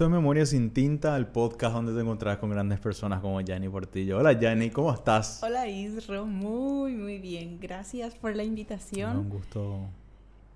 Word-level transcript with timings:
Esto 0.00 0.06
es 0.06 0.12
Memoria 0.12 0.46
sin 0.46 0.70
Tinta, 0.70 1.14
el 1.14 1.26
podcast 1.26 1.74
donde 1.74 1.92
te 1.92 2.00
encontrarás 2.00 2.38
con 2.38 2.48
grandes 2.48 2.80
personas 2.80 3.20
como 3.20 3.38
Yanni 3.42 3.68
Portillo. 3.68 4.16
Hola 4.16 4.32
Yanni, 4.32 4.70
¿cómo 4.70 4.90
estás? 4.94 5.42
Hola 5.42 5.68
Isro, 5.68 6.24
muy 6.24 6.94
muy 6.94 7.18
bien. 7.18 7.58
Gracias 7.60 8.14
por 8.14 8.34
la 8.34 8.42
invitación. 8.42 9.18
un 9.18 9.28
gusto. 9.28 9.90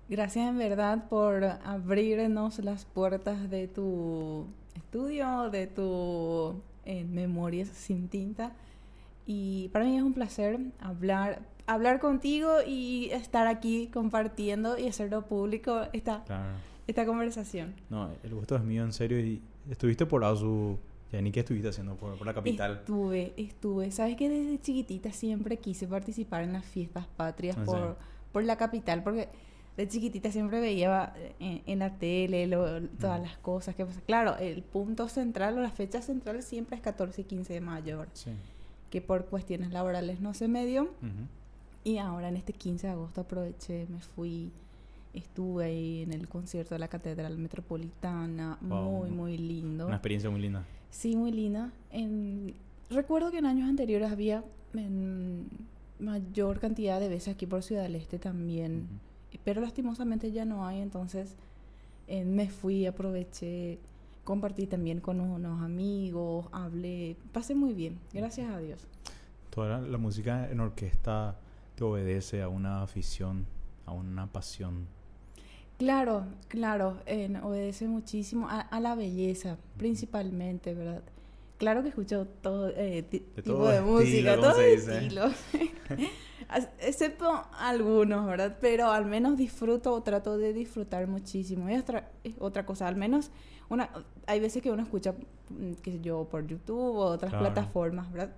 Gracias 0.09 0.49
en 0.49 0.57
verdad 0.57 1.07
por 1.09 1.43
abrirnos 1.43 2.57
las 2.57 2.85
puertas 2.85 3.51
de 3.51 3.67
tu 3.67 4.47
estudio, 4.73 5.51
de 5.51 5.67
tu 5.67 6.59
eh, 6.83 7.03
Memorias 7.03 7.67
sin 7.67 8.07
Tinta. 8.07 8.51
Y 9.27 9.69
para 9.71 9.85
mí 9.85 9.95
es 9.95 10.01
un 10.01 10.13
placer 10.13 10.59
hablar, 10.79 11.43
hablar 11.67 11.99
contigo 11.99 12.49
y 12.65 13.11
estar 13.11 13.45
aquí 13.45 13.91
compartiendo 13.93 14.75
y 14.75 14.87
hacerlo 14.87 15.27
público 15.27 15.83
esta, 15.93 16.23
esta 16.87 17.05
conversación. 17.05 17.75
No, 17.89 18.09
el 18.23 18.33
gusto 18.33 18.55
es 18.55 18.63
mío, 18.63 18.83
en 18.83 18.93
serio. 18.93 19.19
Y 19.19 19.41
estuviste 19.69 20.05
por 20.05 20.23
Azu, 20.23 20.77
Jenny, 21.11 21.31
¿qué 21.31 21.41
estuviste 21.41 21.69
haciendo 21.69 21.95
por, 21.95 22.25
la 22.25 22.33
capital? 22.33 22.77
Estuve, 22.79 23.33
estuve. 23.37 23.91
Sabes 23.91 24.15
que 24.15 24.29
desde 24.29 24.59
chiquitita 24.59 25.11
siempre 25.11 25.57
quise 25.57 25.87
participar 25.87 26.43
en 26.43 26.53
las 26.53 26.65
fiestas 26.65 27.07
patrias 27.07 27.57
ah, 27.59 27.63
por, 27.65 27.97
por 28.31 28.43
la 28.43 28.57
capital, 28.57 29.03
porque 29.03 29.29
de 29.77 29.87
chiquitita 29.87 30.31
siempre 30.31 30.59
veía 30.59 31.13
eh, 31.39 31.61
en, 31.65 31.79
la 31.79 31.97
tele 31.97 32.47
todas 32.99 33.21
las 33.21 33.37
cosas 33.37 33.75
que 33.75 33.85
pasan. 33.85 34.03
Claro, 34.05 34.37
el 34.37 34.61
punto 34.63 35.09
central 35.09 35.57
o 35.57 35.61
la 35.61 35.71
fecha 35.71 36.01
central 36.01 36.43
siempre 36.43 36.75
es 36.75 36.81
14 36.81 37.21
y 37.21 37.23
15 37.23 37.53
de 37.53 37.61
mayo. 37.61 38.05
Sí 38.13 38.31
que 38.95 39.01
por 39.01 39.25
cuestiones 39.25 39.73
laborales 39.73 40.21
no 40.21 40.33
se 40.33 40.47
me 40.47 40.65
dio. 40.65 40.89
Y 41.83 41.97
ahora 41.97 42.29
en 42.29 42.37
este 42.37 42.53
15 42.53 42.87
de 42.87 42.93
agosto 42.93 43.19
aproveché, 43.19 43.85
me 43.89 43.99
fui, 43.99 44.53
estuve 45.15 45.65
ahí 45.65 46.01
en 46.03 46.13
el 46.13 46.27
concierto 46.27 46.75
de 46.75 46.79
la 46.79 46.87
Catedral 46.87 47.37
Metropolitana, 47.37 48.57
muy, 48.61 49.09
muy 49.09 49.37
lindo. 49.37 49.87
Una 49.87 49.95
experiencia 49.95 50.29
muy 50.29 50.41
linda. 50.41 50.63
Sí, 50.89 51.15
muy 51.15 51.31
linda. 51.31 51.71
En, 51.91 52.53
recuerdo 52.89 53.31
que 53.31 53.39
en 53.39 53.45
años 53.45 53.69
anteriores 53.69 54.11
había 54.11 54.43
en 54.73 55.47
mayor 55.99 56.59
cantidad 56.59 56.99
de 56.99 57.07
veces 57.07 57.33
aquí 57.33 57.45
por 57.45 57.63
Ciudad 57.63 57.83
del 57.83 57.95
Este 57.95 58.19
también, 58.19 58.87
pero 59.43 59.61
lastimosamente 59.61 60.31
ya 60.31 60.45
no 60.45 60.65
hay, 60.65 60.81
entonces 60.81 61.35
me 62.07 62.49
fui, 62.49 62.85
aproveché 62.85 63.79
compartí 64.25 64.65
también 64.65 64.99
con 64.99 65.21
unos 65.21 65.61
amigos, 65.61 66.47
hablé, 66.51 67.15
pasé 67.31 67.55
muy 67.55 67.73
bien, 67.73 67.99
gracias 68.11 68.51
a 68.51 68.57
Dios. 68.57 68.85
Toda 69.51 69.79
la, 69.79 69.97
música 69.97 70.49
en 70.49 70.59
orquesta 70.59 71.37
te 71.75 71.85
obedece 71.85 72.41
a 72.41 72.49
una 72.49 72.81
afición, 72.81 73.45
a 73.85 73.93
una 73.93 74.27
pasión. 74.27 74.87
Claro, 75.77 76.25
claro, 76.47 76.97
obedece 77.43 77.87
muchísimo 77.87 78.47
a, 78.49 78.79
la 78.79 78.95
belleza, 78.95 79.57
principalmente, 79.77 80.73
¿verdad? 80.73 81.03
Claro 81.57 81.83
que 81.83 81.89
escucho 81.89 82.27
todo 82.41 82.69
eh, 82.75 83.03
tipo 83.03 83.67
de 83.67 83.81
música, 83.81 84.35
todo 84.35 84.59
estilo. 84.61 85.29
Excepto 86.79 87.43
algunos, 87.57 88.25
¿verdad? 88.25 88.57
Pero 88.61 88.91
al 88.91 89.05
menos 89.05 89.37
disfruto 89.37 89.93
o 89.93 90.03
trato 90.03 90.37
de 90.37 90.53
disfrutar 90.53 91.07
muchísimo. 91.07 91.69
Y 91.69 91.75
otra, 91.75 92.11
otra 92.39 92.65
cosa, 92.65 92.87
al 92.87 92.95
menos 92.95 93.31
una, 93.69 93.89
hay 94.27 94.39
veces 94.39 94.61
que 94.61 94.71
uno 94.71 94.83
escucha, 94.83 95.13
mm, 95.49 95.73
qué 95.81 95.93
sé 95.93 95.99
yo, 96.01 96.25
por 96.29 96.45
YouTube 96.45 96.97
o 96.97 97.05
otras 97.05 97.33
plataformas, 97.33 98.11
¿verdad? 98.11 98.31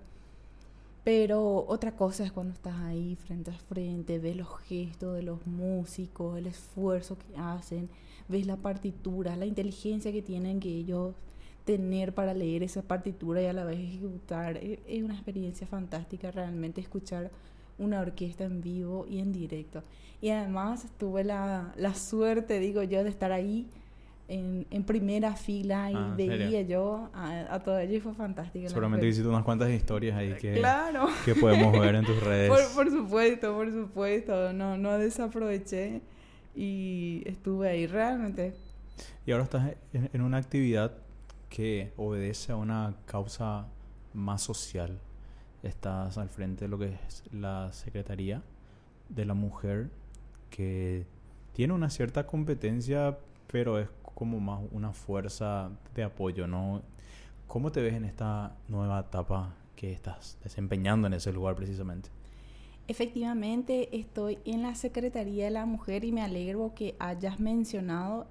Pero 1.08 1.64
otra 1.66 1.96
cosa 1.96 2.22
es 2.22 2.32
cuando 2.32 2.52
estás 2.52 2.78
ahí 2.80 3.16
frente 3.16 3.50
a 3.50 3.54
frente, 3.54 4.18
ves 4.18 4.36
los 4.36 4.58
gestos 4.58 5.16
de 5.16 5.22
los 5.22 5.46
músicos, 5.46 6.36
el 6.36 6.46
esfuerzo 6.46 7.16
que 7.16 7.34
hacen, 7.40 7.88
ves 8.28 8.46
la 8.46 8.58
partitura, 8.58 9.34
la 9.34 9.46
inteligencia 9.46 10.12
que 10.12 10.20
tienen 10.20 10.60
que 10.60 10.68
ellos 10.68 11.14
tener 11.64 12.12
para 12.12 12.34
leer 12.34 12.62
esa 12.62 12.82
partitura 12.82 13.40
y 13.40 13.46
a 13.46 13.54
la 13.54 13.64
vez 13.64 13.78
ejecutar. 13.78 14.58
E, 14.58 14.80
es 14.86 15.02
una 15.02 15.14
experiencia 15.14 15.66
fantástica 15.66 16.30
realmente 16.30 16.82
escuchar 16.82 17.30
una 17.78 18.00
orquesta 18.00 18.44
en 18.44 18.60
vivo 18.60 19.06
y 19.08 19.20
en 19.20 19.32
directo. 19.32 19.82
Y 20.20 20.28
además 20.28 20.88
tuve 20.98 21.24
la, 21.24 21.72
la 21.78 21.94
suerte, 21.94 22.60
digo 22.60 22.82
yo, 22.82 23.02
de 23.02 23.08
estar 23.08 23.32
ahí 23.32 23.66
en, 24.28 24.66
en 24.70 24.84
primera 24.84 25.34
fila 25.34 25.90
y 25.90 25.94
ah, 25.96 26.14
veía 26.16 26.62
yo 26.62 27.08
a, 27.14 27.54
a, 27.54 27.62
todo 27.62 27.78
ello 27.78 27.96
y 27.96 28.00
fue 28.00 28.14
fantástico. 28.14 28.68
Seguramente 28.68 29.06
hiciste 29.06 29.28
unas 29.28 29.42
cuantas 29.42 29.70
historias 29.70 30.16
ahí 30.16 30.34
que, 30.34 30.62
que 31.24 31.34
podemos 31.34 31.72
ver 31.78 31.94
en 31.94 32.04
tus 32.04 32.20
redes. 32.22 32.50
Por, 32.50 32.84
por, 32.84 32.92
supuesto, 32.92 33.54
por 33.54 33.72
supuesto. 33.72 34.52
No, 34.52 34.76
no 34.76 34.98
desaproveché 34.98 36.02
y 36.54 37.22
estuve 37.24 37.70
ahí 37.70 37.86
realmente. 37.86 38.54
Y 39.24 39.32
ahora 39.32 39.44
estás 39.44 39.72
en, 39.92 40.10
en 40.12 40.20
una 40.20 40.36
actividad 40.36 40.92
que 41.48 41.92
obedece 41.96 42.52
a 42.52 42.56
una 42.56 42.94
causa 43.06 43.66
más 44.12 44.42
social. 44.42 44.98
Estás 45.62 46.18
al 46.18 46.28
frente 46.28 46.66
de 46.66 46.68
lo 46.68 46.78
que 46.78 46.98
es 47.06 47.24
la 47.32 47.72
Secretaría 47.72 48.42
de 49.08 49.24
la 49.24 49.34
Mujer 49.34 49.90
que 50.50 51.06
tiene 51.52 51.72
una 51.72 51.90
cierta 51.90 52.26
competencia, 52.26 53.18
pero 53.50 53.78
es 53.78 53.88
como 54.18 54.40
más 54.40 54.60
una 54.72 54.92
fuerza 54.92 55.70
de 55.94 56.02
apoyo, 56.02 56.48
¿no? 56.48 56.82
¿Cómo 57.46 57.70
te 57.70 57.80
ves 57.80 57.94
en 57.94 58.04
esta 58.04 58.56
nueva 58.66 58.98
etapa 58.98 59.54
que 59.76 59.92
estás 59.92 60.36
desempeñando 60.42 61.06
en 61.06 61.12
ese 61.12 61.32
lugar 61.32 61.54
precisamente? 61.54 62.08
Efectivamente, 62.88 63.96
estoy 63.96 64.40
en 64.44 64.62
la 64.62 64.74
Secretaría 64.74 65.44
de 65.44 65.52
la 65.52 65.66
Mujer 65.66 66.02
y 66.02 66.10
me 66.10 66.22
alegro 66.22 66.74
que 66.74 66.96
hayas 66.98 67.38
mencionado 67.38 68.26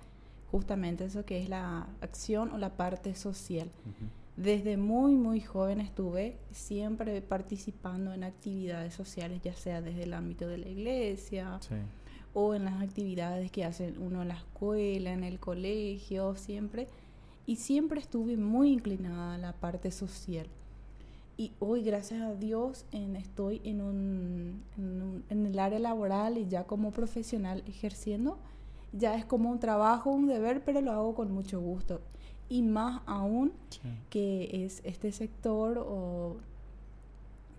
justamente 0.52 1.06
eso 1.06 1.24
que 1.24 1.42
es 1.42 1.48
la 1.48 1.88
acción 2.02 2.52
o 2.52 2.58
la 2.58 2.76
parte 2.76 3.16
social. 3.16 3.72
Desde 4.36 4.76
muy, 4.76 5.16
muy 5.16 5.40
joven 5.40 5.80
estuve 5.80 6.38
siempre 6.52 7.22
participando 7.22 8.12
en 8.14 8.26
actividades 8.26 8.94
sociales, 8.94 9.40
ya 9.42 9.54
sea 9.54 9.82
desde 9.82 10.04
el 10.04 10.14
ámbito 10.14 10.50
de 10.50 10.58
la 10.58 10.68
iglesia, 10.68 11.60
sí 11.62 11.76
o 12.40 12.54
en 12.54 12.66
las 12.66 12.84
actividades 12.84 13.50
que 13.50 13.66
hace 13.66 13.96
uno 13.98 14.22
en 14.22 14.28
la 14.28 14.36
escuela, 14.36 15.12
en 15.12 15.24
el 15.24 15.40
colegio, 15.40 16.36
siempre. 16.36 16.88
Y 17.48 17.56
siempre 17.56 18.00
estuve 18.00 18.38
muy 18.38 18.72
inclinada 18.72 19.34
a 19.34 19.38
la 19.40 19.54
parte 19.54 19.90
social. 19.90 20.46
Y 21.36 21.52
hoy, 21.58 21.82
gracias 21.82 22.22
a 22.22 22.36
Dios, 22.36 22.86
en, 22.92 23.16
estoy 23.16 23.60
en, 23.64 23.82
un, 23.82 24.62
en, 25.30 25.46
el 25.48 25.58
área 25.58 25.80
laboral 25.80 26.38
y 26.38 26.48
ya 26.48 26.66
como 26.66 26.92
profesional 26.92 27.64
ejerciendo. 27.66 28.38
Ya 28.94 29.16
es 29.16 29.26
como 29.26 29.50
un 29.50 29.60
trabajo, 29.60 30.12
un 30.12 30.28
deber, 30.28 30.64
pero 30.64 30.82
lo 30.82 30.92
hago 30.92 31.16
con 31.16 31.32
mucho 31.32 31.60
gusto. 31.60 32.02
Y 32.50 32.62
más 32.62 33.02
aún 33.08 33.52
que 34.12 34.64
es 34.64 34.82
este 34.86 35.12
sector 35.12 35.80
o 35.80 36.38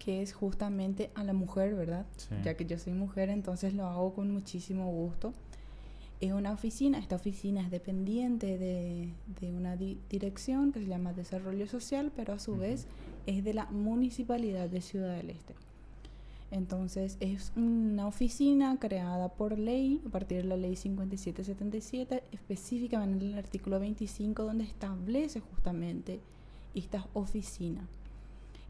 que 0.09 0.23
es 0.23 0.33
justamente 0.33 1.11
a 1.15 1.23
la 1.23 1.35
mujer, 1.35 1.75
¿verdad? 1.75 2.07
Ya 2.43 2.55
que 2.55 2.65
yo 2.65 2.79
soy 2.79 2.95
mujer, 2.95 3.29
entonces 3.29 3.75
lo 3.75 3.85
hago 3.85 4.15
con 4.15 4.31
muchísimo 4.31 4.91
gusto. 4.91 5.35
Es 6.23 6.33
una 6.33 6.51
oficina, 6.51 6.99
esta 6.99 7.17
oficina 7.17 7.61
es 7.61 7.71
dependiente 7.71 8.57
de, 8.57 9.13
de 9.39 9.53
una 9.53 9.77
dirección 9.77 10.73
que 10.73 10.81
se 10.81 10.87
llama 10.87 11.13
Desarrollo 11.13 11.67
Social, 11.67 12.11
pero 12.17 12.33
a 12.33 12.39
su 12.39 12.57
vez 12.57 12.87
es 13.27 13.45
de 13.45 13.53
la 13.53 13.67
Municipalidad 13.67 14.71
de 14.71 14.81
Ciudad 14.81 15.15
del 15.15 15.29
Este. 15.29 15.55
Entonces 16.51 17.19
es 17.21 17.53
una 17.55 18.07
oficina 18.07 18.79
creada 18.81 19.29
por 19.29 19.59
ley, 19.59 20.01
a 20.07 20.09
partir 20.09 20.39
de 20.39 20.45
la 20.45 20.57
ley 20.57 20.75
5777, 20.75 22.23
específicamente 22.33 23.27
en 23.27 23.33
el 23.33 23.39
artículo 23.39 23.79
25, 23.79 24.43
donde 24.43 24.65
establece 24.65 25.41
justamente 25.41 26.21
esta 26.75 27.07
oficina. 27.13 27.87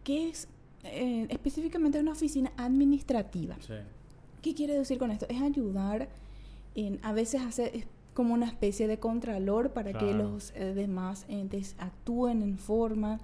¿Qué 0.03 0.31
es 0.31 0.49
eh, 0.85 1.27
específicamente 1.31 1.99
una 1.99 2.13
oficina 2.13 2.53
administrativa. 2.57 3.57
¿Qué 4.43 4.55
quiere 4.55 4.75
decir 4.75 4.99
con 4.99 5.11
esto? 5.11 5.27
Es 5.29 5.41
ayudar 5.43 6.09
en, 6.75 7.01
a 7.03 7.13
veces 7.13 7.43
hacer 7.43 7.87
como 8.15 8.35
una 8.35 8.47
especie 8.47 8.89
de 8.89 8.99
contralor 8.99 9.71
para 9.71 9.93
que 9.93 10.13
los 10.13 10.53
eh, 10.57 10.75
demás 10.75 11.25
entes 11.29 11.75
actúen 11.79 12.43
en 12.43 12.59
forma. 12.59 13.21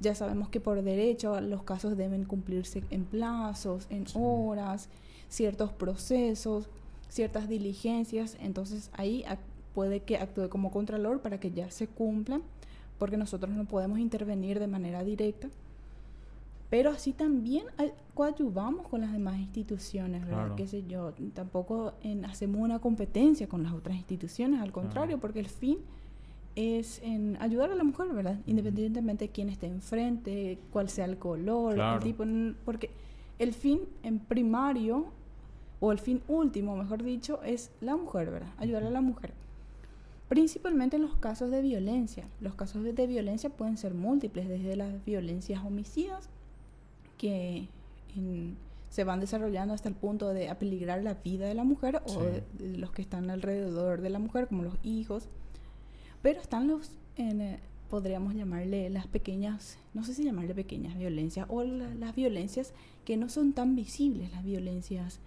Ya 0.00 0.14
sabemos 0.14 0.48
que 0.48 0.58
por 0.58 0.82
derecho 0.82 1.40
los 1.40 1.62
casos 1.62 1.96
deben 1.96 2.24
cumplirse 2.24 2.82
en 2.90 3.04
plazos, 3.04 3.86
en 3.90 4.06
horas, 4.14 4.88
ciertos 5.28 5.72
procesos, 5.72 6.68
ciertas 7.08 7.48
diligencias. 7.48 8.36
Entonces 8.40 8.90
ahí 8.94 9.24
puede 9.74 10.00
que 10.00 10.16
actúe 10.16 10.48
como 10.48 10.70
contralor 10.70 11.20
para 11.20 11.38
que 11.38 11.52
ya 11.52 11.70
se 11.70 11.86
cumplan, 11.86 12.42
porque 12.98 13.16
nosotros 13.16 13.54
no 13.54 13.66
podemos 13.66 13.98
intervenir 13.98 14.58
de 14.58 14.66
manera 14.66 15.04
directa 15.04 15.48
pero 16.70 16.90
así 16.90 17.12
también 17.12 17.64
coadyuvamos 18.14 18.88
con 18.88 19.00
las 19.00 19.12
demás 19.12 19.38
instituciones, 19.38 20.26
¿verdad? 20.26 20.54
Qué 20.54 20.66
sé 20.66 20.84
yo, 20.86 21.14
tampoco 21.32 21.94
en, 22.02 22.24
hacemos 22.24 22.60
una 22.60 22.78
competencia 22.78 23.48
con 23.48 23.62
las 23.62 23.72
otras 23.72 23.96
instituciones, 23.96 24.60
al 24.60 24.72
contrario, 24.72 25.18
porque 25.18 25.40
el 25.40 25.48
fin 25.48 25.78
es 26.56 27.00
en 27.02 27.36
ayudar 27.40 27.70
a 27.70 27.74
la 27.74 27.84
mujer, 27.84 28.08
¿verdad? 28.08 28.38
Independientemente 28.46 29.26
de 29.26 29.30
quién 29.30 29.48
esté 29.48 29.66
enfrente, 29.66 30.58
cuál 30.72 30.90
sea 30.90 31.06
el 31.06 31.16
color, 31.16 31.78
el 31.78 32.00
tipo, 32.00 32.24
porque 32.64 32.90
el 33.38 33.54
fin 33.54 33.80
en 34.02 34.18
primario, 34.18 35.06
o 35.80 35.92
el 35.92 35.98
fin 35.98 36.22
último, 36.28 36.76
mejor 36.76 37.02
dicho, 37.02 37.40
es 37.44 37.70
la 37.80 37.96
mujer, 37.96 38.30
¿verdad? 38.30 38.52
Ayudar 38.58 38.82
a 38.82 38.90
la 38.90 39.00
mujer. 39.00 39.32
Principalmente 40.28 40.96
en 40.96 41.02
los 41.02 41.16
casos 41.16 41.50
de 41.50 41.62
violencia. 41.62 42.26
Los 42.40 42.54
casos 42.54 42.82
de 42.82 43.06
violencia 43.06 43.48
pueden 43.48 43.76
ser 43.76 43.94
múltiples, 43.94 44.48
desde 44.48 44.76
las 44.76 45.04
violencias 45.04 45.64
homicidas, 45.64 46.28
que 47.18 47.68
se 48.90 49.04
van 49.04 49.20
desarrollando 49.20 49.74
hasta 49.74 49.88
el 49.88 49.94
punto 49.94 50.28
de 50.30 50.48
apeligrar 50.48 51.02
la 51.02 51.14
vida 51.14 51.46
de 51.46 51.54
la 51.54 51.64
mujer 51.64 52.00
o 52.06 52.22
de, 52.22 52.42
los 52.78 52.90
que 52.90 53.02
están 53.02 53.30
alrededor 53.30 54.00
de 54.00 54.10
la 54.10 54.18
mujer, 54.18 54.48
como 54.48 54.62
los 54.62 54.74
hijos. 54.82 55.28
Pero 56.22 56.40
están 56.40 56.66
los, 56.66 56.92
eh, 57.16 57.58
podríamos 57.90 58.34
llamarle 58.34 58.88
las 58.90 59.06
pequeñas, 59.06 59.78
no 59.94 60.04
sé 60.04 60.14
si 60.14 60.24
llamarle 60.24 60.54
pequeñas 60.54 60.96
violencias, 60.96 61.46
o 61.50 61.62
las 61.64 62.14
violencias 62.14 62.72
que 63.04 63.16
no 63.16 63.28
son 63.28 63.52
tan 63.52 63.76
visibles, 63.76 64.32
las 64.32 64.44
violencias 64.44 65.20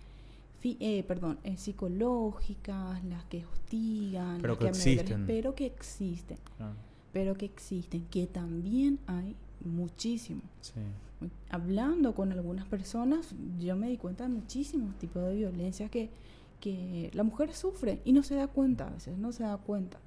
eh, 0.64 1.04
perdón, 1.08 1.40
eh, 1.44 1.58
psicológicas, 1.58 3.04
las 3.06 3.26
que 3.26 3.46
hostigan, 3.46 4.40
pero 4.42 4.54
las 4.54 4.60
que, 4.60 4.68
existen. 4.68 5.26
pero 5.26 5.56
que 5.56 5.66
existen. 5.66 6.38
Pero 7.12 7.36
que 7.36 7.46
existen, 7.46 8.06
que 8.12 8.28
también 8.28 9.00
hay 9.08 9.36
muchísimo. 9.66 10.42
Hablando 11.50 12.15
con 12.15 12.31
algunas 12.31 12.65
personas, 12.65 13.35
yo 13.59 13.75
me 13.75 13.89
di 13.89 13.97
cuenta 13.97 14.23
de 14.23 14.29
muchísimos 14.29 14.95
tipos 14.95 15.23
de 15.23 15.35
violencia 15.35 15.89
que, 15.89 16.09
que 16.59 17.12
la 17.13 17.23
mujer 17.23 17.53
sufre 17.53 18.01
y 18.06 18.13
no 18.13 18.23
se 18.23 18.35
da 18.35 18.47
cuenta, 18.47 18.88
a 18.88 18.91
veces 18.91 19.18
no 19.18 19.31
se 19.31 19.44
da 19.44 19.57
cuenta. 19.57 20.00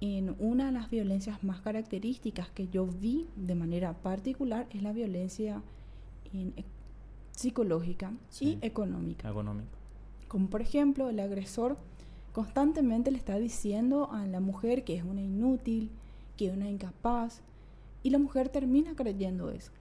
En 0.00 0.36
una 0.38 0.66
de 0.66 0.72
las 0.72 0.90
violencias 0.90 1.42
más 1.42 1.60
características 1.60 2.50
que 2.50 2.68
yo 2.68 2.86
vi 2.86 3.26
de 3.36 3.54
manera 3.54 3.94
particular 3.94 4.66
es 4.70 4.82
la 4.82 4.92
violencia 4.92 5.62
en 6.32 6.52
psicológica 7.32 8.12
y 8.40 8.58
económica. 8.62 9.28
Como 10.28 10.48
por 10.48 10.60
ejemplo, 10.60 11.08
el 11.08 11.20
agresor 11.20 11.76
constantemente 12.32 13.10
le 13.10 13.18
está 13.18 13.38
diciendo 13.38 14.10
a 14.12 14.26
la 14.26 14.40
mujer 14.40 14.84
que 14.84 14.96
es 14.96 15.04
una 15.04 15.22
inútil, 15.22 15.90
que 16.36 16.48
es 16.48 16.52
una 16.52 16.68
incapaz, 16.68 17.40
y 18.02 18.10
la 18.10 18.18
mujer 18.18 18.48
termina 18.48 18.94
creyendo 18.94 19.50
eso. 19.50 19.72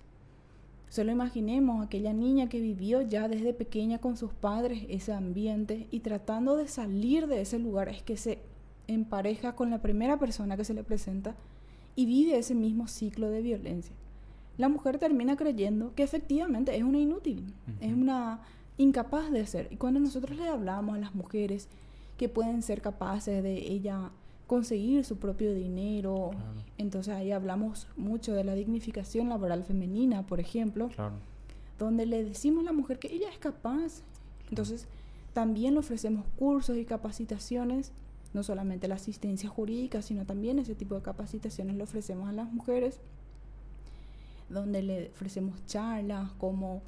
Solo 0.90 1.12
imaginemos 1.12 1.86
aquella 1.86 2.14
niña 2.14 2.48
que 2.48 2.62
vivió 2.62 3.02
ya 3.02 3.28
desde 3.28 3.54
pequeña 3.54 4.00
con 4.00 4.18
sus 4.18 4.34
padres 4.34 4.86
ese 4.90 5.14
ambiente 5.14 5.88
y 5.92 6.00
tratando 6.02 6.56
de 6.56 6.68
salir 6.68 7.28
de 7.28 7.42
ese 7.42 7.60
lugar 7.60 7.90
es 7.90 8.02
que 8.02 8.18
se 8.18 8.40
empareja 8.88 9.56
con 9.56 9.70
la 9.70 9.82
primera 9.82 10.18
persona 10.20 10.56
que 10.58 10.64
se 10.64 10.74
le 10.74 10.84
presenta 10.84 11.36
y 11.96 12.06
vive 12.06 12.38
ese 12.38 12.56
mismo 12.56 12.88
ciclo 12.88 13.30
de 13.30 13.42
violencia 13.42 13.96
la 14.58 14.70
mujer 14.70 14.98
termina 14.98 15.36
creyendo 15.36 15.94
que 15.96 16.04
efectivamente 16.04 16.76
es 16.76 16.84
una 16.84 17.00
inútil, 17.00 17.54
es 17.82 17.92
una 17.92 18.40
incapaz 18.78 19.32
de 19.32 19.46
ser. 19.46 19.68
Y 19.70 19.78
cuando 19.78 20.00
nosotros 20.00 20.38
le 20.38 20.48
hablamos 20.48 20.96
a 20.96 21.00
las 21.00 21.14
mujeres 21.14 21.68
que 22.18 22.30
pueden 22.30 22.62
ser 22.62 22.82
capaces 22.82 23.44
de 23.44 23.72
ella 23.72 24.12
conseguir 24.48 25.04
su 25.06 25.18
propio 25.18 25.54
dinero, 25.54 26.32
entonces 26.78 27.14
ahí 27.14 27.32
hablamos 27.32 27.88
mucho 27.98 28.34
de 28.34 28.44
la 28.44 28.54
dignificación 28.54 29.30
laboral 29.30 29.64
femenina, 29.64 30.26
por 30.26 30.40
ejemplo, 30.40 30.90
donde 31.80 32.06
le 32.06 32.24
decimos 32.24 32.62
a 32.62 32.66
la 32.66 32.74
mujer 32.74 33.00
que 33.00 33.14
ella 33.14 33.30
es 33.30 33.38
capaz. 33.38 34.04
Entonces 34.50 34.88
también 35.34 35.74
le 35.74 35.80
ofrecemos 35.80 36.26
cursos 36.38 36.78
y 36.78 36.86
capacitaciones, 36.86 37.92
no 38.34 38.44
solamente 38.44 38.88
la 38.88 38.96
asistencia 38.96 39.50
jurídica, 39.50 40.02
sino 40.02 40.26
también 40.26 40.60
ese 40.60 40.76
tipo 40.76 40.96
de 40.96 41.02
capacitaciones 41.02 41.76
le 41.76 41.84
ofrecemos 41.84 42.30
a 42.30 42.34
las 42.34 42.52
mujeres 42.52 43.00
donde 44.50 44.84
le 44.84 45.10
ofrecemos 45.10 45.66
charlas 45.66 46.32
como 46.34 46.82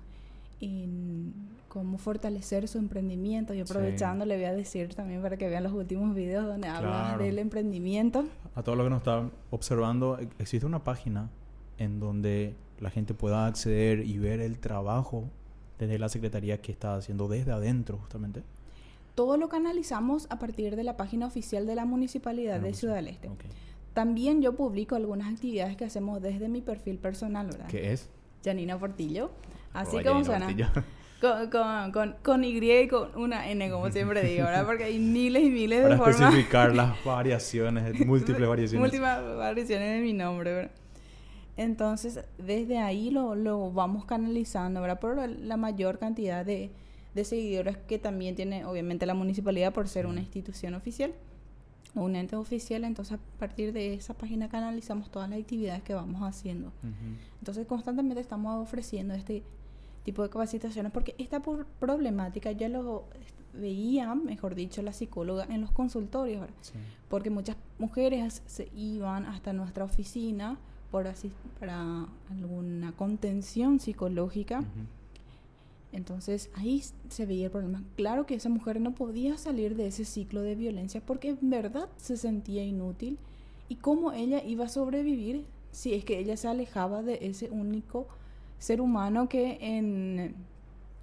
en 0.60 1.34
cómo 1.68 1.98
fortalecer 1.98 2.68
su 2.68 2.78
emprendimiento 2.78 3.54
y 3.54 3.60
aprovechando 3.60 4.26
le 4.26 4.36
voy 4.36 4.46
a 4.46 4.54
decir 4.54 4.96
también 4.96 5.22
para 5.22 5.38
que 5.38 5.48
vean 5.48 5.64
los 5.64 5.74
últimos 5.74 6.16
videos 6.16 6.46
donde 6.46 6.68
hablas 6.68 7.20
del 7.20 7.40
emprendimiento. 7.40 8.26
A 8.56 8.64
todos 8.64 8.78
los 8.78 8.86
que 8.86 8.90
nos 8.90 9.00
están 9.00 9.32
observando, 9.52 10.18
e-, 10.20 10.30
existe 10.40 10.66
una 10.66 10.84
página 10.84 11.30
en 11.78 12.00
donde 12.00 12.56
la 12.80 12.90
gente 12.90 13.14
pueda 13.14 13.46
acceder 13.46 14.00
y 14.06 14.18
ver 14.18 14.40
el 14.40 14.60
trabajo 14.60 15.30
desde 15.78 16.00
la 16.00 16.10
Secretaría 16.10 16.62
que 16.62 16.72
está 16.72 16.96
haciendo 16.96 17.28
desde 17.28 17.52
adentro 17.52 17.98
justamente. 17.98 18.44
Todo 19.16 19.38
lo 19.38 19.50
canalizamos 19.50 20.28
a 20.30 20.40
partir 20.40 20.76
de 20.76 20.84
la 20.84 20.96
página 20.96 21.26
oficial 21.26 21.66
de 21.66 21.76
la 21.76 21.86
Municipalidad 21.86 22.60
de 22.60 22.74
Ciudad 22.74 22.96
del 22.96 23.08
Este. 23.08 23.30
También 23.94 24.44
yo 24.44 24.56
publico 24.56 24.96
algunas 24.96 25.34
actividades 25.34 25.76
que 25.76 25.86
hacemos 25.86 26.22
desde 26.22 26.50
mi 26.50 26.62
perfil 26.62 27.00
personal, 27.00 27.48
¿verdad? 27.48 27.68
¿Qué 27.68 27.94
es? 27.94 28.10
Janina 28.44 28.78
Portillo. 28.78 29.32
Así 29.78 30.04
como 30.04 30.24
suena. 30.24 30.48
Con, 31.20 31.50
con, 31.50 31.92
con, 31.92 32.16
con, 32.22 32.44
Y 32.44 32.60
y 32.60 32.88
con 32.88 33.10
una 33.16 33.50
N, 33.50 33.72
como 33.72 33.90
siempre 33.92 34.22
digo, 34.22 34.46
¿verdad? 34.46 34.68
Porque 34.68 34.84
hay 34.84 35.00
miles 35.00 35.46
y 35.46 35.50
miles 35.50 35.84
de 35.84 35.98
formas. 35.98 36.16
Para 36.16 36.30
especificar 36.30 36.76
las 36.76 37.04
variaciones, 37.06 38.06
múltiples 38.06 38.48
variaciones. 38.48 38.80
Múltiples 38.80 39.36
variaciones 39.36 39.96
de 39.96 40.02
mi 40.02 40.14
nombre, 40.14 40.54
¿verdad? 40.54 40.72
Entonces, 41.56 42.20
desde 42.38 42.78
ahí 42.78 43.10
lo, 43.10 43.34
lo 43.34 43.72
vamos 43.72 44.06
canalizando, 44.06 44.80
¿verdad? 44.80 45.00
Por 45.00 45.28
la 45.28 45.58
mayor 45.58 45.98
cantidad 45.98 46.46
de, 46.46 46.70
de 47.16 47.24
seguidores 47.26 47.78
que 47.78 47.98
también 47.98 48.36
tiene, 48.36 48.66
obviamente, 48.66 49.08
la 49.08 49.16
municipalidad 49.16 49.74
por 49.74 49.88
ser 49.88 50.06
una 50.06 50.22
institución 50.22 50.76
oficial 50.76 51.16
un 51.96 52.16
ente 52.16 52.36
oficial, 52.36 52.84
entonces 52.84 53.18
a 53.18 53.40
partir 53.40 53.74
de 53.74 53.94
esa 53.96 54.14
página 54.14 54.50
canalizamos 54.50 55.10
todas 55.10 55.30
las 55.30 55.40
actividades 55.40 55.82
que 55.84 55.94
vamos 55.94 56.22
haciendo. 56.22 56.72
Entonces 57.40 57.66
constantemente 57.66 58.22
estamos 58.22 58.62
ofreciendo 58.62 59.14
este 59.14 59.44
tipo 60.08 60.24
de 60.24 60.30
capacitaciones 60.30 60.94
porque 60.94 61.16
esta 61.18 61.42
problemática 61.42 62.54
ya 62.54 62.70
lo 62.70 63.04
veía, 63.52 64.16
mejor 64.16 64.56
dicho, 64.56 64.82
la 64.82 64.94
psicóloga 64.94 65.46
en 65.50 65.60
los 65.60 65.72
consultorios, 65.72 66.48
porque 67.10 67.30
muchas 67.30 67.58
mujeres 67.78 68.42
se 68.46 68.70
iban 68.74 69.26
hasta 69.26 69.52
nuestra 69.52 69.84
oficina 69.84 70.58
por 70.92 71.12
para 71.60 72.06
alguna 72.30 72.94
contención 72.94 73.82
psicológica. 73.82 74.64
Entonces 75.92 76.52
ahí 76.54 76.82
se 77.10 77.26
veía 77.26 77.48
el 77.48 77.52
problema. 77.52 77.84
Claro 77.98 78.26
que 78.26 78.36
esa 78.36 78.48
mujer 78.48 78.80
no 78.80 78.96
podía 78.96 79.38
salir 79.38 79.76
de 79.76 79.88
ese 79.88 80.06
ciclo 80.06 80.42
de 80.42 80.56
violencia 80.56 81.02
porque 81.06 81.30
en 81.32 81.50
verdad 81.50 81.90
se 81.98 82.16
sentía 82.16 82.64
inútil. 82.64 83.20
¿Y 83.68 83.76
cómo 83.76 84.14
ella 84.14 84.42
iba 84.42 84.64
a 84.64 84.70
sobrevivir 84.70 85.44
si 85.74 85.94
es 85.94 86.06
que 86.06 86.18
ella 86.18 86.38
se 86.38 86.48
alejaba 86.48 87.04
de 87.04 87.20
ese 87.24 87.50
único 87.50 88.08
ser 88.60 88.82
humano 88.82 89.30
que 89.30 89.58
en, 89.62 90.36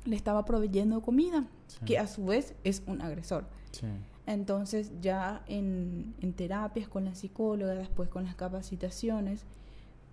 le 0.05 0.17
estaba 0.17 0.45
proveyendo 0.45 1.01
comida, 1.01 1.45
que 1.87 1.99
a 1.99 2.07
su 2.07 2.27
vez 2.27 2.55
es 2.65 2.83
un 2.87 3.01
agresor? 3.01 3.47
Entonces 4.27 4.93
ya 5.03 5.43
en, 5.47 6.15
en 6.21 6.33
terapias 6.33 6.89
con 6.89 7.05
la 7.05 7.15
psicóloga, 7.15 7.75
después 7.75 8.09
con 8.09 8.25
las 8.25 8.35
capacitaciones, 8.35 9.45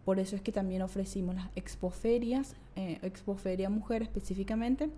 por 0.06 0.20
eso 0.20 0.36
es 0.36 0.42
que 0.42 0.52
también 0.52 0.82
ofrecimos 0.82 1.36
las 1.36 1.50
expoferias, 1.56 2.56
eh, 2.76 3.00
expoferia 3.04 3.70
mujer 3.70 4.02
específicamente, 4.02 4.90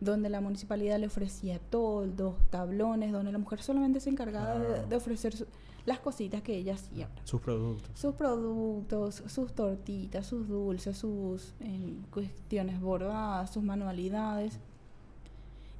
donde 0.00 0.28
la 0.28 0.40
municipalidad 0.40 0.98
le 0.98 1.06
ofrecía 1.06 1.58
toldos, 1.58 2.34
tablones, 2.50 3.12
donde 3.12 3.32
la 3.32 3.38
mujer 3.38 3.62
solamente 3.62 4.00
se 4.00 4.10
encargaba 4.10 4.58
de, 4.58 4.96
ofrecer 4.96 5.46
las 5.86 6.00
cositas 6.00 6.42
que 6.42 6.56
ella 6.56 6.74
hacía. 6.74 7.08
Sus 7.24 7.40
productos. 7.40 7.98
Sus 7.98 8.14
productos, 8.14 9.22
sus 9.26 9.52
tortitas, 9.54 10.26
sus 10.26 10.48
dulces, 10.48 10.98
sus 10.98 11.54
cuestiones 12.10 12.80
bordadas, 12.80 13.52
sus 13.52 13.62
manualidades. 13.62 14.58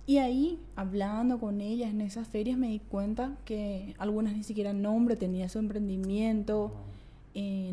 Y 0.07 0.19
ahí, 0.19 0.61
hablando 0.77 1.39
con 1.39 1.61
ellas 1.61 1.91
en 1.91 2.01
esas 2.01 2.29
ferias, 2.29 2.57
me 2.57 2.69
di 2.69 2.79
cuenta 2.79 3.37
que 3.45 3.97
algunas 3.99 4.35
ni 4.35 4.45
siquiera 4.45 4.73
nombre 4.73 5.17
tenía 5.17 5.49
su 5.49 5.59
emprendimiento. 5.59 6.73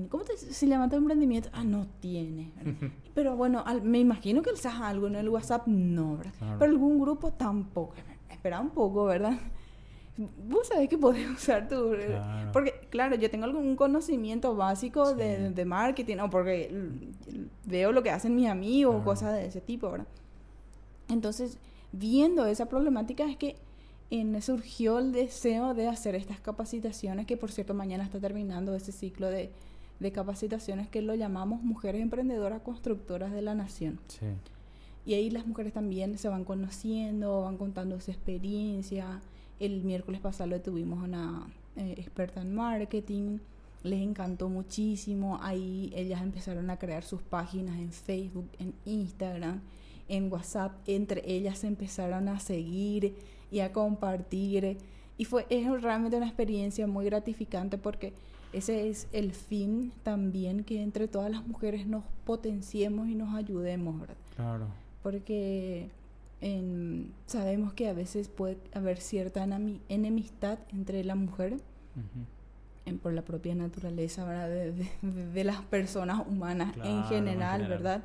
¿Cómo 0.09 0.23
se 0.35 0.67
llama 0.67 0.89
tu 0.89 0.95
emprendimiento? 0.95 1.49
Ah, 1.53 1.63
no 1.63 1.85
tiene. 1.99 2.51
Pero 3.13 3.37
bueno, 3.37 3.63
me 3.83 3.99
imagino 3.99 4.41
que 4.41 4.49
el 4.49 4.57
algo 4.65 5.05
en 5.05 5.15
el 5.15 5.29
WhatsApp, 5.29 5.67
no, 5.67 6.17
¿verdad? 6.17 6.33
Pero 6.57 6.71
algún 6.71 6.99
grupo 6.99 7.31
tampoco. 7.31 7.93
Espera 8.27 8.59
un 8.59 8.71
poco, 8.71 9.05
¿verdad? 9.05 9.37
Vos 10.17 10.67
sabés 10.67 10.89
que 10.89 10.97
podés 10.97 11.29
usar 11.31 11.67
tu... 11.67 11.95
Porque, 12.51 12.73
claro, 12.89 13.15
yo 13.15 13.29
tengo 13.31 13.45
algún 13.45 13.75
conocimiento 13.75 14.55
básico 14.55 15.13
de, 15.15 15.65
marketing, 15.65 16.17
o 16.17 16.29
porque 16.29 16.71
veo 17.65 17.91
lo 17.91 18.03
que 18.03 18.11
hacen 18.11 18.35
mis 18.35 18.47
amigos, 18.47 18.95
o 18.95 19.03
cosas 19.03 19.33
de 19.33 19.47
ese 19.47 19.61
tipo, 19.61 19.89
¿verdad? 19.89 20.07
Entonces, 21.09 21.57
viendo 21.91 22.45
esa 22.45 22.67
problemática 22.67 23.29
es 23.29 23.37
que 23.37 23.55
en, 24.09 24.39
surgió 24.41 24.99
el 24.99 25.11
deseo 25.11 25.73
de 25.73 25.87
hacer 25.87 26.15
estas 26.15 26.39
capacitaciones, 26.39 27.25
que 27.25 27.37
por 27.37 27.51
cierto 27.51 27.73
mañana 27.73 28.03
está 28.03 28.19
terminando 28.19 28.75
ese 28.75 28.91
ciclo 28.91 29.29
de, 29.29 29.51
de 29.99 30.11
capacitaciones 30.11 30.87
que 30.89 31.01
lo 31.01 31.15
llamamos 31.15 31.63
Mujeres 31.63 32.01
Emprendedoras 32.01 32.61
Constructoras 32.61 33.31
de 33.31 33.41
la 33.41 33.55
Nación. 33.55 33.99
Sí. 34.07 34.27
Y 35.05 35.15
ahí 35.15 35.29
las 35.29 35.45
mujeres 35.45 35.73
también 35.73 36.17
se 36.17 36.29
van 36.29 36.45
conociendo, 36.45 37.41
van 37.41 37.57
contando 37.57 37.99
su 37.99 38.11
experiencia. 38.11 39.21
El 39.63 39.85
miércoles 39.85 40.19
pasado 40.19 40.59
tuvimos 40.59 41.01
una 41.01 41.47
eh, 41.77 41.95
experta 41.97 42.41
en 42.41 42.53
marketing, 42.53 43.37
les 43.81 44.01
encantó 44.01 44.49
muchísimo. 44.49 45.39
Ahí 45.41 45.89
ellas 45.95 46.21
empezaron 46.21 46.69
a 46.69 46.77
crear 46.77 47.05
sus 47.05 47.21
páginas 47.21 47.79
en 47.79 47.93
Facebook, 47.93 48.49
en 48.59 48.73
Instagram, 48.83 49.61
en 50.09 50.29
WhatsApp. 50.29 50.73
Entre 50.85 51.23
ellas 51.31 51.59
se 51.59 51.67
empezaron 51.67 52.27
a 52.27 52.41
seguir 52.41 53.15
y 53.51 53.61
a 53.61 53.71
compartir 53.71 54.79
Y 55.17 55.23
fue, 55.23 55.45
es 55.49 55.65
realmente 55.81 56.17
una 56.17 56.27
experiencia 56.27 56.85
muy 56.85 57.05
gratificante 57.05 57.77
porque 57.77 58.11
ese 58.51 58.89
es 58.89 59.07
el 59.13 59.31
fin 59.31 59.93
también, 60.03 60.65
que 60.65 60.81
entre 60.81 61.07
todas 61.07 61.31
las 61.31 61.47
mujeres 61.47 61.87
nos 61.87 62.03
potenciemos 62.25 63.07
y 63.07 63.15
nos 63.15 63.33
ayudemos, 63.33 63.97
¿verdad? 63.97 64.17
Claro. 64.35 64.67
Porque 65.01 65.89
sabemos 67.25 67.73
que 67.73 67.87
a 67.87 67.93
veces 67.93 68.27
puede 68.27 68.57
haber 68.73 68.99
cierta 68.99 69.43
enemistad 69.89 70.59
entre 70.71 71.03
la 71.03 71.15
mujer 71.15 71.57
por 73.01 73.13
la 73.13 73.21
propia 73.21 73.55
naturaleza 73.55 74.25
¿verdad? 74.25 74.73
De, 75.01 75.43
las 75.43 75.61
personas 75.61 76.27
humanas 76.27 76.75
en, 76.83 77.03
general, 77.05 77.67
¿verdad? 77.67 78.03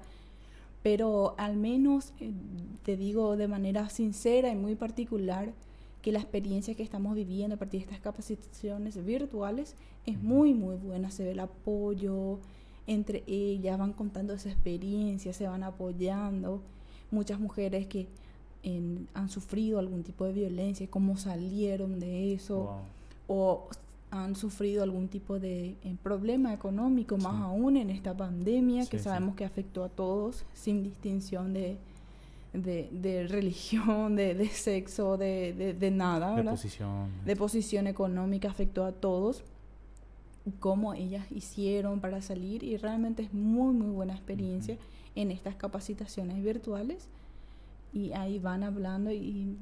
Pero 0.82 1.34
al 1.36 1.56
menos 1.56 2.12
eh, 2.20 2.32
te 2.84 2.96
digo 2.96 3.36
de 3.36 3.48
manera 3.48 3.88
sincera 3.88 4.50
y 4.50 4.54
muy 4.54 4.76
particular 4.76 5.52
que 6.00 6.12
la 6.12 6.20
experiencia 6.20 6.76
que 6.76 6.84
estamos 6.84 7.16
viviendo 7.16 7.56
a 7.56 7.58
partir 7.58 7.80
de 7.80 7.86
estas 7.86 8.00
capacitaciones 8.00 9.04
virtuales 9.04 9.74
es 10.06 10.22
muy, 10.22 10.54
muy 10.54 10.76
buena. 10.76 11.10
Se 11.10 11.24
ve 11.24 11.32
el 11.32 11.40
apoyo 11.40 12.38
entre 12.88 13.22
ellas, 13.26 13.78
van 13.78 13.92
contando 13.92 14.32
esa 14.32 14.48
experiencia, 14.48 15.34
se 15.34 15.46
van 15.46 15.62
apoyando. 15.62 16.62
Muchas 17.10 17.38
mujeres 17.38 17.86
que 17.86 18.08
han 18.64 19.28
sufrido 19.28 19.78
algún 19.78 20.02
tipo 20.02 20.24
de 20.24 20.32
violencia, 20.32 20.86
cómo 20.90 21.16
salieron 21.16 22.00
de 22.00 22.34
eso, 22.34 22.80
o 23.26 23.68
han 24.10 24.36
sufrido 24.36 24.82
algún 24.82 25.08
tipo 25.08 25.38
de 25.38 25.76
eh, 25.82 25.96
problema 26.02 26.52
económico, 26.54 27.16
más 27.18 27.42
aún 27.42 27.76
en 27.76 27.90
esta 27.90 28.16
pandemia 28.16 28.86
que 28.86 28.98
sabemos 28.98 29.36
que 29.36 29.44
afectó 29.44 29.84
a 29.84 29.88
todos 29.88 30.44
sin 30.54 30.82
distinción 30.82 31.52
de, 31.52 31.76
de, 32.52 33.26
religión, 33.28 34.16
de, 34.16 34.48
sexo, 34.48 35.16
de, 35.16 35.76
de, 35.78 35.90
nada, 35.90 36.34
De 36.36 36.44
posición. 36.44 37.08
De 37.24 37.36
posición 37.36 37.86
económica, 37.86 38.50
afectó 38.50 38.84
a 38.84 38.92
todos. 38.92 39.44
Cómo 40.60 40.94
ellas 40.94 41.30
hicieron 41.30 42.00
para 42.00 42.22
salir 42.22 42.64
y 42.64 42.78
realmente 42.78 43.22
es 43.22 43.34
muy, 43.34 43.74
muy 43.74 43.90
buena 43.90 44.14
experiencia 44.14 44.78
en 45.14 45.30
estas 45.30 45.56
capacitaciones 45.56 46.42
virtuales 46.42 47.06
y 47.92 48.12
ahí 48.12 48.38
van 48.38 48.62
hablando 48.62 49.10
y 49.10 49.56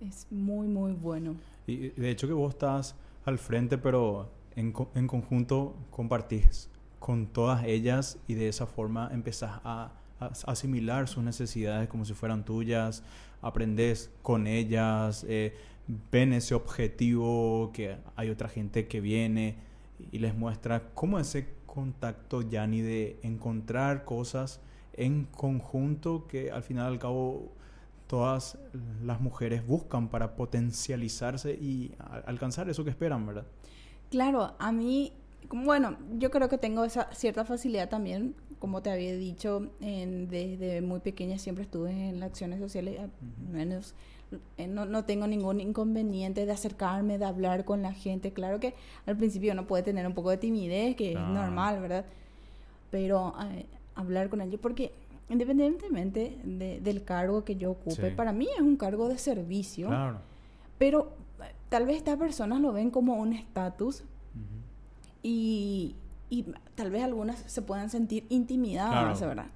es 0.00 0.26
muy, 0.30 0.68
muy 0.68 0.92
bueno. 0.92 1.36
Y 1.66 1.88
de 1.90 2.10
hecho 2.10 2.26
que 2.26 2.32
vos 2.32 2.54
estás 2.54 2.94
al 3.24 3.38
frente, 3.38 3.78
pero 3.78 4.30
en, 4.54 4.72
en 4.94 5.06
conjunto 5.06 5.74
compartís 5.90 6.68
con 6.98 7.26
todas 7.26 7.64
ellas 7.64 8.18
y 8.26 8.34
de 8.34 8.48
esa 8.48 8.66
forma 8.66 9.10
empezás 9.12 9.60
a, 9.64 9.92
asimilar 10.46 11.08
sus 11.08 11.22
necesidades 11.22 11.88
como 11.88 12.04
si 12.04 12.14
fueran 12.14 12.44
tuyas, 12.44 13.02
aprendes 13.42 14.10
con 14.22 14.46
ellas, 14.46 15.24
eh, 15.28 15.54
ven 16.10 16.32
ese 16.32 16.54
objetivo 16.54 17.70
que 17.72 17.96
hay 18.16 18.30
otra 18.30 18.48
gente 18.48 18.88
que 18.88 19.00
viene 19.00 19.56
y 20.10 20.18
les 20.18 20.34
muestra 20.34 20.88
cómo 20.94 21.18
ese 21.18 21.48
contacto, 21.66 22.42
ni 22.42 22.80
de 22.80 23.18
encontrar 23.22 24.04
cosas 24.04 24.60
en 24.94 25.24
conjunto 25.26 26.26
que 26.26 26.50
al 26.50 26.62
final 26.62 26.86
al 26.86 26.98
cabo 26.98 27.52
todas 28.06 28.58
las 29.04 29.20
mujeres 29.20 29.66
buscan 29.66 30.08
para 30.08 30.36
potencializarse 30.36 31.52
y 31.52 31.92
alcanzar 32.26 32.68
eso 32.68 32.84
que 32.84 32.90
esperan, 32.90 33.26
¿verdad? 33.26 33.46
Claro, 34.10 34.54
a 34.58 34.72
mí, 34.72 35.12
bueno, 35.50 35.96
yo 36.18 36.30
creo 36.30 36.48
que 36.48 36.58
tengo 36.58 36.84
esa 36.84 37.12
cierta 37.12 37.44
facilidad 37.44 37.88
también, 37.88 38.34
como 38.58 38.82
te 38.82 38.90
había 38.90 39.14
dicho, 39.14 39.70
desde 39.80 40.80
muy 40.80 41.00
pequeña 41.00 41.38
siempre 41.38 41.64
estuve 41.64 41.90
en 41.90 42.20
las 42.20 42.30
acciones 42.30 42.60
sociales, 42.60 43.00
menos 43.50 43.94
eh, 44.56 44.66
no, 44.66 44.84
no, 44.86 45.04
tengo 45.04 45.26
ningún 45.26 45.60
inconveniente 45.60 46.46
de 46.46 46.52
acercarme, 46.52 47.18
de 47.18 47.24
hablar 47.24 47.64
con 47.64 47.82
la 47.82 47.92
gente. 47.92 48.32
Claro 48.32 48.58
que 48.58 48.74
al 49.06 49.16
principio 49.16 49.52
uno 49.52 49.66
puede 49.66 49.82
tener 49.84 50.06
un 50.06 50.14
poco 50.14 50.30
de 50.30 50.36
timidez, 50.36 50.96
que 50.96 51.12
es 51.12 51.18
normal, 51.18 51.80
¿verdad? 51.80 52.04
Pero 52.90 53.34
eh, 53.52 53.66
hablar 53.94 54.28
con 54.28 54.40
ellos, 54.40 54.58
porque 54.60 54.92
independientemente 55.28 56.38
del 56.44 57.04
cargo 57.04 57.44
que 57.44 57.56
yo 57.56 57.72
ocupe, 57.72 58.10
para 58.10 58.32
mí 58.32 58.48
es 58.54 58.60
un 58.60 58.76
cargo 58.76 59.08
de 59.08 59.18
servicio. 59.18 59.88
Claro. 59.88 60.18
Pero 60.78 61.12
eh, 61.40 61.52
tal 61.68 61.86
vez 61.86 61.96
estas 61.96 62.16
personas 62.16 62.60
lo 62.60 62.72
ven 62.72 62.90
como 62.90 63.14
un 63.14 63.32
estatus 63.32 64.04
y, 65.22 65.96
y, 66.30 66.44
tal 66.74 66.90
vez 66.90 67.02
algunas 67.02 67.40
se 67.40 67.62
puedan 67.62 67.90
sentir 67.90 68.26
intimidadas, 68.28 69.20
¿verdad? 69.20 69.46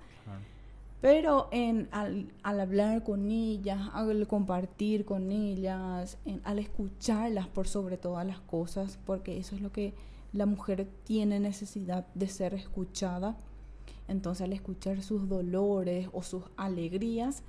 Pero 1.00 1.48
en, 1.50 1.88
al, 1.92 2.30
al, 2.42 2.60
hablar 2.60 3.04
con 3.04 3.30
ellas, 3.30 3.88
al 3.94 4.26
compartir 4.26 5.06
con 5.06 5.30
ellas, 5.30 6.18
al 6.44 6.58
escucharlas 6.58 7.46
por 7.46 7.68
sobre 7.68 7.96
todas 7.96 8.26
las 8.26 8.40
cosas, 8.40 8.98
porque 9.06 9.38
eso 9.38 9.54
es 9.54 9.62
lo 9.62 9.72
que 9.72 9.94
la 10.32 10.44
mujer 10.44 10.86
tiene 11.04 11.40
necesidad 11.40 12.06
de 12.14 12.28
ser 12.28 12.52
escuchada 12.52 13.38
entonces 14.10 14.42
al 14.42 14.52
escuchar 14.52 15.02
sus 15.02 15.28
dolores 15.28 16.08
o 16.12 16.22
sus 16.22 16.44
alegrías, 16.56 17.42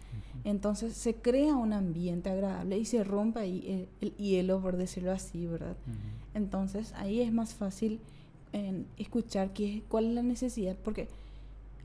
entonces 0.44 0.94
se 0.94 1.16
crea 1.16 1.56
un 1.56 1.74
ambiente 1.74 2.30
agradable 2.30 2.78
y 2.78 2.86
se 2.86 3.04
rompe 3.04 3.40
ahí 3.40 3.88
el, 4.00 4.16
hielo, 4.16 4.62
por 4.62 4.78
decirlo 4.78 5.12
así, 5.12 5.48
¿verdad? 5.48 5.76
Entonces 6.34 6.94
ahí 6.96 7.22
es 7.22 7.34
más 7.34 7.54
fácil 7.54 8.00
escuchar 8.98 9.54
qué, 9.54 9.84
cuál 9.90 10.06
es 10.06 10.14
la 10.14 10.24
necesidad, 10.24 10.76
porque 10.84 11.08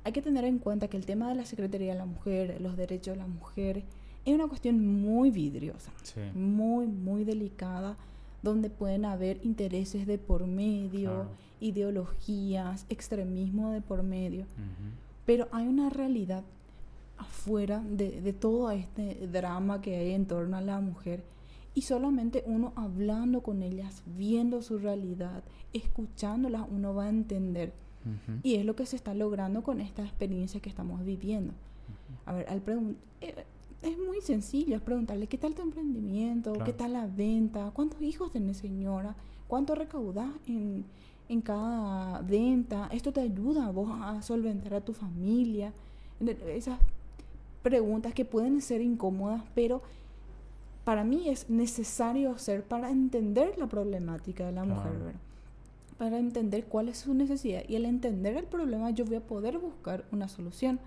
hay 0.04 0.12
que 0.12 0.22
tener 0.22 0.44
en 0.44 0.58
cuenta 0.58 0.88
que 0.88 0.96
el 0.96 1.06
tema 1.06 1.28
de 1.28 1.34
la 1.34 1.44
Secretaría 1.44 1.92
de 1.92 1.98
la 1.98 2.06
Mujer, 2.06 2.60
los 2.60 2.76
derechos 2.76 3.14
de 3.14 3.18
la 3.18 3.26
mujer, 3.26 3.82
es 4.24 4.34
una 4.34 4.46
cuestión 4.46 4.84
muy 4.84 5.30
vidriosa, 5.30 5.90
muy, 6.34 6.86
muy 6.86 7.24
delicada, 7.24 7.96
donde 8.46 8.70
pueden 8.70 9.04
haber 9.04 9.44
intereses 9.44 10.06
de 10.06 10.18
por 10.18 10.46
medio 10.46 11.28
ideologías, 11.60 12.86
extremismo 12.88 13.72
de 13.72 13.80
por 13.80 14.02
medio. 14.02 14.46
Pero 15.24 15.48
hay 15.52 15.66
una 15.66 15.90
realidad 15.90 16.44
afuera 17.18 17.80
de, 17.80 18.32
todo 18.32 18.70
este 18.70 19.26
drama 19.26 19.80
que 19.80 19.96
hay 19.96 20.12
en 20.12 20.26
torno 20.26 20.56
a 20.56 20.60
la 20.60 20.80
mujer 20.80 21.24
y 21.74 21.82
solamente 21.82 22.44
uno 22.46 22.72
hablando 22.76 23.42
con 23.42 23.62
ellas, 23.62 24.02
viendo 24.06 24.62
su 24.62 24.78
realidad, 24.78 25.42
escuchándolas, 25.72 26.62
uno 26.70 26.94
va 26.94 27.04
a 27.04 27.10
entender. 27.10 27.72
Y 28.44 28.54
es 28.54 28.64
lo 28.64 28.76
que 28.76 28.86
se 28.86 28.94
está 28.94 29.14
logrando 29.14 29.64
con 29.64 29.80
esta 29.80 30.02
experiencia 30.02 30.60
que 30.60 30.68
estamos 30.68 31.04
viviendo. 31.04 31.52
A 32.24 32.34
ver, 32.34 32.48
al 32.48 32.62
eh, 33.20 33.44
es 33.82 33.98
muy 33.98 34.20
sencillo, 34.20 34.76
es 34.76 34.82
preguntarle 34.82 35.26
qué 35.26 35.38
tal 35.38 35.54
tu 35.54 35.62
emprendimiento, 35.62 36.52
qué 36.64 36.72
tal 36.72 36.94
la 36.94 37.06
venta, 37.06 37.70
cuántos 37.72 38.02
hijos 38.02 38.32
tenés 38.32 38.56
señora, 38.56 39.14
cuánto 39.48 39.74
recaudás 39.74 40.30
en, 40.46 40.84
en 41.28 41.40
cada 41.40 42.20
venta. 42.22 42.88
Esto 42.92 43.12
te 43.12 43.20
ayuda 43.20 43.66
a 43.66 43.70
vos 43.70 43.90
a 43.92 44.22
solventar 44.22 44.74
a 44.74 44.80
tu 44.80 44.92
familia. 44.92 45.72
Esas 46.48 46.78
preguntas 47.62 48.14
que 48.14 48.24
pueden 48.24 48.60
ser 48.60 48.80
incómodas, 48.80 49.42
pero 49.54 49.82
para 50.84 51.04
mí 51.04 51.28
es 51.28 51.50
necesario 51.50 52.30
hacer 52.30 52.62
para 52.64 52.90
entender 52.90 53.58
la 53.58 53.66
problemática 53.66 54.46
de 54.46 54.52
la 54.52 54.64
mujer, 54.64 55.14
Para 55.98 56.18
entender 56.18 56.64
cuál 56.66 56.88
es 56.88 56.98
su 56.98 57.14
necesidad 57.14 57.62
y 57.68 57.76
al 57.76 57.86
entender 57.86 58.36
el 58.36 58.44
problema 58.44 58.90
yo 58.90 59.04
voy 59.04 59.16
a 59.16 59.20
poder 59.20 59.58
buscar 59.58 60.04
una 60.12 60.28
solución, 60.28 60.78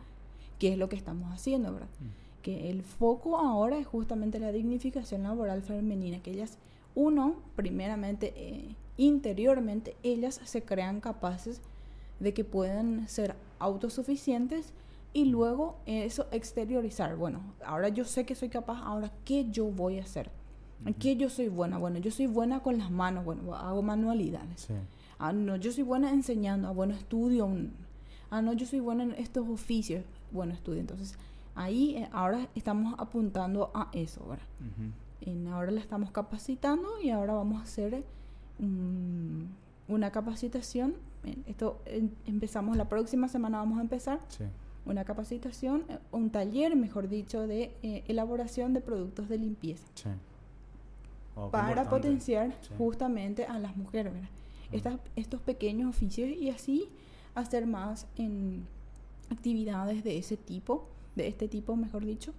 que 0.58 0.72
es 0.72 0.78
lo 0.78 0.88
que 0.90 0.96
estamos 0.96 1.34
haciendo, 1.34 1.74
¿verdad? 1.74 1.90
Mm. 2.00 2.29
Que 2.42 2.70
el 2.70 2.84
foco 2.84 3.38
ahora 3.38 3.78
es 3.78 3.88
justamente 3.88 4.40
la 4.40 4.52
dignificación 4.52 5.24
laboral 5.24 5.62
femenina, 5.62 6.22
que 6.22 6.32
ellas, 6.32 6.58
uno, 6.96 7.36
primeramente, 7.56 8.34
eh, 8.36 8.76
interiormente 8.98 9.96
ellas 10.04 10.40
se 10.44 10.64
crean 10.64 11.02
capaces 11.02 11.62
de 12.20 12.34
que 12.34 12.44
puedan 12.44 13.08
ser 13.08 13.36
autosuficientes 13.60 14.74
y 15.14 15.26
luego 15.26 15.78
eso 15.86 16.28
exteriorizar. 16.32 17.16
Bueno, 17.16 17.42
ahora 17.66 17.90
yo 17.90 18.06
sé 18.06 18.26
que 18.26 18.36
soy 18.36 18.50
capaz, 18.50 18.80
ahora 18.84 19.12
¿qué 19.26 19.50
yo 19.50 19.66
voy 19.66 20.00
a 20.00 20.04
hacer? 20.04 20.30
¿En 20.86 20.94
qué 20.94 21.16
yo 21.16 21.30
soy 21.30 21.50
buena? 21.50 21.78
Bueno, 21.78 22.00
yo 22.00 22.12
soy 22.12 22.28
buena 22.28 22.62
con 22.62 22.78
las 22.78 22.90
manos, 22.90 23.26
bueno, 23.26 23.54
hago 23.54 23.82
manualidades. 23.82 24.68
Ah, 25.18 25.34
no, 25.34 25.58
yo 25.58 25.72
soy 25.72 25.84
buena 25.84 26.12
enseñando, 26.12 26.70
ah, 26.70 26.72
bueno, 26.72 26.94
estudio. 26.94 27.50
ah, 28.30 28.42
no, 28.42 28.54
yo 28.54 28.66
soy 28.66 28.80
buena 28.80 29.04
en 29.04 29.12
estos 29.14 29.48
oficios, 29.50 30.06
bueno, 30.32 30.54
estudio. 30.54 30.80
Entonces, 30.80 31.18
ahí 31.60 31.98
eh, 31.98 32.10
ahora 32.14 32.48
estamos 32.56 32.96
apuntando 32.98 33.70
a 33.74 33.90
eso, 33.92 34.24
ahora. 34.24 34.42
ahora 35.52 35.72
la 35.72 35.82
estamos 35.82 36.10
capacitando 36.12 37.02
y 37.04 37.10
ahora 37.10 37.34
vamos 37.34 37.60
a 37.60 37.64
hacer 37.64 38.04
una 39.88 40.12
capacitación. 40.12 40.96
Esto 41.46 41.82
empezamos 42.26 42.78
la 42.78 42.88
próxima 42.88 43.28
semana, 43.28 43.58
vamos 43.58 43.78
a 43.78 43.82
empezar. 43.82 44.22
Una 44.86 45.04
capacitación, 45.04 45.84
eh, 45.90 46.00
un 46.12 46.30
taller, 46.30 46.76
mejor 46.76 47.10
dicho, 47.10 47.46
de 47.46 47.76
eh, 47.84 48.04
elaboración 48.08 48.74
de 48.74 48.80
productos 48.80 49.28
de 49.28 49.38
limpieza. 49.38 49.86
Oh, 51.36 51.50
para 51.52 51.90
potenciar 51.90 52.56
justamente 52.78 53.46
a 53.46 53.60
las 53.60 53.76
mujeres, 53.76 54.14
estos 55.16 55.42
pequeños 55.42 55.90
oficios 55.90 56.30
y 56.30 56.50
así 56.50 56.88
hacer 57.36 57.68
más 57.68 58.08
en 58.18 58.66
actividades 59.30 60.04
de 60.04 60.18
ese 60.18 60.38
tipo, 60.38 60.88
de 61.24 61.30
este 61.30 61.48
tipo, 61.48 61.76
mejor 61.76 62.06
dicho, 62.06 62.34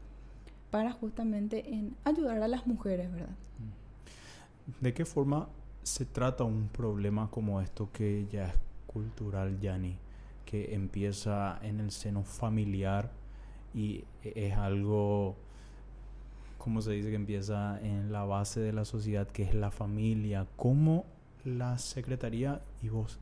para 0.71 0.93
justamente 0.93 1.75
en 1.75 1.95
ayudar 2.05 2.43
a 2.43 2.49
las 2.49 2.67
mujeres, 2.67 3.11
¿verdad? 3.13 3.37
¿De 4.81 4.95
qué 4.95 5.05
forma 5.05 5.49
se 5.83 6.05
trata 6.05 6.45
un 6.45 6.69
problema 6.69 7.31
como 7.31 7.61
esto 7.61 7.91
que 7.93 8.27
ya 8.31 8.49
es 8.49 8.55
cultural, 8.87 9.59
Yanni? 9.61 9.97
Que 10.45 10.75
empieza 10.75 11.59
en 11.63 11.81
el 11.81 11.91
seno 11.91 12.23
familiar 12.23 13.11
y 13.75 14.05
es 14.23 14.55
algo, 14.55 15.37
¿cómo 16.59 16.83
se 16.83 16.93
dice? 16.93 17.11
Que 17.11 17.17
empieza 17.17 17.81
en 17.83 18.13
la 18.13 18.25
base 18.25 18.61
de 18.61 18.73
la 18.73 18.85
sociedad, 18.85 19.29
que 19.29 19.43
es 19.43 19.55
la 19.55 19.71
familia. 19.71 20.47
¿Cómo 20.57 21.05
la 21.45 21.79
Secretaría 21.79 22.61
y 22.83 22.89
vos, 22.89 23.19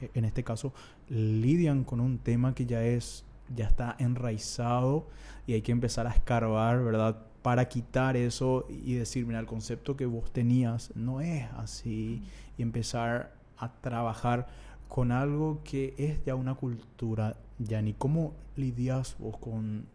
e, 0.00 0.10
en 0.14 0.24
este 0.24 0.44
caso, 0.44 0.72
lidian 1.08 1.84
con 1.84 2.00
un 2.00 2.18
tema 2.18 2.54
que 2.54 2.66
ya 2.66 2.84
es, 2.84 3.24
ya 3.54 3.66
está 3.66 3.96
enraizado 3.98 5.06
y 5.46 5.54
hay 5.54 5.62
que 5.62 5.72
empezar 5.72 6.06
a 6.06 6.10
escarbar, 6.10 6.82
¿verdad? 6.82 7.16
para 7.42 7.68
quitar 7.68 8.16
eso 8.16 8.66
y 8.68 8.94
decir, 8.94 9.26
mira, 9.26 9.40
el 9.40 9.46
concepto 9.46 9.96
que 9.96 10.06
vos 10.06 10.32
tenías 10.32 10.92
no 10.94 11.20
es 11.20 11.44
así 11.56 12.22
y 12.56 12.62
empezar 12.62 13.34
a 13.58 13.72
trabajar 13.72 14.46
con 14.88 15.10
algo 15.10 15.60
que 15.64 15.94
es 15.98 16.24
ya 16.24 16.34
una 16.34 16.54
cultura, 16.54 17.36
ya 17.58 17.82
ni 17.82 17.94
cómo 17.94 18.34
lidias 18.56 19.16
vos 19.18 19.36
con, 19.38 19.86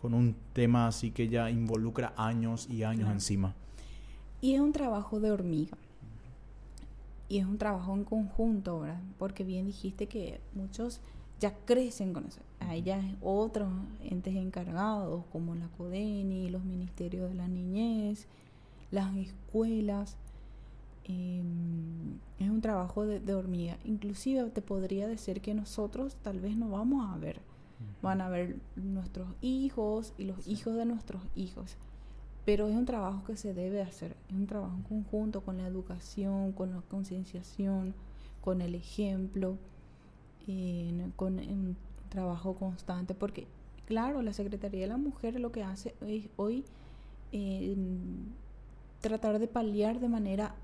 con 0.00 0.14
un 0.14 0.34
tema 0.52 0.88
así 0.88 1.12
que 1.12 1.28
ya 1.28 1.50
involucra 1.50 2.12
años 2.16 2.68
y 2.68 2.82
años 2.82 3.10
encima. 3.10 3.54
Y 4.40 4.54
es 4.54 4.60
un 4.60 4.72
trabajo 4.72 5.20
de 5.20 5.30
hormiga. 5.30 5.76
Y 7.28 7.38
es 7.38 7.46
un 7.46 7.58
trabajo 7.58 7.94
en 7.94 8.04
conjunto, 8.04 8.80
¿verdad? 8.80 9.00
Porque 9.18 9.44
bien 9.44 9.66
dijiste 9.66 10.06
que 10.08 10.40
muchos 10.54 11.00
ya 11.38 11.54
crecen 11.64 12.12
con 12.12 12.26
eso. 12.26 12.40
Hay 12.60 12.82
ya 12.82 13.02
otros 13.20 13.68
entes 14.02 14.36
encargados 14.36 15.24
como 15.32 15.54
la 15.54 15.68
CODENI, 15.76 16.50
los 16.50 16.64
ministerios 16.64 17.28
de 17.28 17.34
la 17.34 17.48
niñez, 17.48 18.26
las 18.90 19.14
escuelas. 19.16 20.16
Em, 21.04 22.18
es 22.38 22.48
un 22.48 22.60
trabajo 22.60 23.06
de, 23.06 23.34
hormiga. 23.34 23.78
Inclusive 23.84 24.50
te 24.50 24.62
podría 24.62 25.08
decir 25.08 25.40
que 25.40 25.54
nosotros 25.54 26.14
tal 26.22 26.40
vez 26.40 26.56
no 26.56 26.68
vamos 26.70 27.10
a 27.10 27.18
ver. 27.18 27.40
Van 28.02 28.20
a 28.20 28.28
ver 28.28 28.56
nuestros 28.76 29.28
hijos 29.40 30.12
y 30.18 30.24
los 30.24 30.46
hijos 30.46 30.76
de 30.76 30.84
nuestros 30.84 31.22
hijos. 31.34 31.76
Pero 32.44 32.68
es 32.68 32.76
un 32.76 32.84
trabajo 32.84 33.24
que 33.24 33.36
se 33.36 33.54
debe 33.54 33.80
hacer. 33.80 34.16
Es 34.28 34.34
un 34.34 34.46
trabajo 34.46 34.74
en 34.76 34.82
conjunto 34.82 35.40
con 35.40 35.56
la 35.56 35.66
educación, 35.66 36.52
con 36.52 36.70
la 36.70 36.82
concienciación, 36.82 37.94
con 38.42 38.60
el 38.60 38.74
ejemplo 38.74 39.56
con 41.16 41.38
trabajo 42.10 42.54
constante, 42.54 43.14
porque 43.14 43.46
claro, 43.86 44.20
la 44.20 44.34
Secretaría 44.34 44.82
de 44.82 44.86
la 44.88 44.98
Mujer 44.98 45.40
lo 45.40 45.50
que 45.50 45.62
hace 45.62 45.94
es 46.06 46.28
hoy 46.36 46.64
tratar 49.00 49.38
de 49.38 49.48
paliar 49.48 49.98
de 50.00 50.08
manera 50.08 50.54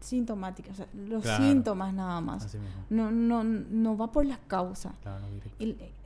sintomática, 0.00 0.72
o 0.72 0.74
sea, 0.74 0.88
los 0.94 1.24
síntomas 1.24 1.94
nada 1.94 2.20
más. 2.20 2.56
No, 2.88 3.10
no, 3.10 3.44
no 3.44 3.96
va 3.96 4.10
por 4.10 4.26
las 4.26 4.38
causas. 4.40 4.94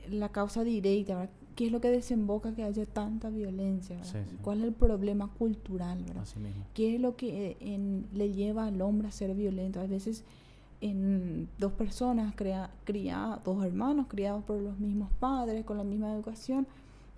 la 0.09 0.29
causa 0.29 0.63
directa, 0.63 1.29
¿qué 1.55 1.67
es 1.67 1.71
lo 1.71 1.79
que 1.81 1.89
desemboca 1.89 2.53
que 2.53 2.63
haya 2.63 2.85
tanta 2.85 3.29
violencia? 3.29 3.97
¿Cuál 4.41 4.59
es 4.59 4.65
el 4.65 4.73
problema 4.73 5.29
cultural? 5.29 6.03
¿Qué 6.73 6.95
es 6.95 7.01
lo 7.01 7.15
que 7.15 7.57
le 8.13 8.31
lleva 8.31 8.67
al 8.67 8.81
hombre 8.81 9.07
a 9.07 9.11
ser 9.11 9.33
violento? 9.33 9.79
A 9.79 9.87
veces 9.87 10.23
en 10.89 11.49
dos 11.57 11.71
personas 11.73 12.35
criadas, 12.35 13.43
dos 13.43 13.65
hermanos 13.65 14.05
criados 14.07 14.43
por 14.43 14.61
los 14.61 14.77
mismos 14.79 15.09
padres, 15.19 15.65
con 15.65 15.77
la 15.77 15.83
misma 15.83 16.13
educación, 16.13 16.67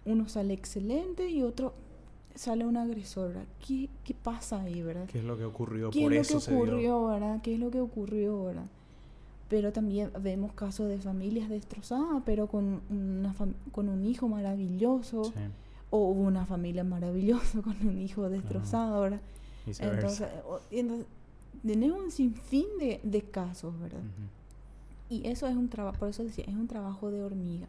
uno 0.06 0.30
sale 0.30 0.54
excelente 0.54 1.30
y 1.30 1.44
otro 1.44 1.74
sale 2.34 2.66
un 2.66 2.78
agresor. 2.78 3.34
¿Qué, 3.66 3.90
¿Qué, 4.06 4.14
pasa 4.14 4.62
ahí, 4.62 4.82
verdad? 4.82 5.06
¿Qué 5.08 5.20
es 5.20 5.26
lo 5.26 5.38
que 5.38 5.44
ocurrió? 5.44 5.90
¿Qué 5.90 6.06
es 6.06 6.32
lo 6.32 6.40
que 6.40 6.54
ocurrió, 6.54 7.08
verdad? 7.08 7.42
¿Qué 7.42 7.56
es 7.56 7.60
lo 7.60 7.70
que 7.70 7.82
ocurrió, 7.82 8.46
verdad? 8.46 8.68
Pero 9.50 9.74
también 9.74 10.12
vemos 10.22 10.54
casos 10.54 10.88
de 10.88 11.00
familias 11.00 11.50
destrozadas, 11.50 12.22
pero 12.26 12.48
con, 12.48 12.82
una 12.90 13.36
con 13.72 13.90
un 13.90 14.06
hijo 14.06 14.30
maravilloso, 14.30 15.34
o 15.90 16.10
una 16.10 16.46
familia 16.46 16.86
maravillosa 16.86 17.62
con 17.64 17.76
un 17.86 17.98
hijo 17.98 18.30
destrozado, 18.30 19.02
¿verdad? 19.02 19.22
Entonces, 19.66 20.30
entonces, 20.72 21.06
tenemos 21.66 22.00
un 22.00 22.12
sinfín 22.12 22.68
de, 22.80 23.00
de 23.04 23.22
casos, 23.22 23.80
¿verdad? 23.80 24.02
Y 25.10 25.28
eso 25.28 25.48
es 25.48 25.56
un 25.56 25.70
trabajo, 25.70 26.00
por 26.00 26.10
eso 26.10 26.24
decía, 26.24 26.46
es 26.48 26.56
un 26.56 26.68
trabajo 26.68 27.12
de 27.12 27.24
hormiga. 27.24 27.68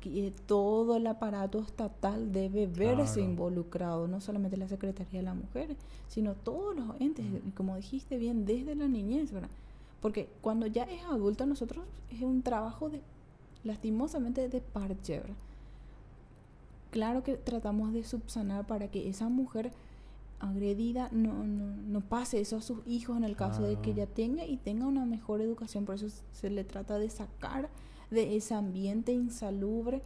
Que, 0.00 0.32
todo 0.46 0.96
el 0.96 1.06
aparato 1.08 1.58
estatal 1.58 2.30
debe 2.30 2.68
verse 2.68 3.20
involucrado, 3.20 4.06
no 4.06 4.20
solamente 4.20 4.56
la 4.56 4.68
Secretaría 4.68 5.18
de 5.18 5.24
la 5.24 5.34
Mujer, 5.34 5.76
sino 6.06 6.34
todos 6.34 6.76
los 6.76 7.00
entes, 7.00 7.26
como 7.56 7.74
dijiste 7.74 8.16
bien, 8.16 8.44
desde 8.44 8.76
la 8.76 8.86
niñez, 8.86 9.32
¿verdad? 9.32 9.50
Porque 10.00 10.28
cuando 10.40 10.68
ya 10.68 10.84
es 10.84 11.02
adulto, 11.06 11.46
nosotros 11.46 11.84
es 12.10 12.22
un 12.22 12.42
trabajo 12.42 12.90
de, 12.90 13.00
lastimosamente, 13.64 14.48
de 14.48 14.60
parche, 14.60 15.18
¿verdad? 15.18 15.34
Claro 16.92 17.24
que 17.24 17.36
tratamos 17.36 17.92
de 17.92 18.04
subsanar 18.04 18.66
para 18.66 18.86
que 18.88 19.08
esa 19.08 19.28
mujer 19.28 19.72
agredida 20.42 21.08
no, 21.12 21.44
no, 21.44 21.66
no, 21.66 22.00
pase 22.00 22.40
eso 22.40 22.56
a 22.56 22.60
sus 22.60 22.84
hijos 22.86 23.16
en 23.16 23.24
el 23.24 23.36
caso 23.36 23.62
de 23.62 23.76
que 23.76 23.92
ella 23.92 24.06
tenga 24.06 24.44
y 24.44 24.56
tenga 24.56 24.86
una 24.86 25.06
mejor 25.06 25.40
educación. 25.40 25.84
Por 25.84 25.94
eso 25.94 26.08
se 26.32 26.50
le 26.50 26.64
trata 26.64 26.98
de 26.98 27.08
sacar 27.08 27.70
de 28.10 28.36
ese 28.36 28.54
ambiente 28.54 29.12
insalubre. 29.12 30.02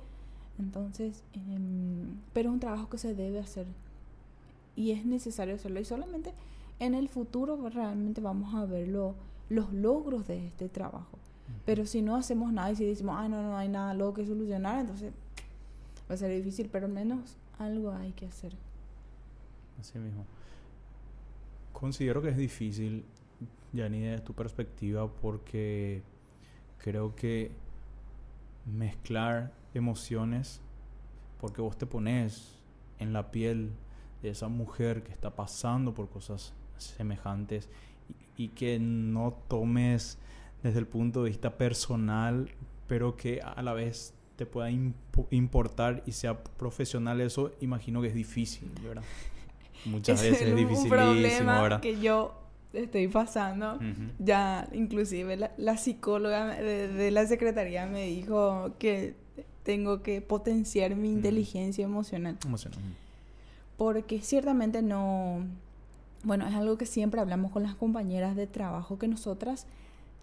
Entonces, 0.58 1.24
em, 1.32 2.20
pero 2.34 2.50
es 2.50 2.52
un 2.52 2.60
trabajo 2.60 2.88
que 2.90 2.98
se 2.98 3.14
debe 3.14 3.38
hacer 3.38 3.66
y 4.76 4.90
es 4.90 5.06
necesario 5.06 5.54
hacerlo. 5.54 5.80
Y 5.80 5.86
solamente 5.86 6.34
en 6.78 6.94
el 6.94 7.08
futuro 7.08 7.68
realmente 7.70 8.20
vamos 8.20 8.54
a 8.54 8.66
ver 8.66 8.88
los 8.88 9.72
logros 9.72 10.26
de 10.26 10.46
este 10.46 10.68
trabajo. 10.68 11.18
Pero 11.64 11.86
si 11.86 12.02
no 12.02 12.14
hacemos 12.14 12.52
nada 12.52 12.72
y 12.72 12.76
si 12.76 12.84
decimos, 12.84 13.16
ah, 13.18 13.28
no, 13.28 13.42
no 13.42 13.56
hay 13.56 13.68
nada 13.68 13.94
luego 13.94 14.14
que 14.14 14.26
solucionar, 14.26 14.80
entonces 14.80 15.12
va 16.10 16.14
a 16.14 16.18
ser 16.18 16.30
difícil, 16.30 16.68
pero 16.70 16.86
al 16.86 16.92
menos 16.92 17.36
algo 17.58 17.90
hay 17.92 18.12
que 18.12 18.26
hacer. 18.26 18.52
Así 19.80 19.98
mismo. 19.98 20.24
Considero 21.72 22.22
que 22.22 22.30
es 22.30 22.36
difícil, 22.36 23.04
ni 23.72 24.00
desde 24.00 24.22
tu 24.22 24.32
perspectiva, 24.32 25.06
porque 25.08 26.02
creo 26.78 27.14
que 27.14 27.50
mezclar 28.64 29.52
emociones, 29.74 30.60
porque 31.40 31.60
vos 31.60 31.76
te 31.76 31.86
pones 31.86 32.56
en 32.98 33.12
la 33.12 33.30
piel 33.30 33.72
de 34.22 34.30
esa 34.30 34.48
mujer 34.48 35.02
que 35.02 35.12
está 35.12 35.34
pasando 35.36 35.94
por 35.94 36.08
cosas 36.08 36.54
semejantes 36.78 37.68
y, 38.36 38.48
que 38.48 38.78
no 38.78 39.36
tomes 39.48 40.18
desde 40.62 40.78
el 40.78 40.86
punto 40.86 41.22
de 41.22 41.30
vista 41.30 41.56
personal, 41.56 42.50
pero 42.86 43.16
que 43.16 43.40
a 43.40 43.62
la 43.62 43.72
vez 43.72 44.14
te 44.36 44.46
pueda 44.46 44.70
importar 45.30 46.02
y 46.06 46.12
sea 46.12 46.42
profesional, 46.42 47.20
eso 47.20 47.52
imagino 47.60 48.02
que 48.02 48.08
es 48.08 48.14
difícil, 48.14 48.70
¿verdad? 48.82 49.02
Muchas 49.86 50.22
veces 50.22 50.42
es 50.42 50.56
dificilísimo, 50.56 50.82
un 50.82 50.88
problema 50.90 51.80
que 51.80 52.00
yo 52.00 52.34
estoy 52.72 53.08
pasando. 53.08 53.78
Ya, 54.18 54.68
inclusive, 54.72 55.36
la, 55.56 55.76
psicóloga 55.76 56.56
de, 56.56 57.10
la 57.10 57.26
secretaría 57.26 57.86
me 57.86 58.06
dijo 58.06 58.72
que 58.78 59.14
tengo 59.62 60.02
que 60.02 60.20
potenciar 60.20 60.94
mi 60.94 61.10
inteligencia 61.10 61.84
emocional. 61.84 62.38
Emocional. 62.44 62.78
Porque 63.76 64.20
ciertamente 64.20 64.82
no... 64.82 65.44
Bueno, 66.22 66.46
es 66.46 66.54
algo 66.54 66.76
que 66.76 66.86
siempre 66.86 67.20
hablamos 67.20 67.52
con 67.52 67.62
las 67.62 67.74
compañeras 67.74 68.36
de 68.36 68.46
trabajo, 68.46 68.98
que 68.98 69.06
nosotras 69.06 69.66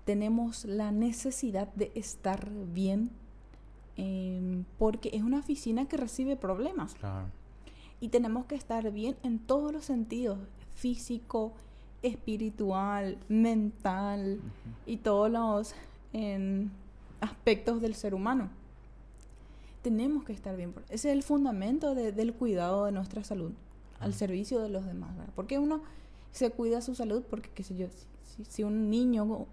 tenemos 0.05 0.65
la 0.65 0.91
necesidad 0.91 1.67
de 1.75 1.91
estar 1.95 2.49
bien 2.73 3.11
em, 3.95 4.65
porque 4.77 5.11
es 5.13 5.21
una 5.21 5.39
oficina 5.39 5.85
que 5.87 5.97
recibe 5.97 6.35
problemas. 6.35 6.95
Claro. 6.95 7.27
Y 8.03 8.09
tenemos 8.09 8.45
que 8.47 8.55
estar 8.55 8.91
bien 8.91 9.15
en 9.23 9.39
todos 9.39 9.71
los 9.71 9.85
sentidos, 9.85 10.37
físico, 10.75 11.53
espiritual, 12.01 13.17
mental 13.29 14.41
y 14.85 14.97
todos 14.97 15.31
los 15.31 15.73
aspectos 17.21 17.81
del 17.81 17.95
ser 17.95 18.13
humano. 18.13 18.49
Tenemos 19.83 20.25
que 20.25 20.33
estar 20.33 20.57
bien. 20.57 20.73
Ese 20.89 21.11
es 21.11 21.15
el 21.15 21.23
fundamento 21.23 21.95
del 21.95 22.33
cuidado 22.33 22.83
de 22.83 22.91
nuestra 22.91 23.23
salud, 23.23 23.53
al 24.01 24.13
servicio 24.13 24.59
de 24.59 24.67
los 24.67 24.85
demás. 24.85 25.11
Porque 25.33 25.57
uno 25.57 25.81
se 26.33 26.49
cuida 26.49 26.81
su 26.81 26.95
salud 26.95 27.23
porque, 27.29 27.51
qué 27.51 27.63
sé 27.63 27.77
yo, 27.77 27.87
si, 28.49 28.63
un 28.63 28.89
niño 28.89 29.47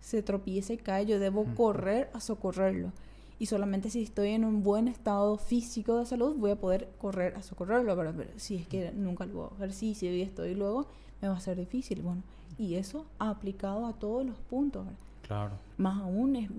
se 0.00 0.22
tropieza 0.22 0.72
y 0.72 0.78
cae, 0.78 1.04
yo 1.04 1.18
debo 1.18 1.44
correr 1.54 2.08
a 2.14 2.20
socorrerlo 2.20 2.92
y 3.40 3.46
solamente 3.46 3.88
si 3.88 4.02
estoy 4.02 4.28
en 4.28 4.44
un 4.44 4.62
buen 4.62 4.86
estado 4.86 5.38
físico 5.38 5.96
de 5.96 6.04
salud 6.04 6.36
voy 6.36 6.50
a 6.50 6.60
poder 6.60 6.90
correr 6.98 7.34
a 7.36 7.42
socorrerlo, 7.42 7.96
pero, 7.96 8.30
si 8.36 8.56
es 8.56 8.68
que 8.68 8.92
nunca 8.92 9.24
lo 9.24 9.44
hago 9.44 9.56
ejercicio 9.56 10.14
y 10.14 10.20
estoy 10.20 10.54
luego, 10.54 10.86
me 11.22 11.28
va 11.28 11.36
a 11.36 11.40
ser 11.40 11.56
difícil. 11.56 12.02
Bueno, 12.02 12.22
y 12.58 12.74
eso 12.74 13.06
ha 13.18 13.30
aplicado 13.30 13.86
a 13.86 13.94
todos 13.94 14.26
los 14.26 14.36
puntos. 14.36 14.86
Claro. 15.22 15.52
Más 15.78 16.02
aún 16.02 16.36
es 16.36 16.50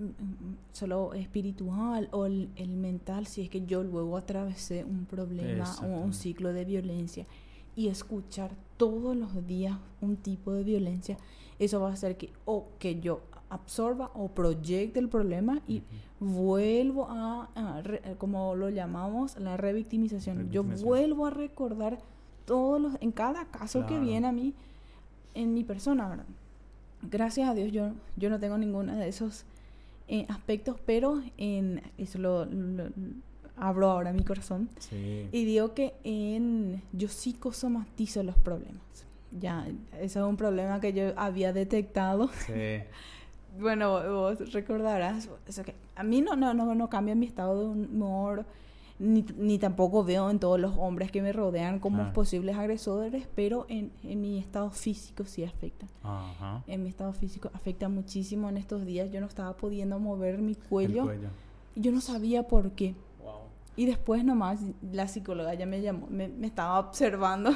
solo 0.72 1.14
espiritual 1.14 2.08
o 2.10 2.26
el, 2.26 2.48
mental, 2.76 3.28
si 3.28 3.42
es 3.42 3.48
que 3.48 3.64
yo 3.64 3.84
luego 3.84 4.16
atravesé 4.16 4.84
un 4.84 5.06
problema 5.06 5.72
o 5.82 5.86
un 5.86 6.12
ciclo 6.12 6.52
de 6.52 6.64
violencia. 6.64 7.26
y 7.76 7.88
escuchar 7.88 8.50
todos 8.76 9.16
los 9.16 9.46
días 9.46 9.78
un 10.00 10.16
tipo 10.16 10.52
de 10.52 10.64
violencia, 10.64 11.16
eso 11.60 11.80
va 11.80 11.90
a 11.90 11.92
hacer 11.92 12.16
que 12.16 12.30
o 12.44 12.66
que 12.80 13.00
yo 13.00 13.20
absorba 13.52 14.10
o 14.14 14.28
proyecte 14.28 14.98
el 14.98 15.08
problema 15.08 15.60
y 15.68 15.82
vuelvo 16.20 17.06
a, 17.10 17.48
como 18.18 18.54
lo 18.54 18.70
llamamos, 18.70 19.36
la 19.38 19.56
revictimización. 19.56 20.50
Yo 20.50 20.64
vuelvo 20.64 21.26
a 21.26 21.30
recordar 21.30 21.98
todos 22.46 22.80
los, 22.80 22.94
en 23.00 23.12
cada 23.12 23.44
caso 23.46 23.86
que 23.86 23.98
viene 23.98 24.26
a 24.26 24.32
mí, 24.32 24.54
en 25.34 25.54
mi 25.54 25.64
persona, 25.64 26.08
¿verdad? 26.08 26.26
Gracias 27.02 27.48
a 27.48 27.54
Dios 27.54 27.72
yo, 27.72 27.92
yo 28.16 28.30
no 28.30 28.38
tengo 28.38 28.56
ninguno 28.58 28.94
de 28.96 29.08
esos 29.08 29.44
eh, 30.08 30.24
aspectos, 30.28 30.76
pero 30.86 31.20
en 31.36 31.82
eso 31.98 32.18
lo, 32.18 32.46
abro 33.56 33.90
ahora 33.90 34.12
mi 34.12 34.24
corazón 34.24 34.68
y 34.90 35.44
digo 35.44 35.74
que 35.74 35.94
en 36.04 36.82
yo 36.92 37.08
psicosomatizo 37.08 38.22
los 38.22 38.36
problemas. 38.38 38.80
Ya, 39.40 39.66
ese 39.94 40.18
es 40.18 40.24
un 40.24 40.36
problema 40.36 40.80
que 40.80 40.92
yo 40.92 41.12
había 41.16 41.52
detectado. 41.52 42.28
Sí. 42.46 42.52
bueno, 43.58 44.02
vos 44.12 44.52
recordarás, 44.52 45.28
eso 45.46 45.62
que 45.62 45.74
a 45.94 46.02
mí 46.02 46.20
no, 46.20 46.36
no, 46.36 46.54
no, 46.54 46.74
no 46.74 46.88
cambia 46.88 47.14
mi 47.14 47.26
estado 47.26 47.58
de 47.60 47.66
humor, 47.66 48.46
ni, 48.98 49.24
ni 49.36 49.58
tampoco 49.58 50.04
veo 50.04 50.30
en 50.30 50.38
todos 50.38 50.60
los 50.60 50.76
hombres 50.76 51.10
que 51.10 51.22
me 51.22 51.32
rodean 51.32 51.80
como 51.80 52.12
posibles 52.12 52.56
agresores, 52.56 53.26
pero 53.34 53.66
en, 53.68 53.90
en, 54.04 54.20
mi 54.20 54.38
estado 54.38 54.70
físico 54.70 55.24
sí 55.24 55.42
afecta. 55.44 55.86
Ajá. 56.02 56.62
En 56.68 56.84
mi 56.84 56.88
estado 56.88 57.12
físico 57.12 57.50
afecta 57.52 57.88
muchísimo 57.88 58.48
en 58.48 58.58
estos 58.58 58.86
días. 58.86 59.10
Yo 59.10 59.20
no 59.20 59.26
estaba 59.26 59.56
pudiendo 59.56 59.98
mover 59.98 60.38
mi 60.38 60.54
cuello. 60.54 61.04
cuello. 61.04 61.28
Yo 61.74 61.90
no 61.90 62.00
sabía 62.00 62.44
por 62.44 62.72
qué. 62.72 62.94
Y 63.74 63.86
después 63.86 64.22
nomás 64.24 64.60
la 64.92 65.08
psicóloga 65.08 65.54
ya 65.54 65.64
me 65.64 65.80
llamó, 65.80 66.06
me, 66.10 66.28
me 66.28 66.46
estaba 66.46 66.78
observando. 66.78 67.54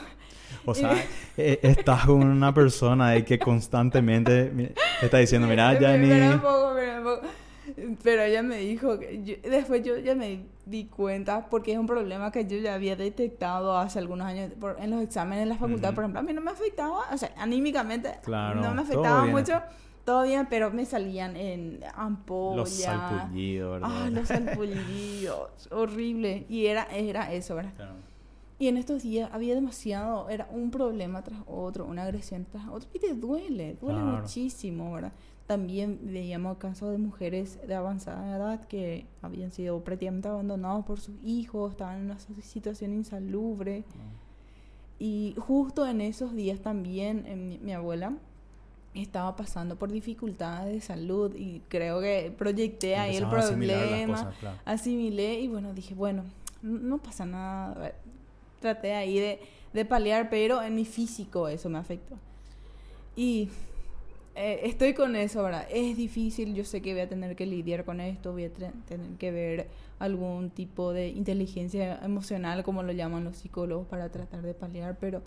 O 0.65 0.75
sea, 0.75 0.95
eh, 1.37 1.61
estás 1.63 2.07
con 2.07 2.23
una 2.23 2.55
persona 2.55 3.09
ahí 3.09 3.23
que 3.23 3.39
constantemente 3.39 4.75
está 5.03 5.19
diciendo, 5.19 5.47
mira, 5.47 5.77
Jani... 5.79 6.41
Pero 8.03 8.23
ella 8.23 8.43
me 8.43 8.59
dijo, 8.59 8.99
que 8.99 9.41
después 9.43 9.83
yo 9.83 9.99
ya 9.99 10.15
me 10.15 10.47
di 10.65 10.85
cuenta, 10.85 11.49
porque 11.51 11.73
es 11.73 11.79
un 11.79 11.87
problema 11.87 12.31
que 12.31 12.47
yo 12.47 12.59
ya 12.59 12.75
había 12.75 12.95
detectado 12.95 13.77
hace 13.77 13.99
algunos 13.99 14.27
años 14.27 14.53
en 14.79 14.91
los 14.91 15.03
exámenes 15.03 15.43
en 15.43 15.49
la 15.49 15.57
facultad, 15.57 15.93
por 15.93 16.05
ejemplo, 16.05 16.21
a 16.21 16.23
mí 16.23 16.33
no 16.33 16.41
me 16.41 16.53
afectaba, 16.53 17.01
o 17.13 17.19
sea, 17.19 17.33
anímicamente 17.37 18.21
no 18.27 18.73
me 18.73 18.83
afectaba 18.83 19.27
mucho 19.27 19.61
todo 20.07 20.23
bien, 20.23 20.47
pero 20.49 20.71
me 20.71 20.87
salían 20.87 21.37
en 21.37 21.81
ampolla. 21.95 22.57
Los 22.59 22.71
salpullidos, 22.71 23.73
¿verdad? 23.73 23.91
Ah, 23.93 24.09
los 24.09 24.29
salpullidos. 24.29 25.51
horrible. 25.73 26.47
Y 26.49 26.67
era, 26.67 26.85
era 26.85 27.33
eso, 27.33 27.57
¿verdad? 27.57 27.73
Y 28.59 28.69
en 28.69 28.77
estos 28.77 29.03
días 29.03 29.29
había 29.33 29.57
demasiado, 29.57 30.31
era 30.31 30.49
un 30.51 30.71
problema 30.71 31.23
tras 31.23 31.41
otro, 31.47 31.85
una 31.85 32.05
agresión 32.05 32.47
tras 32.51 32.69
otro. 32.69 32.89
Y 32.95 33.01
te 33.01 33.15
duele, 33.15 33.77
duele 33.81 33.99
muchísimo, 33.99 34.93
¿verdad? 34.93 35.13
También 35.49 35.99
veíamos 36.05 36.57
casos 36.59 36.93
de 36.93 36.99
mujeres 36.99 37.59
de 37.67 37.75
avanzada 37.75 38.37
edad 38.37 38.65
que 38.65 39.07
habían 39.23 39.51
sido 39.51 39.83
prácticamente 39.83 40.29
abandonados 40.29 40.87
por 40.87 41.01
sus 41.01 41.17
hijos, 41.25 41.73
estaban 41.73 41.99
en 41.99 42.05
una 42.05 42.19
situación 42.21 42.93
insalubre. 42.93 43.85
Y 45.01 45.35
justo 45.37 45.85
en 45.85 46.01
esos 46.01 46.33
días 46.33 46.61
también 46.61 47.59
mi 47.63 47.73
abuela 47.73 48.13
estaba 49.03 49.37
pasando 49.37 49.77
por 49.77 49.91
dificultades 49.91 50.75
de 50.75 50.81
salud 50.81 51.35
y 51.35 51.61
creo 51.69 52.01
que 52.01 52.33
proyecté 52.37 52.97
ahí 52.97 53.17
el 53.17 53.29
problema, 53.29 54.33
asimilé 54.65 55.41
y 55.41 55.49
bueno, 55.49 55.73
dije, 55.75 55.95
bueno, 55.95 56.25
no 56.63 56.99
pasa 56.99 57.27
nada, 57.27 57.93
traté 58.61 58.95
ahí 58.95 59.19
de, 59.19 59.41
de 59.73 59.85
paliar, 59.85 60.31
pero 60.31 60.63
en 60.63 60.75
mi 60.75 60.85
físico 60.85 61.49
eso 61.49 61.69
me 61.69 61.79
afectó. 61.79 62.17
Y 63.15 63.49
eh, 64.37 64.61
estoy 64.65 64.93
con 64.93 65.17
eso 65.17 65.41
ahora. 65.41 65.63
Es 65.71 65.97
difícil, 65.97 66.55
yo 66.55 66.65
sé 66.65 66.83
que 66.83 66.93
voy 66.93 67.01
a 67.01 67.09
tener 67.09 67.35
que 67.37 67.47
lidiar 67.47 67.85
con 67.85 68.01
esto, 68.01 68.33
voy 68.33 68.45
a 68.45 68.51
tener 68.51 69.09
que 69.19 69.31
ver 69.31 69.69
algún 69.99 70.51
tipo 70.51 70.93
de 70.93 71.09
inteligencia 71.09 71.99
emocional, 72.05 72.63
como 72.63 72.83
lo 72.83 72.93
llaman 72.93 73.25
los 73.25 73.39
psicólogos, 73.39 73.87
para 73.87 74.11
tratar 74.11 74.43
de 74.43 74.53
paliar, 74.53 74.99
pero 75.01 75.23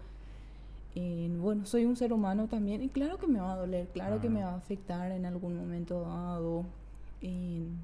bueno, 0.95 1.65
soy 1.65 1.85
un 1.85 1.95
ser 1.95 2.13
humano 2.13 2.47
también 2.47 2.81
y 2.81 2.89
claro 2.89 3.17
que 3.17 3.27
me 3.27 3.39
va 3.39 3.53
a 3.53 3.57
doler, 3.57 3.87
claro 3.87 4.19
que 4.19 4.29
me 4.29 4.43
va 4.43 4.53
a 4.53 4.57
afectar 4.57 5.11
en 5.11 5.25
algún 5.25 5.57
momento 5.57 6.01
dado 6.01 6.65
en 7.21 7.77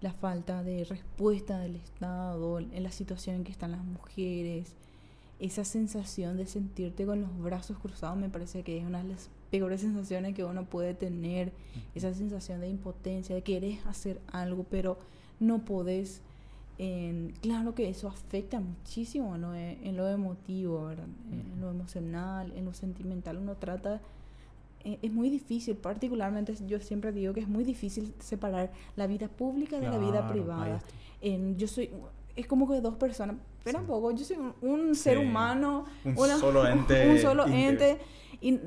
la 0.00 0.12
falta 0.12 0.62
de 0.62 0.84
respuesta 0.84 1.58
del 1.60 1.76
Estado, 1.76 2.58
en 2.58 2.82
la 2.82 2.90
situación 2.90 3.36
en 3.36 3.44
que 3.44 3.52
están 3.52 3.70
las 3.70 3.84
mujeres, 3.84 4.74
esa 5.40 5.64
sensación 5.64 6.36
de 6.36 6.46
sentirte 6.46 7.06
con 7.06 7.20
los 7.20 7.38
brazos 7.38 7.78
cruzados 7.78 8.16
me 8.16 8.28
parece 8.28 8.62
que 8.62 8.78
es 8.78 8.84
una 8.84 9.02
de 9.02 9.10
las 9.10 9.30
peores 9.50 9.80
sensaciones 9.80 10.34
que 10.34 10.44
uno 10.44 10.64
puede 10.64 10.94
tener, 10.94 11.52
esa 11.94 12.12
sensación 12.14 12.60
de 12.60 12.68
impotencia, 12.68 13.34
de 13.34 13.42
querer 13.42 13.78
hacer 13.86 14.20
algo, 14.30 14.64
pero 14.70 14.98
no 15.40 15.64
podés 15.64 16.22
claro 17.40 17.74
que 17.74 17.88
eso 17.88 18.08
afecta 18.08 18.60
muchísimo 18.60 19.36
e, 19.54 19.78
en 19.82 19.96
lo 19.96 20.08
emotivo, 20.08 20.90
en 20.90 21.60
lo 21.60 21.70
emocional, 21.70 22.52
en 22.56 22.64
lo 22.64 22.74
sentimental. 22.74 23.38
Uno 23.38 23.56
trata, 23.56 24.00
e, 24.84 24.98
es 25.02 25.12
muy 25.12 25.30
difícil, 25.30 25.76
particularmente 25.76 26.54
yo 26.66 26.80
siempre 26.80 27.12
digo 27.12 27.32
que 27.32 27.40
es 27.40 27.48
muy 27.48 27.64
difícil 27.64 28.12
separar 28.18 28.72
la 28.96 29.06
vida 29.06 29.28
pública 29.28 29.78
de 29.78 29.88
la 29.88 29.98
vida 29.98 30.28
privada. 30.28 30.82
En, 31.20 31.56
yo 31.56 31.68
soy, 31.68 31.90
es 32.36 32.46
como 32.46 32.68
que 32.68 32.80
dos 32.80 32.96
personas, 32.96 33.36
pero 33.62 33.78
un 33.78 33.86
poco, 33.86 34.10
yo 34.10 34.24
soy 34.24 34.36
un, 34.62 34.94
ser 34.94 35.18
humano, 35.18 35.84
un 36.04 36.16
solo 36.16 36.66
ente, 36.68 37.08
un 37.08 37.18
solo 37.18 37.46
ente 37.46 37.98
y 38.40 38.58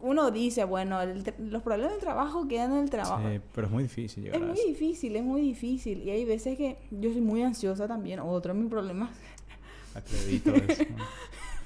uno 0.00 0.30
dice, 0.30 0.64
bueno, 0.64 1.00
los 1.38 1.62
problemas 1.62 1.92
del 1.92 2.00
trabajo 2.00 2.46
quedan 2.46 2.72
en 2.72 2.78
el 2.78 2.90
trabajo. 2.90 3.28
Sí, 3.28 3.40
pero 3.54 3.66
es 3.66 3.72
muy 3.72 3.82
difícil 3.84 4.24
llegar 4.24 4.40
Es 4.40 4.48
muy 4.48 4.66
difícil, 4.68 5.16
es 5.16 5.24
muy 5.24 5.40
difícil. 5.40 6.02
Y 6.02 6.10
hay 6.10 6.24
veces 6.24 6.56
que 6.56 6.78
yo 6.90 7.12
soy 7.12 7.20
muy 7.20 7.42
ansiosa 7.42 7.88
también. 7.88 8.20
Otro 8.20 8.54
de 8.54 8.60
mis 8.60 8.70
problemas. 8.70 9.10
Acredito 9.94 10.54
eso. 10.54 10.84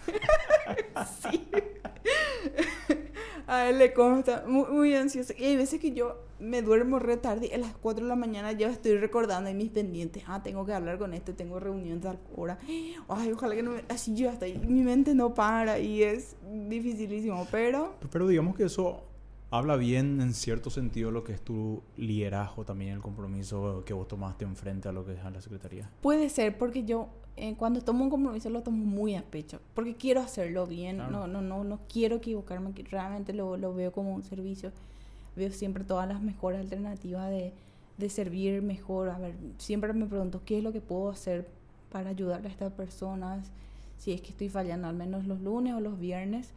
sí. 1.31 1.49
A 3.53 3.69
él 3.69 3.79
le 3.79 3.93
consta, 3.93 4.45
muy, 4.47 4.71
muy 4.71 4.95
ansiosa. 4.95 5.35
Y 5.37 5.45
hay 5.45 5.57
veces 5.57 5.79
que 5.79 5.93
yo 5.93 6.17
me 6.41 6.63
duermo 6.63 6.99
re 6.99 7.19
tarde 7.19 7.51
a 7.55 7.59
las 7.59 7.75
4 7.77 8.03
de 8.03 8.09
la 8.09 8.17
mañana 8.17 8.51
ya 8.53 8.69
estoy 8.69 8.97
recordando 8.97 9.51
en 9.51 9.57
mis 9.59 9.71
pendientes, 9.71 10.25
ah, 10.27 10.43
tengo 10.43 10.65
que 10.65 10.73
hablar 10.73 10.99
con 10.99 11.13
este, 11.15 11.33
tengo 11.35 11.61
reunión 11.61 12.01
tal 12.01 12.19
hora, 12.35 12.59
ay, 13.09 13.31
ojalá 13.31 13.55
que 13.55 13.63
no 13.63 13.73
me... 13.73 13.85
Así 13.89 14.15
yo 14.17 14.29
hasta 14.29 14.47
ahí, 14.47 14.59
mi 14.59 14.83
mente 14.83 15.15
no 15.15 15.35
para 15.35 15.79
y 15.79 16.03
es 16.03 16.35
dificilísimo, 16.69 17.47
pero... 17.51 17.95
Pero 18.11 18.27
digamos 18.27 18.57
que 18.57 18.65
eso 18.65 19.05
habla 19.53 19.77
bien 19.77 20.21
en 20.21 20.35
cierto 20.35 20.71
sentido 20.71 21.11
lo 21.11 21.23
que 21.23 21.33
es 21.33 21.41
tu 21.41 21.83
liderazgo 21.97 22.65
también, 22.65 22.95
el 22.95 23.01
compromiso 23.01 23.85
que 23.87 23.93
vos 23.93 24.09
tomaste 24.09 24.45
enfrente 24.45 24.89
a 24.89 24.93
lo 24.93 25.05
que 25.05 25.13
es 25.13 25.21
a 25.21 25.31
la 25.31 25.41
Secretaría. 25.41 25.89
Puede 26.01 26.29
ser, 26.29 26.59
porque 26.59 26.85
yo 26.85 27.09
eh, 27.37 27.55
cuando 27.57 27.81
tomo 27.81 28.03
un 28.03 28.11
compromiso 28.11 28.51
lo 28.51 28.63
tomo 28.63 28.85
muy 28.85 29.15
a 29.15 29.23
pecho, 29.23 29.61
porque 29.75 29.95
quiero 29.95 30.21
hacerlo 30.21 30.67
bien, 30.67 30.97
no, 30.97 31.27
no, 31.27 31.41
no, 31.41 31.65
no 31.65 31.81
quiero 31.89 32.17
equivocarme, 32.17 32.73
realmente 32.91 33.33
lo, 33.33 33.57
lo 33.57 33.73
veo 33.75 33.93
como 33.93 34.15
un 34.15 34.25
servicio 34.25 34.73
veo 35.37 35.51
siempre 35.51 35.85
todas 35.85 36.09
las 36.09 36.23
mejores 36.23 36.61
alternativas 36.61 37.31
de, 37.31 37.53
de 37.99 38.11
servir 38.11 38.63
mejor. 38.63 39.11
A 39.11 39.19
ver, 39.19 39.35
siempre 39.59 39.93
me 39.93 40.07
pregunto 40.07 40.43
qué 40.45 40.59
es 40.59 40.65
lo 40.65 40.73
que 40.73 40.81
puedo 40.81 41.11
hacer 41.11 41.49
para 41.91 42.11
ayudar 42.11 42.45
a 42.45 42.49
estas 42.49 42.73
personas. 42.73 43.51
Si 44.03 44.11
es 44.11 44.21
que 44.21 44.31
estoy 44.31 44.49
fallando, 44.49 44.89
al 44.89 44.97
menos 44.97 45.29
los 45.29 45.41
lunes 45.41 45.75
o 45.75 45.81
los 45.81 45.97
viernes, 45.97 46.51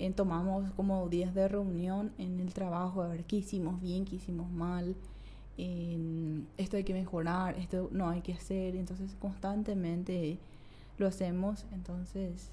eh, 0.00 0.10
tomamos 0.10 0.72
como 0.72 1.08
días 1.08 1.32
de 1.36 1.46
reunión 1.46 2.10
en 2.18 2.40
el 2.40 2.52
trabajo, 2.52 3.00
a 3.00 3.06
ver 3.06 3.22
qué 3.26 3.36
hicimos 3.36 3.80
bien, 3.80 4.04
qué 4.04 4.16
hicimos 4.16 4.50
mal. 4.50 4.96
esto 6.56 6.76
hay 6.76 6.82
que 6.82 6.92
mejorar, 6.92 7.56
esto 7.58 7.88
no 7.92 8.08
hay 8.08 8.22
que 8.22 8.32
hacer. 8.32 8.74
Entonces, 8.74 9.14
constantemente 9.20 10.36
lo 10.98 11.06
hacemos. 11.06 11.64
Entonces, 11.72 12.50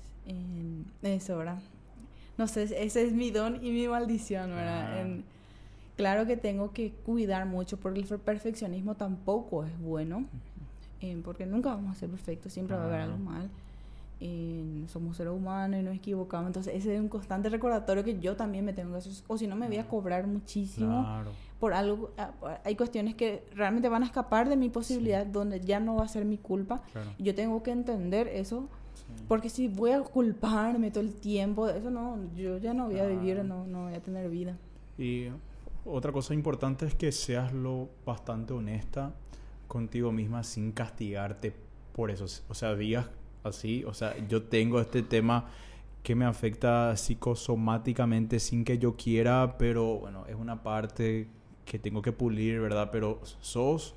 eso, 1.02 1.38
¿verdad? 1.40 1.60
No 2.38 2.48
sé, 2.48 2.62
ese 2.64 3.08
es 3.08 3.14
mi 3.14 3.32
don 3.32 3.56
y 3.66 3.72
mi 3.72 3.88
maldición, 3.88 4.52
¿verdad? 4.52 5.04
Ah. 5.04 5.22
Claro 5.96 6.28
que 6.28 6.38
tengo 6.38 6.74
que 6.74 6.92
cuidar 6.92 7.48
mucho 7.48 7.78
porque 7.78 8.02
el 8.02 8.20
perfeccionismo 8.20 8.94
tampoco 8.94 9.64
es 9.64 9.80
bueno, 9.80 10.26
eh, 11.02 11.20
porque 11.26 11.48
nunca 11.48 11.70
vamos 11.70 11.98
a 11.98 12.00
ser 12.00 12.12
perfectos, 12.12 12.54
siempre 12.54 12.78
va 12.78 12.84
a 12.84 12.86
haber 12.86 13.02
algo 13.02 13.18
mal. 13.18 13.50
Eh, 14.20 14.86
somos 14.88 15.16
seres 15.16 15.32
humanos 15.32 15.80
y 15.80 15.84
nos 15.84 15.96
equivocamos, 15.96 16.48
entonces 16.48 16.74
ese 16.74 16.96
es 16.96 17.00
un 17.00 17.08
constante 17.08 17.50
recordatorio 17.50 18.04
que 18.04 18.20
yo 18.20 18.36
también 18.36 18.66
me 18.66 18.74
tengo 18.74 18.94
que 18.94 18.98
hacer, 18.98 19.14
o 19.28 19.38
si 19.38 19.46
no 19.46 19.56
me 19.56 19.68
voy 19.68 19.78
a 19.78 19.88
cobrar 19.88 20.26
muchísimo 20.26 21.24
por 21.60 21.74
algo, 21.74 22.10
ah, 22.18 22.32
hay 22.64 22.76
cuestiones 22.76 23.14
que 23.14 23.44
realmente 23.54 23.90
van 23.90 24.02
a 24.02 24.08
escapar 24.08 24.50
de 24.50 24.56
mi 24.56 24.70
posibilidad, 24.70 25.24
donde 25.24 25.60
ya 25.60 25.80
no 25.80 25.98
va 25.98 26.06
a 26.06 26.08
ser 26.08 26.26
mi 26.26 26.40
culpa, 26.40 26.82
y 27.20 27.24
yo 27.26 27.36
tengo 27.36 27.62
que 27.62 27.70
entender 27.70 28.28
eso, 28.28 28.68
porque 29.28 29.50
si 29.50 29.68
voy 29.68 29.92
a 29.92 30.02
culparme 30.02 30.90
todo 30.90 31.04
el 31.04 31.14
tiempo, 31.14 31.70
eso 31.70 31.92
no, 31.92 32.18
yo 32.36 32.58
ya 32.58 32.74
no 32.74 32.88
voy 32.88 33.00
a 33.00 33.06
vivir, 33.06 33.44
no, 33.44 33.68
no 33.68 33.84
voy 33.84 33.94
a 33.94 34.02
tener 34.02 34.32
vida. 34.32 34.58
Y 34.98 35.28
otra 35.86 36.12
cosa 36.12 36.34
importante 36.34 36.88
es 36.88 36.96
que 36.96 37.12
seas 37.12 37.54
lo 37.54 37.88
bastante 38.04 38.54
honesta 38.54 39.14
contigo 39.68 40.12
misma 40.12 40.44
sin 40.44 40.72
castigarte 40.72 41.54
por 41.94 42.10
eso. 42.10 42.26
O 42.50 42.54
sea, 42.54 42.76
digas 42.76 43.10
así. 43.48 43.84
O 43.86 43.94
sea, 43.94 44.16
yo 44.28 44.44
tengo 44.44 44.80
este 44.80 45.04
tema 45.04 45.46
que 46.04 46.16
me 46.16 46.26
afecta 46.26 46.96
psicosomáticamente 46.96 48.40
sin 48.40 48.64
que 48.64 48.78
yo 48.78 48.96
quiera, 48.96 49.58
pero 49.58 50.00
bueno, 50.00 50.26
es 50.28 50.36
una 50.36 50.64
parte 50.64 51.28
que 51.66 51.80
tengo 51.80 52.02
que 52.02 52.12
pulir, 52.12 52.62
¿verdad? 52.62 52.90
Pero 52.92 53.20
sos 53.42 53.94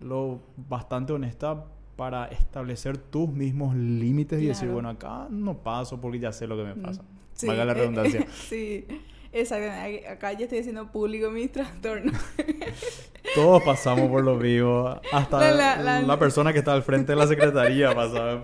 lo 0.00 0.40
bastante 0.68 1.12
honesta 1.12 1.64
para 1.96 2.26
establecer 2.26 2.98
tus 2.98 3.28
mismos 3.28 3.76
límites 3.76 4.42
y 4.42 4.46
decir, 4.46 4.68
bueno, 4.68 4.88
acá 4.88 5.28
no 5.30 5.58
paso 5.58 6.00
porque 6.00 6.18
ya 6.18 6.32
sé 6.32 6.46
lo 6.46 6.56
que 6.56 6.64
me 6.64 6.74
pasa. 6.74 7.02
Sí. 7.34 7.46
la 7.46 7.74
redundancia. 7.74 8.26
sí. 8.48 8.84
Exacto, 9.32 10.10
acá 10.10 10.32
ya 10.32 10.44
estoy 10.44 10.58
haciendo 10.58 10.92
público 10.92 11.30
mis 11.30 11.50
trastornos. 11.50 12.14
Todos 13.34 13.62
pasamos 13.62 14.10
por 14.10 14.22
lo 14.22 14.36
mismo. 14.36 15.00
Hasta 15.10 15.50
la, 16.02 16.18
persona 16.18 16.52
que 16.52 16.58
está 16.58 16.74
al 16.74 16.82
frente 16.82 17.12
de 17.12 17.16
la 17.16 17.26
secretaría 17.26 17.94
pasa. 17.94 18.42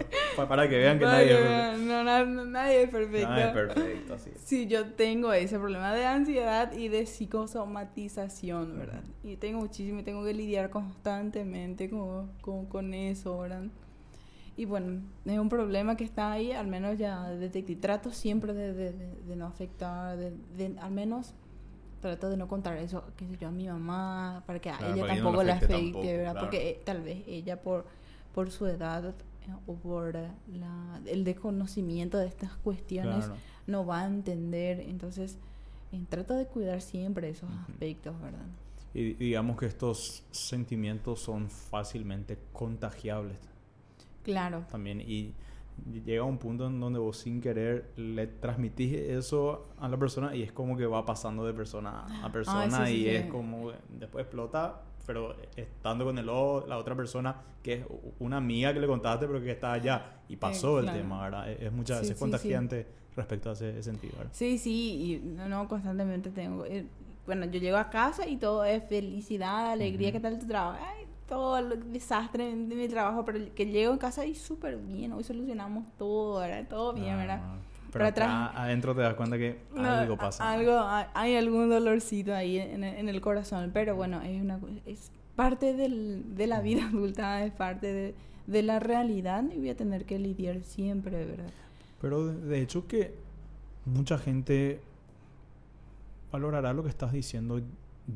Para 0.48 0.68
que 0.68 0.79
vean 0.79 0.98
que 0.98 1.05
nadie 1.05 1.33
es 1.33 1.38
perfecto. 1.38 1.79
No, 1.85 2.44
nadie 2.46 2.83
es 2.83 2.90
perfecto. 2.90 3.29
Nadie 3.29 3.44
es 3.44 3.53
perfecto, 3.53 4.18
sí. 4.18 4.31
Sí, 4.42 4.66
yo 4.66 4.87
tengo 4.92 5.33
ese 5.33 5.59
problema 5.59 5.92
de 5.92 6.07
ansiedad 6.07 6.72
y 6.72 6.88
de 6.88 7.05
psicosomatización, 7.05 8.79
¿verdad? 8.79 9.03
Y 9.22 9.37
tengo 9.37 9.61
muchísimo, 9.61 10.03
tengo 10.05 10.24
que 10.24 10.33
lidiar 10.33 10.70
constantemente 10.70 11.90
con, 11.90 12.33
con, 12.40 12.66
con 12.66 12.94
eso, 12.94 13.38
¿verdad? 13.40 13.64
Y 14.59 14.64
bueno, 14.64 15.03
es 15.25 15.38
un 15.38 15.49
problema 15.49 15.97
que 15.97 16.03
está 16.03 16.33
ahí, 16.33 16.51
al 16.51 16.66
menos 16.66 16.99
ya 16.99 17.31
detecté. 17.31 17.77
Trato 17.77 18.11
siempre 18.11 18.53
de, 18.53 18.73
de, 18.73 18.92
de, 18.92 19.37
no 19.37 19.47
afectar, 19.47 20.18
de, 20.18 20.77
al 20.81 20.90
menos 20.90 21.33
trato 22.01 22.29
de 22.29 22.37
no 22.37 22.49
contar 22.49 22.77
eso, 22.77 23.05
qué 23.16 23.25
sé 23.29 23.37
yo, 23.37 23.47
a 23.47 23.51
mi 23.53 23.68
mamá, 23.68 24.42
para 24.47 24.59
que 24.59 24.68
a 24.71 24.79
ella 24.92 25.07
tampoco 25.07 25.44
la 25.44 25.55
afecte, 25.55 26.16
¿verdad? 26.16 26.40
Porque 26.40 26.71
eh, 26.71 26.81
tal 26.85 27.03
vez 27.03 27.23
ella 27.29 27.62
por, 27.62 27.87
por 28.35 28.51
su 28.51 28.66
edad 28.66 29.05
eh, 29.07 29.14
o 29.68 29.75
por 29.75 30.14
la, 30.14 31.01
el 31.07 31.23
desconocimiento 31.23 32.18
de 32.18 32.27
estas 32.27 32.51
cuestiones 32.57 33.31
no 33.68 33.87
va 33.87 34.01
a 34.01 34.07
entender. 34.07 34.81
Entonces, 34.81 35.38
eh, 35.92 36.01
trato 36.09 36.35
de 36.35 36.47
cuidar 36.47 36.81
siempre 36.81 37.29
esos 37.29 37.49
aspectos, 37.68 38.21
¿verdad? 38.21 38.47
Y 38.92 39.12
digamos 39.14 39.57
que 39.57 39.66
estos 39.66 40.25
sentimientos 40.33 41.21
son 41.21 41.49
fácilmente 41.49 42.37
contagiables 42.53 43.37
Claro. 44.29 44.67
También. 44.71 45.01
Y 45.01 45.33
llega 46.05 46.23
un 46.23 46.37
punto 46.37 46.67
en 46.67 46.81
donde 46.81 46.99
vos 46.99 47.17
sin 47.17 47.41
querer 47.41 47.93
le 47.97 48.27
transmitís 48.27 48.93
eso 48.93 49.69
a 49.79 49.88
la 49.88 49.97
persona 49.97 50.35
y 50.35 50.43
es 50.43 50.53
como 50.53 50.77
que 50.77 50.87
va 50.87 51.07
pasando 51.07 51.47
de 51.47 51.55
persona 51.55 52.05
a 52.23 52.31
persona 52.31 52.91
y 52.91 53.09
es 53.09 53.27
como 53.27 53.71
después 53.88 54.25
explota 54.25 54.83
pero 55.07 55.35
estando 55.57 56.05
con 56.05 56.19
el 56.19 56.27
la 56.27 56.77
otra 56.77 56.95
persona 56.95 57.37
que 57.62 57.75
es 57.75 57.87
una 58.19 58.38
amiga 58.38 58.75
que 58.75 58.81
le 58.81 58.87
contaste 58.87 59.27
pero 59.27 59.41
que 59.41 59.53
está 59.53 59.73
allá 59.73 60.21
y 60.29 60.37
pasó 60.37 60.81
el 60.81 60.93
tema 60.93 61.23
¿verdad? 61.23 61.51
es, 61.51 61.73
muchas 61.73 62.01
veces 62.01 62.19
contagiante 62.19 62.87
respecto 63.17 63.51
a 63.51 63.53
ese, 63.53 63.83
sentido 63.83 64.14
¿verdad? 64.19 64.33
sí 64.35 64.59
sí 64.59 65.23
y 65.25 65.49
no 65.49 65.69
constantemente 65.69 66.31
tengo 66.31 66.67
eh, 66.67 66.87
bueno 67.25 67.47
yo 67.47 67.61
llego 67.61 67.77
a 67.77 67.88
casa 67.88 68.27
y 68.27 68.37
todo 68.37 68.64
es 68.64 68.83
felicidad 68.88 69.71
alegría 69.71 70.12
qué 70.12 70.21
tal 70.21 70.38
tu 70.38 70.47
trabajo 70.47 70.79
todo 71.29 71.59
el 71.59 71.93
desastre 71.93 72.47
de 72.47 72.75
mi 72.75 72.88
trabajo, 72.88 73.25
pero 73.25 73.38
que 73.55 73.67
llego 73.67 73.93
en 73.93 73.99
casa 73.99 74.25
y 74.25 74.35
súper 74.35 74.79
bien, 74.79 75.12
hoy 75.12 75.23
solucionamos 75.23 75.85
todo, 75.99 76.41
¿verdad? 76.41 76.67
Todo 76.69 76.95
bien, 76.95 77.17
¿verdad? 77.17 77.41
Pero 77.93 78.07
atrás, 78.07 78.51
adentro 78.55 78.95
te 78.95 79.03
das 79.03 79.14
cuenta 79.14 79.38
que 79.38 79.61
algo 79.77 80.17
pasa. 80.17 80.51
Algo, 80.51 80.79
hay 81.14 81.37
algún 81.37 81.71
dolorcito 81.71 82.35
ahí 82.35 82.59
en, 82.59 82.85
en, 82.85 83.09
el 83.09 83.21
corazón, 83.21 83.71
pero 83.73 83.95
bueno, 83.97 84.21
es 84.23 84.41
una 84.41 84.59
es 84.85 85.11
parte 85.37 85.75
del, 85.75 86.35
de 86.35 86.47
la 86.47 86.61
vida 86.61 86.87
adulta, 86.88 87.45
es 87.45 87.53
parte 87.53 87.93
de, 87.93 88.14
de 88.47 88.62
la 88.62 88.79
realidad 88.79 89.45
y 89.55 89.59
voy 89.59 89.71
a 89.71 89.77
tener 89.77 90.05
que 90.05 90.19
lidiar 90.19 90.62
siempre, 90.62 91.25
¿verdad? 91.25 91.51
Pero 92.01 92.27
de 92.27 92.61
hecho 92.61 92.87
que 92.87 93.14
mucha 93.85 94.19
gente 94.19 94.81
valorará 96.31 96.73
lo 96.73 96.83
que 96.83 96.91
estás 96.91 97.12
diciendo 97.12 97.61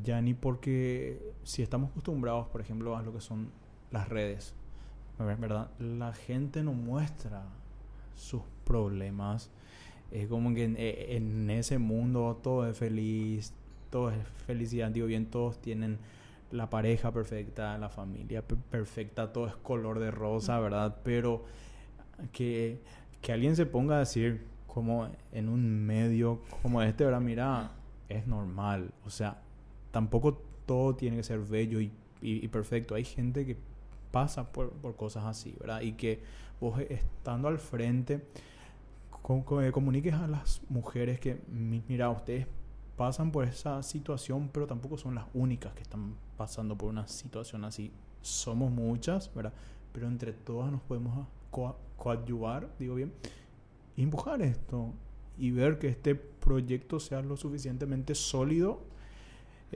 ya 0.01 0.21
ni 0.21 0.33
porque 0.33 1.33
si 1.43 1.61
estamos 1.61 1.91
acostumbrados, 1.91 2.47
por 2.47 2.61
ejemplo, 2.61 2.97
a 2.97 3.03
lo 3.03 3.13
que 3.13 3.21
son 3.21 3.49
las 3.91 4.09
redes, 4.09 4.55
¿verdad? 5.19 5.69
La 5.79 6.13
gente 6.13 6.63
no 6.63 6.73
muestra 6.73 7.43
sus 8.15 8.41
problemas. 8.65 9.49
Es 10.11 10.27
como 10.27 10.53
que 10.53 10.65
e, 10.65 11.15
en, 11.15 11.49
ese 11.49 11.77
mundo 11.77 12.39
todo 12.41 12.67
es 12.67 12.77
feliz, 12.77 13.53
todo 13.89 14.09
es 14.09 14.17
felicidad, 14.45 14.89
digo 14.91 15.07
bien, 15.07 15.27
todos 15.27 15.59
tienen 15.59 15.99
la 16.51 16.69
pareja 16.69 17.11
perfecta, 17.11 17.77
la 17.77 17.89
familia 17.89 18.43
perfecta, 18.43 19.31
todo 19.31 19.47
es 19.47 19.55
color 19.55 19.99
de 19.99 20.11
rosa, 20.11 20.59
¿verdad? 20.59 20.97
Pero 21.03 21.45
que, 22.31 22.79
que 23.21 23.31
alguien 23.31 23.55
se 23.55 23.65
ponga 23.65 23.95
a 23.95 23.99
decir 23.99 24.45
como 24.67 25.07
en 25.31 25.49
un 25.49 25.85
medio 25.85 26.41
como 26.61 26.81
este, 26.81 27.05
¿verdad? 27.05 27.21
Mira, 27.21 27.71
es 28.09 28.27
normal, 28.27 28.91
o 29.05 29.09
sea, 29.09 29.41
tampoco 29.93 30.41
todo 30.65 30.95
tiene 30.95 31.17
que 31.17 31.23
ser 31.23 31.39
bello 31.39 31.79
y, 31.79 32.47
perfecto. 32.47 32.95
Hay 32.95 33.05
gente 33.05 33.45
que 33.45 33.55
pasa 34.11 34.51
por, 34.51 34.73
cosas 34.95 35.25
así, 35.25 35.55
¿verdad? 35.59 35.81
Y 35.81 35.93
que 35.93 36.19
vos 36.59 36.79
estando 36.89 37.47
al 37.47 37.59
frente, 37.59 38.15
eh, 38.15 39.71
comuniques 39.71 40.15
a 40.15 40.27
las 40.27 40.61
mujeres 40.67 41.19
que, 41.19 41.39
mira, 41.47 42.09
ustedes 42.09 42.47
pasan 42.97 43.31
por 43.31 43.45
esa 43.45 43.83
situación, 43.83 44.49
pero 44.51 44.65
tampoco 44.65 44.97
son 44.97 45.13
las 45.13 45.25
únicas 45.35 45.73
que 45.73 45.83
están 45.83 46.15
pasando 46.37 46.75
por 46.75 46.89
una 46.89 47.07
situación 47.07 47.63
así. 47.63 47.91
Somos 48.21 48.71
muchas, 48.71 49.31
¿verdad? 49.35 49.53
Pero 49.91 50.07
entre 50.07 50.33
todas 50.33 50.71
nos 50.71 50.81
podemos 50.81 51.27
coadyuvar, 51.97 52.67
digo 52.79 52.95
bien, 52.95 53.13
empujar 53.95 54.41
esto 54.41 54.91
y 55.37 55.51
ver 55.51 55.77
que 55.77 55.89
este 55.89 56.15
proyecto 56.15 56.99
sea 56.99 57.21
lo 57.21 57.37
suficientemente 57.37 58.15
sólido 58.15 58.91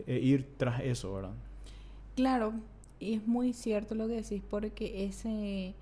e 0.05 0.19
ir 0.19 0.57
tras 0.57 0.81
eso, 0.81 1.13
¿verdad? 1.13 1.33
Claro, 2.15 2.53
y 2.99 3.13
es 3.15 3.27
muy 3.27 3.53
cierto 3.53 3.95
lo 3.95 4.07
que 4.07 4.21
decís, 4.21 4.41
porque 4.49 5.05
ese 5.05 5.75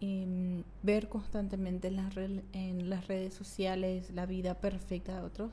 em, 0.00 0.62
ver 0.82 1.08
constantemente 1.08 1.88
en 1.88 1.96
las, 1.96 2.16
en 2.16 2.90
las 2.90 3.06
redes 3.06 3.34
sociales 3.34 4.10
la 4.10 4.26
vida 4.26 4.54
perfecta 4.54 5.20
de 5.20 5.26
otros 5.26 5.52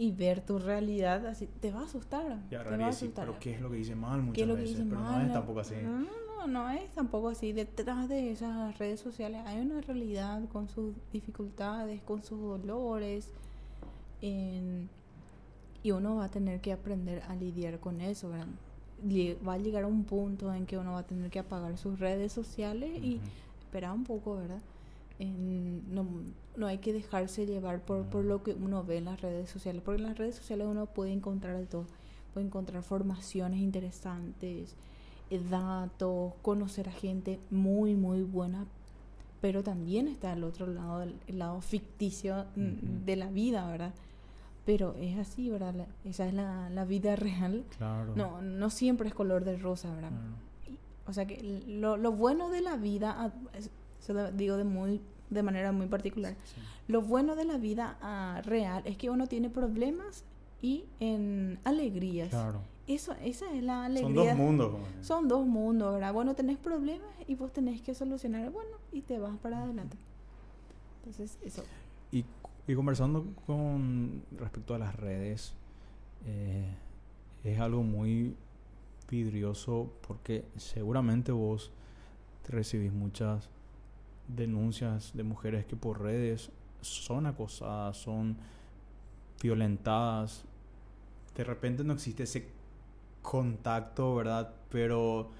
y 0.00 0.12
ver 0.12 0.40
tu 0.40 0.58
realidad 0.58 1.26
así, 1.26 1.46
te 1.60 1.70
va 1.70 1.80
a 1.80 1.84
asustar. 1.84 2.40
te 2.48 2.56
va 2.56 2.86
a 2.86 2.88
asustar. 2.88 3.26
pero 3.26 3.38
¿qué 3.38 3.52
es 3.52 3.60
lo 3.60 3.70
que 3.70 3.76
dice 3.76 3.94
mal 3.94 4.22
muchas 4.22 4.48
veces? 4.48 4.86
pero 4.88 4.98
no 4.98 5.20
es 5.20 5.30
tampoco 5.30 5.60
así. 5.60 5.74
No, 5.82 5.98
no, 6.00 6.46
no 6.46 6.70
es 6.70 6.88
tampoco 6.92 7.28
así. 7.28 7.52
Detrás 7.52 8.08
de 8.08 8.30
esas 8.32 8.78
redes 8.78 8.98
sociales 8.98 9.42
hay 9.44 9.60
una 9.60 9.82
realidad 9.82 10.42
con 10.48 10.70
sus 10.70 10.94
dificultades, 11.12 12.00
con 12.02 12.24
sus 12.24 12.40
dolores. 12.40 13.30
En, 14.22 14.88
y 15.82 15.92
uno 15.92 16.16
va 16.16 16.26
a 16.26 16.30
tener 16.30 16.60
que 16.60 16.72
aprender 16.72 17.22
a 17.28 17.34
lidiar 17.34 17.80
con 17.80 18.00
eso, 18.00 18.30
Va 19.46 19.54
a 19.54 19.58
llegar 19.58 19.84
a 19.84 19.86
un 19.86 20.04
punto 20.04 20.52
en 20.52 20.66
que 20.66 20.76
uno 20.76 20.92
va 20.92 20.98
a 20.98 21.06
tener 21.06 21.30
que 21.30 21.38
apagar 21.38 21.78
sus 21.78 21.98
redes 21.98 22.32
sociales 22.32 23.02
y 23.02 23.18
esperar 23.60 23.92
un 23.92 24.04
poco, 24.04 24.36
¿verdad? 24.36 24.60
no, 25.18 26.06
no 26.56 26.66
hay 26.66 26.78
que 26.78 26.92
dejarse 26.92 27.46
llevar 27.46 27.80
por, 27.80 28.04
por 28.06 28.24
lo 28.24 28.42
que 28.42 28.52
uno 28.52 28.84
ve 28.84 28.98
en 28.98 29.06
las 29.06 29.20
redes 29.20 29.50
sociales, 29.50 29.82
porque 29.84 30.00
en 30.00 30.08
las 30.08 30.18
redes 30.18 30.36
sociales 30.36 30.66
uno 30.68 30.86
puede 30.86 31.12
encontrar 31.12 31.56
de 31.58 31.66
todo, 31.66 31.86
puede 32.32 32.46
encontrar 32.46 32.82
formaciones 32.82 33.60
interesantes, 33.60 34.74
eh, 35.30 35.40
datos, 35.50 36.32
conocer 36.42 36.88
a 36.88 36.92
gente 36.92 37.38
muy, 37.50 37.94
muy 37.94 38.22
buena, 38.22 38.66
pero 39.40 39.62
también 39.62 40.08
está 40.08 40.32
el 40.32 40.44
otro 40.44 40.66
lado, 40.66 41.02
el, 41.02 41.38
lado 41.38 41.60
ficticio 41.60 42.46
mm, 42.56 43.04
de 43.04 43.16
la 43.16 43.30
vida, 43.30 43.66
¿verdad? 43.66 43.94
Pero 44.64 44.94
es 45.00 45.18
así, 45.18 45.50
¿verdad? 45.50 45.74
esa 46.04 46.26
es 46.26 46.34
la, 46.34 46.70
la, 46.70 46.84
vida 46.84 47.16
real. 47.16 47.64
Claro. 47.76 48.14
No, 48.14 48.42
no 48.42 48.70
siempre 48.70 49.08
es 49.08 49.14
color 49.14 49.44
de 49.44 49.56
rosa, 49.56 49.94
¿verdad? 49.94 50.12
O 51.06 51.12
sea 51.12 51.26
que 51.26 51.62
lo, 51.66 51.96
lo, 51.96 52.12
bueno 52.12 52.50
de 52.50 52.60
la 52.60 52.76
vida, 52.76 53.32
se 53.98 54.12
lo 54.12 54.30
digo 54.30 54.56
de 54.56 54.64
muy 54.64 55.00
de 55.30 55.42
manera 55.42 55.72
muy 55.72 55.86
particular, 55.86 56.34
lo 56.88 57.02
bueno 57.02 57.36
de 57.36 57.44
la 57.44 57.56
vida 57.56 57.96
uh, 58.02 58.46
real 58.46 58.82
es 58.84 58.96
que 58.96 59.10
uno 59.10 59.26
tiene 59.28 59.48
problemas 59.48 60.24
y 60.60 60.84
en 60.98 61.58
alegrías. 61.64 62.30
Claro. 62.30 62.60
Eso, 62.86 63.12
esa 63.22 63.52
es 63.54 63.62
la 63.62 63.84
alegría. 63.84 64.06
Son 64.06 64.14
dos 64.14 64.36
mundos. 64.36 64.74
Son 65.00 65.28
dos 65.28 65.46
mundos, 65.46 65.94
¿verdad? 65.94 66.12
Bueno, 66.12 66.34
tenés 66.34 66.58
problemas 66.58 67.08
y 67.28 67.36
vos 67.36 67.52
tenés 67.52 67.80
que 67.80 67.94
solucionar, 67.94 68.50
bueno, 68.50 68.76
y 68.92 69.02
te 69.02 69.18
vas 69.18 69.36
para 69.38 69.62
adelante. 69.62 69.96
Entonces, 70.98 71.38
eso. 71.42 71.62
¿Y 72.10 72.24
y 72.70 72.74
conversando 72.76 73.26
con 73.46 74.22
respecto 74.38 74.74
a 74.74 74.78
las 74.78 74.94
redes, 74.94 75.54
eh, 76.24 76.72
es 77.42 77.58
algo 77.58 77.82
muy 77.82 78.36
vidrioso 79.08 79.92
porque 80.06 80.44
seguramente 80.56 81.32
vos 81.32 81.72
recibís 82.48 82.92
muchas 82.92 83.48
denuncias 84.28 85.10
de 85.14 85.24
mujeres 85.24 85.66
que 85.66 85.74
por 85.74 86.00
redes 86.00 86.52
son 86.80 87.26
acosadas, 87.26 87.96
son 87.96 88.36
violentadas. 89.42 90.44
De 91.34 91.42
repente 91.42 91.82
no 91.82 91.94
existe 91.94 92.22
ese 92.22 92.50
contacto, 93.20 94.14
¿verdad? 94.14 94.54
Pero 94.70 95.30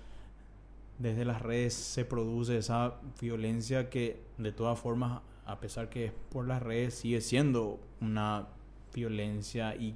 desde 0.98 1.24
las 1.24 1.40
redes 1.42 1.74
se 1.74 2.04
produce 2.04 2.58
esa 2.58 2.96
violencia 3.20 3.88
que 3.88 4.20
de 4.36 4.50
todas 4.50 4.80
formas, 4.80 5.22
a 5.50 5.60
pesar 5.60 5.88
que 5.88 6.12
por 6.30 6.46
las 6.46 6.62
redes, 6.62 6.94
sigue 6.94 7.20
siendo 7.20 7.80
una 8.00 8.48
violencia 8.94 9.74
y 9.76 9.94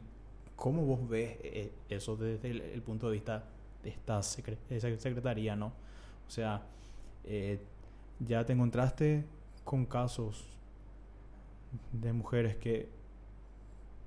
cómo 0.57 0.85
vos 0.85 1.09
ves 1.09 1.37
eh, 1.43 1.73
eso 1.89 2.17
desde 2.17 2.51
el, 2.51 2.83
punto 2.83 3.09
de 3.09 3.15
vista 3.15 3.45
de 3.83 3.91
esta 3.91 4.23
secretaría, 4.23 5.57
¿no? 5.57 5.73
O 6.27 6.31
sea, 6.31 6.63
eh, 7.25 7.59
ya 8.21 8.45
te 8.45 8.53
encontraste 8.53 9.25
con 9.65 9.87
casos 9.87 10.45
de 11.93 12.13
mujeres 12.13 12.57
que 12.57 12.89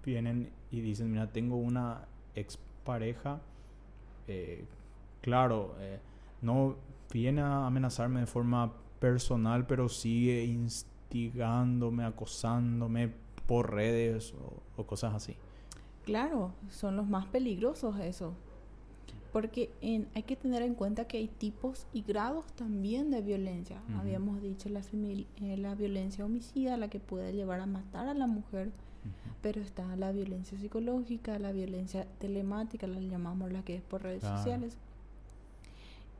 vienen 0.05 0.51
y 0.71 0.81
dicen, 0.81 1.11
mira, 1.11 1.27
tengo 1.27 1.57
una 1.57 2.05
expareja, 2.35 3.41
eh, 4.27 4.65
claro, 5.21 5.75
eh, 5.79 5.99
no 6.41 6.75
viene 7.11 7.41
a 7.41 7.65
amenazarme 7.65 8.21
de 8.21 8.25
forma 8.25 8.73
personal, 8.99 9.65
pero 9.67 9.89
sigue 9.89 10.43
instigándome, 11.07 12.03
acosándome 12.03 13.11
por 13.45 13.73
redes 13.73 14.33
o, 14.77 14.83
cosas 14.83 15.15
así. 15.15 15.35
Claro, 16.05 16.51
son 16.69 16.95
los 16.95 17.07
más 17.07 17.25
peligrosos 17.25 17.99
eso. 17.99 18.33
Porque 19.33 19.69
hay 20.15 20.23
que 20.23 20.35
tener 20.35 20.63
en 20.63 20.73
cuenta 20.73 21.05
que 21.05 21.17
hay 21.17 21.27
tipos 21.27 21.85
y 21.93 22.01
grados 22.01 22.45
también 22.53 23.11
de 23.11 23.21
violencia. 23.21 23.81
Habíamos 23.99 24.41
dicho 24.41 24.69
la, 24.69 24.81
eh, 24.81 25.57
la 25.57 25.75
violencia 25.75 26.25
homicida, 26.25 26.77
la 26.77 26.89
que 26.89 26.99
puede 26.99 27.33
llevar 27.33 27.59
a 27.59 27.65
matar 27.65 28.07
a 28.07 28.13
la 28.13 28.25
mujer, 28.25 28.71
pero 29.41 29.61
está 29.61 29.95
la 29.95 30.11
violencia 30.11 30.57
psicológica, 30.57 31.37
la 31.39 31.51
violencia 31.51 32.07
telemática, 32.19 32.87
la 32.87 32.99
llamamos 32.99 33.51
la 33.51 33.63
que 33.63 33.75
es 33.75 33.81
por 33.83 34.01
redes 34.01 34.23
sociales 34.23 34.77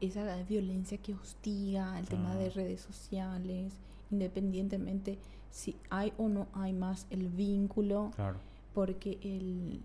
esa 0.02 0.44
violencia 0.44 0.98
que 0.98 1.14
hostiga, 1.14 1.98
el 2.00 2.08
tema 2.08 2.36
de 2.36 2.50
redes 2.50 2.82
sociales, 2.82 3.74
independientemente 4.12 5.18
si 5.52 5.76
hay 5.90 6.14
o 6.18 6.28
no 6.30 6.48
hay 6.54 6.74
más 6.74 7.08
el 7.10 7.28
vínculo, 7.28 8.12
porque 8.74 9.18
el, 9.22 9.82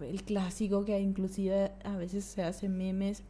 el 0.00 0.22
clásico 0.22 0.84
que 0.84 0.98
inclusive 1.00 1.72
a 1.84 1.96
veces 1.96 2.24
se 2.24 2.42
hace 2.42 2.68
memes 2.68 3.22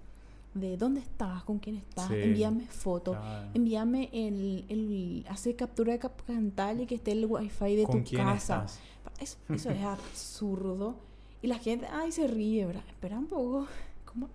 de 0.55 0.77
dónde 0.77 1.01
estás, 1.01 1.42
con 1.42 1.59
quién 1.59 1.77
estás, 1.77 2.11
envíame 2.11 2.66
foto, 2.66 3.16
envíame 3.55 4.09
el, 4.12 4.64
el, 4.68 5.27
hace 5.29 5.57
captura 5.57 5.99
de 5.99 6.09
pantalla 6.27 6.83
y 6.83 6.87
que 6.87 6.94
esté 6.94 7.12
el 7.12 7.27
wifi 7.27 7.77
de 7.77 7.87
tu 7.87 8.05
casa. 8.16 8.66
Eso, 9.20 9.37
eso 9.49 9.70
es 9.70 9.83
absurdo. 9.85 10.94
Y 11.42 11.49
la 11.49 11.59
gente, 11.59 11.87
ay, 11.92 12.11
se 12.12 12.27
ríe, 12.27 12.64
¿verdad? 12.66 12.85
Espera 12.88 13.18
un 13.18 13.27
poco. 13.27 13.66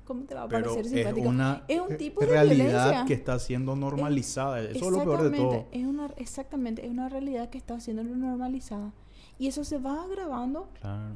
¿Cómo, 0.04 0.24
te 0.24 0.36
va 0.36 0.44
a 0.44 0.48
parecer 0.50 0.86
simpático? 0.86 1.20
Es, 1.22 1.26
una, 1.26 1.64
es 1.68 1.80
un 1.80 1.98
tipo 1.98 2.22
de 2.22 2.28
realidad 2.28 3.06
que 3.06 3.14
está 3.14 3.40
siendo 3.40 3.76
normalizada. 3.76 4.62
eso 4.62 4.86
es 4.86 4.92
lo 4.92 5.00
peor 5.00 5.30
de 5.30 5.38
todo. 5.38 5.66
Es 5.72 5.86
una, 5.86 6.08
exactamente, 6.18 6.86
es 6.86 6.92
una 6.92 7.08
realidad 7.10 7.50
que 7.50 7.58
está 7.58 7.80
siendo 7.80 8.04
normalizada. 8.04 8.94
Y 9.38 9.48
eso 9.48 9.64
se 9.64 9.78
va 9.78 10.04
agravando. 10.04 10.68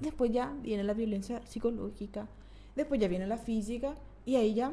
Después 0.01 0.31
ya 0.31 0.53
viene 0.61 0.83
la 0.83 0.93
violencia 0.93 1.45
psicológica. 1.45 2.27
Después 2.75 2.99
ya 2.99 3.07
viene 3.07 3.27
la 3.27 3.37
física. 3.37 3.95
Y 4.25 4.37
ahí 4.37 4.53
ya... 4.53 4.71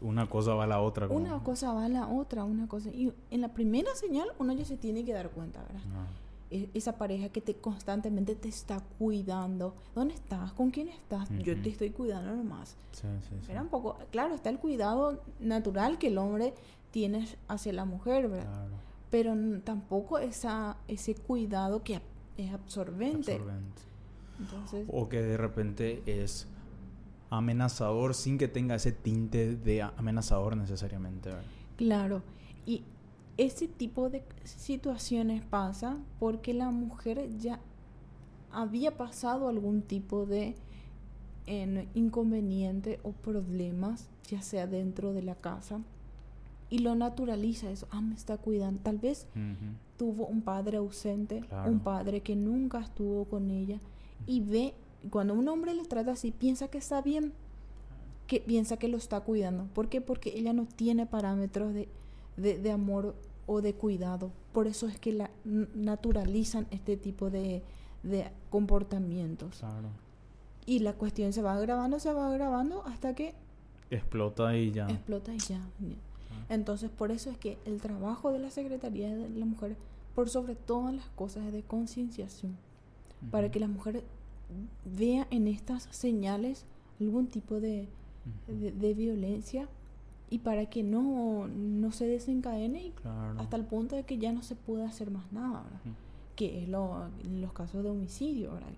Una 0.00 0.28
cosa 0.28 0.54
va 0.54 0.64
a 0.64 0.66
la 0.66 0.80
otra. 0.80 1.06
Una 1.08 1.38
cosa 1.42 1.72
va 1.72 1.84
a 1.84 1.88
la 1.88 2.08
otra, 2.08 2.44
una 2.44 2.66
cosa. 2.66 2.88
Y 2.90 3.12
en 3.30 3.40
la 3.40 3.48
primera 3.48 3.94
señal 3.94 4.28
uno 4.38 4.52
ya 4.54 4.64
se 4.64 4.76
tiene 4.76 5.04
que 5.04 5.12
dar 5.12 5.30
cuenta, 5.30 5.60
¿verdad? 5.62 5.82
E, 5.82 6.29
esa 6.50 6.98
pareja 6.98 7.28
que 7.28 7.40
te 7.40 7.54
constantemente 7.54 8.34
te 8.34 8.48
está 8.48 8.80
cuidando. 8.98 9.74
¿Dónde 9.94 10.14
estás? 10.14 10.52
¿Con 10.52 10.70
quién 10.70 10.88
estás? 10.88 11.28
Yo 11.38 11.60
te 11.60 11.68
estoy 11.68 11.90
cuidando 11.90 12.34
nomás. 12.34 12.76
Sí, 12.92 13.06
sí, 13.46 13.52
un 13.52 13.68
poco, 13.68 13.98
claro, 14.10 14.34
está 14.34 14.50
el 14.50 14.58
cuidado 14.58 15.22
natural 15.38 15.98
que 15.98 16.08
el 16.08 16.18
hombre 16.18 16.54
tiene 16.90 17.26
hacia 17.48 17.72
la 17.72 17.84
mujer, 17.84 18.28
¿verdad? 18.28 18.68
Pero 19.10 19.34
tampoco 19.64 20.18
esa, 20.18 20.76
ese 20.88 21.14
cuidado 21.14 21.82
que 21.82 22.00
es 22.36 22.52
absorbente. 22.52 23.34
absorbente. 23.34 24.86
o 24.88 25.08
que 25.08 25.22
de 25.22 25.36
repente 25.36 26.02
es 26.06 26.48
amenazador 27.30 28.14
sin 28.14 28.38
que 28.38 28.48
tenga 28.48 28.74
ese 28.74 28.92
tinte 28.92 29.56
de 29.56 29.82
amenazador 29.82 30.56
necesariamente. 30.56 31.30
Claro. 31.76 32.22
Y 32.66 32.82
ese 33.36 33.68
tipo 33.68 34.10
de 34.10 34.22
situaciones 34.44 35.42
pasa 35.42 35.98
porque 36.18 36.54
la 36.54 36.70
mujer 36.70 37.28
ya 37.38 37.60
había 38.52 38.96
pasado 38.96 39.48
algún 39.48 39.82
tipo 39.82 40.26
de 40.26 40.54
inconveniente 41.94 43.00
o 43.02 43.10
problemas, 43.10 44.08
ya 44.28 44.40
sea 44.40 44.66
dentro 44.66 45.12
de 45.12 45.22
la 45.22 45.34
casa, 45.34 45.80
y 46.68 46.78
lo 46.78 46.94
naturaliza 46.94 47.70
eso, 47.70 47.88
ah, 47.90 48.00
me 48.00 48.14
está 48.14 48.36
cuidando. 48.36 48.80
Tal 48.82 48.98
vez 48.98 49.26
tuvo 49.96 50.26
un 50.26 50.42
padre 50.42 50.76
ausente, 50.76 51.42
un 51.66 51.80
padre 51.80 52.20
que 52.20 52.36
nunca 52.36 52.80
estuvo 52.80 53.24
con 53.24 53.50
ella, 53.50 53.80
y 54.26 54.40
ve, 54.40 54.74
cuando 55.10 55.34
un 55.34 55.48
hombre 55.48 55.74
le 55.74 55.84
trata 55.84 56.12
así, 56.12 56.30
piensa 56.30 56.68
que 56.68 56.78
está 56.78 57.02
bien, 57.02 57.32
que 58.28 58.38
piensa 58.38 58.76
que 58.76 58.86
lo 58.86 58.96
está 58.96 59.20
cuidando. 59.20 59.64
¿Por 59.74 59.88
qué? 59.88 60.00
Porque 60.00 60.38
ella 60.38 60.52
no 60.52 60.66
tiene 60.66 61.06
parámetros 61.06 61.74
de, 61.74 61.88
de, 62.40 62.58
de 62.58 62.70
amor 62.70 63.14
o 63.46 63.60
de 63.60 63.74
cuidado. 63.74 64.30
Por 64.52 64.66
eso 64.66 64.86
es 64.86 64.98
que 64.98 65.12
la, 65.12 65.30
naturalizan 65.44 66.66
este 66.70 66.96
tipo 66.96 67.30
de, 67.30 67.62
de 68.02 68.30
comportamientos. 68.48 69.62
Y 70.66 70.80
la 70.80 70.92
cuestión 70.92 71.32
se 71.32 71.42
va 71.42 71.54
agravando, 71.54 71.98
se 71.98 72.12
va 72.12 72.28
agravando 72.28 72.84
hasta 72.86 73.14
que... 73.14 73.34
Explota 73.90 74.56
y 74.56 74.70
ya. 74.70 74.88
Explota 74.88 75.34
y 75.34 75.38
ya. 75.38 75.58
Ah. 75.58 76.46
Entonces, 76.48 76.90
por 76.90 77.10
eso 77.10 77.30
es 77.30 77.38
que 77.38 77.58
el 77.64 77.80
trabajo 77.80 78.30
de 78.30 78.38
la 78.38 78.50
Secretaría 78.50 79.14
de 79.14 79.28
la 79.30 79.46
Mujer, 79.46 79.76
por 80.14 80.28
sobre 80.28 80.54
todas 80.54 80.94
las 80.94 81.08
cosas, 81.10 81.46
es 81.46 81.52
de 81.52 81.62
concienciación. 81.62 82.56
Para 83.30 83.50
que 83.50 83.60
la 83.60 83.68
mujer 83.68 84.02
vea 84.84 85.26
en 85.30 85.46
estas 85.46 85.88
señales 85.90 86.64
algún 87.00 87.26
tipo 87.26 87.60
de, 87.60 87.88
de 88.48 88.94
violencia 88.94 89.68
y 90.30 90.38
para 90.38 90.66
que 90.66 90.82
no, 90.82 91.48
no 91.48 91.90
se 91.92 92.06
desencadene 92.06 92.92
hasta 93.38 93.56
el 93.56 93.64
punto 93.64 93.96
de 93.96 94.04
que 94.04 94.18
ya 94.18 94.32
no 94.32 94.42
se 94.42 94.54
pueda 94.54 94.86
hacer 94.86 95.10
más 95.10 95.30
nada, 95.32 95.64
que 96.36 96.62
es 96.62 96.68
lo, 96.68 97.08
en 97.24 97.40
los 97.40 97.52
casos 97.52 97.82
de 97.82 97.90
homicidio, 97.90 98.52
¿verdad? 98.52 98.68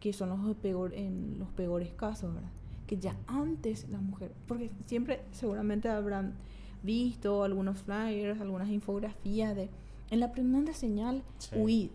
que 0.00 0.12
son 0.12 0.28
los, 0.28 0.56
peor, 0.56 0.92
en 0.94 1.38
los 1.38 1.48
peores 1.50 1.92
casos, 1.94 2.34
¿verdad? 2.34 2.50
que 2.86 2.98
ya 2.98 3.16
antes 3.26 3.88
la 3.88 3.98
mujer, 3.98 4.32
porque 4.46 4.70
siempre 4.86 5.22
seguramente 5.32 5.88
habrán 5.88 6.34
visto 6.82 7.42
algunos 7.42 7.78
flyers, 7.78 8.40
algunas 8.40 8.68
infografías 8.68 9.56
de 9.56 9.70
en 10.10 10.20
la 10.20 10.32
primera 10.32 10.74
señal 10.74 11.22
huir. 11.54 11.90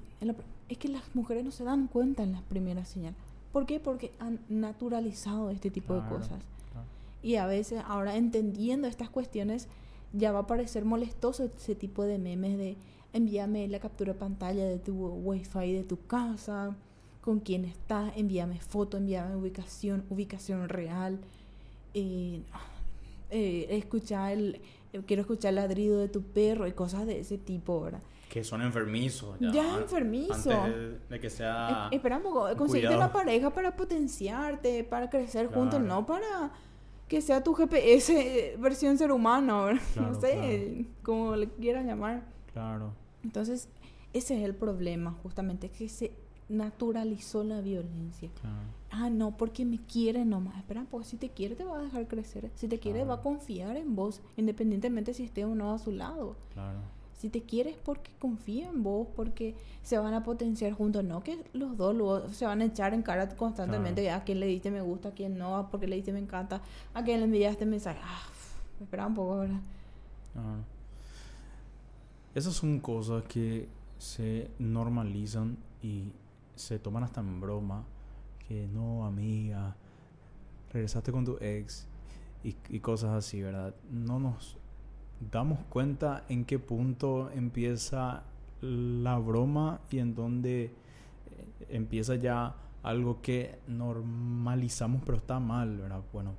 es 0.70 0.78
que 0.80 0.88
las 0.88 1.04
mujeres 1.14 1.46
no 1.46 1.52
se 1.52 1.64
dan 1.64 1.86
cuenta 1.86 2.24
en 2.24 2.32
la 2.32 2.42
primera 2.42 2.84
señal. 2.84 3.14
¿Por 3.54 3.68
qué? 3.68 3.80
Porque 3.80 4.12
han 4.20 4.40
naturalizado 4.50 5.52
este 5.52 5.70
tipo 5.70 5.94
de 5.94 6.08
cosas. 6.10 6.42
Y 7.28 7.36
a 7.36 7.46
veces, 7.46 7.84
ahora 7.86 8.16
entendiendo 8.16 8.88
estas 8.88 9.10
cuestiones, 9.10 9.68
ya 10.14 10.32
va 10.32 10.40
a 10.40 10.48
parecer 10.48 10.86
molestoso 10.86 11.44
ese 11.44 11.76
tipo 11.76 12.04
de 12.04 12.20
memes 12.20 12.58
de 12.58 12.78
envíame 13.12 13.68
la 13.68 13.82
captura 13.82 14.14
de 14.14 14.20
pantalla 14.20 14.64
de 14.64 14.80
tu 14.80 14.94
wifi 14.96 15.74
de 15.74 15.84
tu 15.84 16.00
casa, 16.08 16.74
con 17.20 17.42
quién 17.42 17.66
estás, 17.66 18.14
envíame 18.16 18.62
foto, 18.62 18.96
envíame 18.96 19.36
ubicación, 19.36 20.06
ubicación 20.10 20.70
real. 20.70 21.20
Eh, 21.94 22.44
eh, 23.30 23.68
escuchar 23.72 24.32
el, 24.32 24.62
eh, 24.94 25.02
quiero 25.06 25.24
escuchar 25.24 25.50
el 25.50 25.56
ladrido 25.56 26.00
de 26.00 26.08
tu 26.08 26.22
perro 26.22 26.66
y 26.66 26.72
cosas 26.72 27.06
de 27.06 27.20
ese 27.20 27.38
tipo, 27.38 27.82
¿verdad? 27.82 28.04
Que 28.30 28.42
son 28.46 28.62
enfermizos. 28.62 29.38
Ya, 29.42 29.52
ya 29.52 29.78
enfermizo. 29.80 30.50
Antes 30.50 31.10
de, 31.10 31.20
que 31.20 31.30
sea. 31.30 31.90
esperamos 31.92 32.56
conseguirte 32.56 32.96
la 32.96 33.12
pareja 33.12 33.50
para 33.50 33.76
potenciarte, 33.76 34.86
para 34.86 35.10
crecer 35.10 35.48
juntos, 35.48 35.82
no 35.82 36.06
para 36.06 36.54
que 37.08 37.22
sea 37.22 37.44
tu 37.44 37.54
GPS 37.54 38.56
versión 38.60 38.98
ser 38.98 39.12
humano, 39.12 39.68
no 39.96 40.20
sé, 40.20 40.86
como 41.04 41.36
le 41.36 41.48
quieran 41.50 41.88
llamar. 41.88 42.24
Claro. 42.54 42.94
Entonces, 43.24 43.70
ese 44.14 44.38
es 44.38 44.44
el 44.44 44.56
problema, 44.56 45.16
justamente, 45.24 45.70
que 45.70 45.90
se 45.90 46.14
naturalizó 46.50 47.44
la 47.44 47.62
violencia. 47.62 48.30
Ah, 48.90 49.10
no, 49.10 49.36
porque 49.36 49.66
me 49.66 49.80
quiere 49.80 50.26
nomás. 50.26 50.58
Espera, 50.58 50.86
pues 50.90 51.08
si 51.08 51.18
te 51.18 51.30
quiere 51.30 51.56
te 51.56 51.66
va 51.66 51.80
a 51.80 51.84
dejar 51.84 52.08
crecer. 52.08 52.50
Si 52.56 52.68
te 52.68 52.80
quiere 52.80 53.04
va 53.04 53.16
a 53.16 53.22
confiar 53.22 53.76
en 53.76 53.96
vos, 53.96 54.22
independientemente 54.38 55.14
si 55.14 55.24
esté 55.24 55.46
o 55.46 55.56
no 55.56 55.74
a 55.74 55.80
su 55.80 55.92
lado. 55.92 56.38
Claro. 56.54 56.80
Si 57.18 57.30
te 57.30 57.42
quieres 57.42 57.76
porque 57.84 58.12
confía 58.20 58.70
en 58.70 58.84
vos, 58.84 59.08
porque 59.16 59.56
se 59.82 59.98
van 59.98 60.14
a 60.14 60.24
potenciar 60.24 60.74
juntos, 60.74 61.04
no 61.04 61.24
que 61.24 61.44
los 61.54 61.76
dos 61.76 61.96
luego 61.96 62.30
se 62.30 62.46
van 62.46 62.62
a 62.62 62.66
echar 62.66 62.94
en 62.94 63.02
cara 63.02 63.28
constantemente 63.36 64.10
a 64.12 64.24
quién 64.24 64.40
le 64.40 64.46
diste 64.46 64.70
me 64.70 64.82
gusta, 64.82 65.10
a 65.10 65.12
quién 65.14 65.38
no, 65.38 65.58
a 65.58 65.70
porque 65.70 65.88
le 65.88 65.96
diste 65.96 66.14
me 66.14 66.20
encanta, 66.20 66.62
a 66.94 67.04
quién 67.04 67.20
le 67.20 67.26
enviaste 67.26 67.66
mensaje. 67.66 68.00
Ah, 68.04 68.22
espera 68.80 69.08
un 69.08 69.16
poco, 69.16 69.40
¿verdad? 69.40 69.60
Esas 72.36 72.54
son 72.54 72.80
cosas 72.80 73.24
que 73.24 73.68
se 73.98 74.52
normalizan 74.60 75.58
y 75.82 76.12
se 76.56 76.78
toman 76.80 77.04
hasta 77.04 77.22
en 77.22 77.42
broma. 77.42 77.84
Que 78.48 78.68
no, 78.68 79.06
amiga, 79.06 79.76
regresaste 80.72 81.12
con 81.12 81.26
tu 81.26 81.38
ex 81.42 81.88
y, 82.44 82.80
cosas 82.80 83.12
así, 83.12 83.42
¿verdad? 83.42 83.76
No 83.92 84.20
nos 84.20 84.58
damos 85.20 85.60
cuenta 85.70 86.24
en 86.30 86.46
qué 86.46 86.60
punto 86.60 87.32
empieza 87.32 88.24
la 88.62 89.18
broma 89.18 89.82
y 89.90 90.00
en 90.00 90.16
dónde 90.16 90.66
eh, 90.66 90.72
empieza 91.70 92.16
ya 92.16 92.56
algo 92.84 93.22
que 93.22 93.60
normalizamos 93.68 95.02
pero 95.06 95.18
está 95.18 95.40
mal, 95.40 95.78
¿verdad? 95.78 96.02
Bueno, 96.14 96.36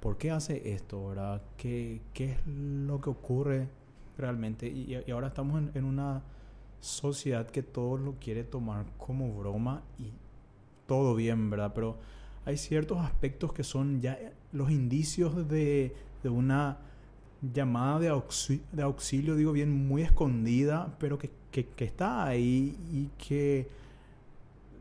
¿por 0.00 0.18
qué 0.18 0.30
hace 0.30 0.72
esto, 0.72 1.08
verdad? 1.08 1.42
¿Qué, 1.56 2.02
qué 2.12 2.32
es 2.32 2.46
lo 2.46 3.00
que 3.00 3.10
ocurre 3.10 3.68
realmente? 4.18 4.68
Y, 4.68 5.10
ahora 5.10 5.28
estamos 5.28 5.62
en, 5.74 5.84
una 5.84 6.22
sociedad 6.80 7.48
que 7.48 7.62
todo 7.62 7.96
lo 7.96 8.14
quiere 8.14 8.44
tomar 8.44 8.86
como 8.98 9.32
broma 9.32 9.82
y 9.98 10.12
todo 10.86 11.14
bien, 11.14 11.50
¿verdad? 11.50 11.72
Pero 11.74 11.98
hay 12.44 12.56
ciertos 12.56 12.98
aspectos 12.98 13.52
que 13.52 13.64
son 13.64 14.00
ya 14.00 14.18
los 14.52 14.70
indicios 14.70 15.48
de, 15.48 15.94
de 16.22 16.28
una 16.28 16.78
llamada 17.42 17.98
de 17.98 18.82
auxilio, 18.82 19.34
digo 19.34 19.52
bien, 19.52 19.86
muy 19.88 20.02
escondida, 20.02 20.94
pero 20.98 21.18
que, 21.18 21.30
que, 21.50 21.66
que, 21.66 21.84
está 21.84 22.24
ahí 22.24 22.76
y 22.92 23.08
que 23.16 23.68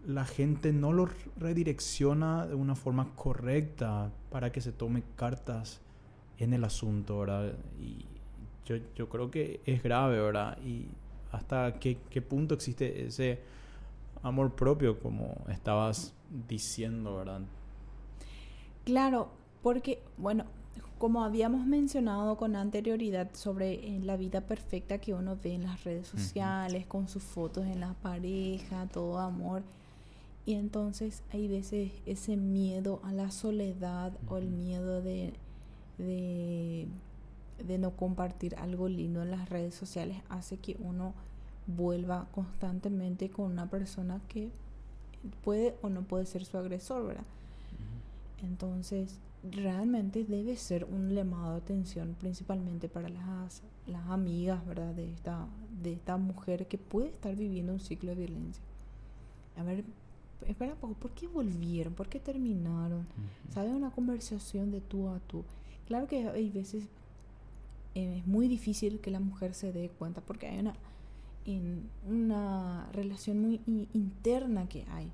la 0.05 0.26
gente 0.26 0.74
no 0.74 0.91
lo 0.91 1.10
redirecciona 1.38 2.47
de 2.47 2.55
una 2.55 2.76
forma 2.76 3.14
correcta 3.16 4.12
para 4.30 4.51
que 4.51 4.62
se 4.62 4.72
tome 4.72 5.03
cartas 5.16 5.82
en 6.38 6.53
el 6.53 6.64
asunto, 6.64 7.20
¿verdad? 7.20 7.53
Y 7.80 8.05
yo, 8.66 8.78
yo 8.95 9.10
creo 9.10 9.32
que 9.32 9.62
es 9.66 9.84
grave, 9.84 10.20
¿verdad? 10.20 10.57
Y 10.66 10.88
hasta 11.32 11.80
qué, 11.80 11.97
qué 12.10 12.22
punto 12.22 12.55
existe 12.55 13.05
ese 13.05 13.39
amor 14.24 14.55
propio, 14.55 14.99
como 14.99 15.45
estabas 15.49 16.14
diciendo, 16.47 17.18
¿verdad? 17.18 17.41
Claro, 18.86 19.30
porque, 19.62 20.01
bueno, 20.18 20.45
como 21.00 21.24
habíamos 21.24 21.66
mencionado 21.66 22.36
con 22.36 22.58
anterioridad 22.58 23.30
sobre 23.34 23.74
eh, 23.76 24.02
la 24.04 24.18
vida 24.18 24.41
perfecta 24.41 24.97
que 25.00 25.14
uno 25.14 25.38
ve 25.41 25.54
en 25.54 25.64
las 25.64 25.86
redes 25.86 26.08
sociales, 26.08 26.86
con 26.86 27.08
sus 27.08 27.24
fotos 27.24 27.66
en 27.66 27.80
la 27.80 27.93
pareja, 27.93 28.86
todo 28.91 29.18
amor. 29.18 29.64
Y 30.45 30.56
entonces 30.56 31.24
hay 31.32 31.47
veces 31.47 31.93
ese 32.06 32.36
miedo 32.36 33.00
a 33.04 33.14
la 33.14 33.32
soledad 33.32 34.12
o 34.28 34.38
el 34.38 34.50
miedo 34.50 35.02
de, 35.02 35.34
de, 35.97 36.86
de, 37.66 37.78
no 37.78 37.91
compartir 37.91 38.56
algo 38.56 38.89
lindo 38.89 39.22
en 39.22 39.32
las 39.32 39.47
redes 39.47 39.76
sociales 39.76 40.18
hace 40.28 40.58
que 40.58 40.76
uno 40.80 41.14
vuelva 41.66 42.28
constantemente 42.34 43.30
con 43.30 43.45
una 43.45 43.70
persona 43.70 44.20
que 44.28 44.50
puede 45.45 45.76
o 45.82 45.89
no 45.89 46.02
puede 46.02 46.26
ser 46.26 46.43
su 46.43 46.58
agresor, 46.58 47.08
¿verdad? 47.08 47.24
Entonces, 48.41 49.20
realmente 49.44 50.26
debe 50.26 50.56
ser 50.58 50.86
un 50.86 51.10
llamado 51.10 51.52
de 51.52 51.58
atención 51.58 52.16
principalmente 52.20 52.90
para 52.90 53.10
las, 53.10 53.62
las 53.88 54.08
amigas, 54.10 54.66
¿verdad? 54.66 54.94
De 54.94 55.12
esta, 55.12 55.48
de 55.82 55.94
esta 55.94 56.18
mujer 56.18 56.68
que 56.68 56.78
puede 56.78 57.10
estar 57.10 57.36
viviendo 57.36 57.74
un 57.74 57.80
ciclo 57.80 58.10
de 58.12 58.26
violencia. 58.26 58.64
A 59.58 59.64
ver, 59.64 59.84
espera 60.48 60.74
un 60.74 60.80
poco, 60.80 60.94
¿por 60.96 61.12
qué 61.12 61.28
volvieron? 61.28 61.94
¿Por 61.94 62.08
qué 62.08 62.20
terminaron? 62.20 63.08
¿Sabe? 63.54 63.70
Una 63.70 63.92
conversación 63.92 64.72
de 64.72 64.82
tú 64.82 65.10
a 65.10 65.20
tú. 65.20 65.44
Claro 65.88 66.08
que 66.08 66.28
hay 66.28 66.50
veces 66.50 66.88
eh, 67.96 68.20
es 68.20 68.28
muy 68.28 68.48
difícil 68.48 69.00
que 69.00 69.12
la 69.12 69.20
mujer 69.20 69.54
se 69.54 69.74
dé 69.74 69.90
cuenta 69.90 70.22
porque 70.22 70.48
hay 70.48 70.60
una, 70.60 70.74
en 71.46 71.90
una 72.08 72.90
relación 72.92 73.42
muy 73.42 73.62
interna 73.94 74.68
que 74.70 74.86
hay. 74.92 75.12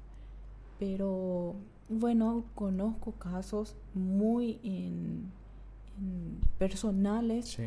Pero 0.79 1.55
bueno, 1.89 2.45
conozco 2.55 3.13
casos 3.13 3.75
muy 3.93 4.59
personales 6.57 7.57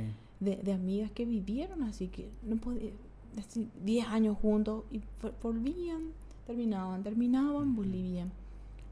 de, 0.40 0.72
amigas 0.72 1.10
que 1.12 1.24
vivieron 1.24 1.82
así 1.82 2.08
que 2.08 2.30
no 2.42 2.56
podía, 2.56 2.90
10 3.84 4.06
años 4.08 4.36
juntos 4.38 4.84
y 4.90 5.00
volvían, 5.42 6.12
terminaban, 6.46 7.02
terminaban, 7.02 7.74
volvían. 7.76 8.32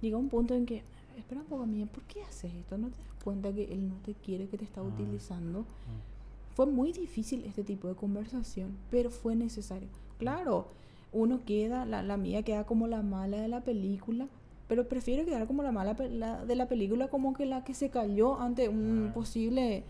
Llega 0.01 0.17
un 0.19 0.29
punto 0.29 0.55
en 0.55 0.67
que, 0.67 0.83
espera 1.17 1.41
un 1.41 1.47
poco, 1.47 1.67
mía, 1.67 1.87
¿por 1.87 2.05
qué 2.05 2.23
haces 2.23 2.53
esto? 2.55 2.79
¿No 2.79 2.89
te 2.89 2.99
das 2.99 3.25
cuenta 3.25 3.53
que 3.53 3.65
él 3.65 3.89
no 3.89 3.97
te 4.05 4.15
quiere, 4.15 4.47
que 4.47 4.59
te 4.59 4.65
está 4.65 4.81
ah, 4.81 4.85
utilizando? 4.85 5.61
Ah. 5.61 6.55
Fue 6.55 6.67
muy 6.67 6.93
difícil 6.93 7.45
este 7.45 7.65
tipo 7.65 7.89
de 7.89 7.95
conversación, 7.95 8.77
pero 8.91 9.11
fue 9.11 9.35
necesario. 9.35 9.89
Claro, 10.19 10.69
uno 11.17 11.41
queda, 11.45 11.85
la, 11.87 12.03
la 12.03 12.17
mía 12.17 12.43
queda 12.43 12.65
como 12.65 12.87
la 12.87 13.03
mala 13.03 13.41
de 13.41 13.49
la 13.49 13.63
película, 13.63 14.29
pero 14.69 14.89
prefiero 14.89 15.25
quedar 15.25 15.47
como 15.47 15.63
la 15.63 15.73
mala 15.73 15.95
de 15.95 16.57
la 16.57 16.69
película 16.69 17.09
como 17.09 17.35
que 17.35 17.47
la 17.47 17.65
que 17.65 17.75
se 17.75 17.91
cayó 17.91 18.39
ante 18.41 18.69
un 18.69 19.11
posible 19.15 19.85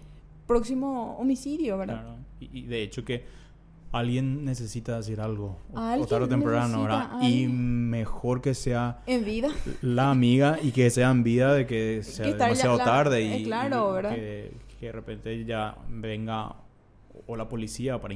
próximo 0.47 1.17
homicidio, 1.19 1.79
¿verdad? 1.79 2.03
Claro. 2.03 2.17
Y, 2.41 2.63
de 2.63 2.83
hecho 2.83 3.05
que 3.05 3.25
alguien 3.93 4.45
necesita 4.45 4.97
decir 4.97 5.21
algo 5.21 5.59
o 5.73 6.07
tarde 6.07 6.27
o 6.27 6.29
temprano, 6.29 6.83
¿verdad? 6.83 7.23
Y 7.23 7.47
mejor 7.49 8.43
que 8.43 8.55
sea 8.55 9.01
en 9.07 9.25
vida 9.25 9.49
la 9.81 10.11
amiga 10.11 10.59
y 10.63 10.73
que 10.73 10.91
sea 10.91 11.11
en 11.11 11.23
vida 11.23 11.55
de 11.55 11.67
que 11.67 12.03
sea 12.03 12.27
demasiado 12.27 12.79
tarde 12.79 13.23
y, 13.23 13.33
eh, 13.33 13.45
claro, 13.45 13.93
¿verdad? 13.93 14.15
Que, 14.15 14.53
de 14.81 14.93
repente 14.93 15.45
ya 15.45 15.77
venga 15.89 16.55
o 17.27 17.35
la 17.35 17.49
policía 17.49 18.01
para 18.01 18.15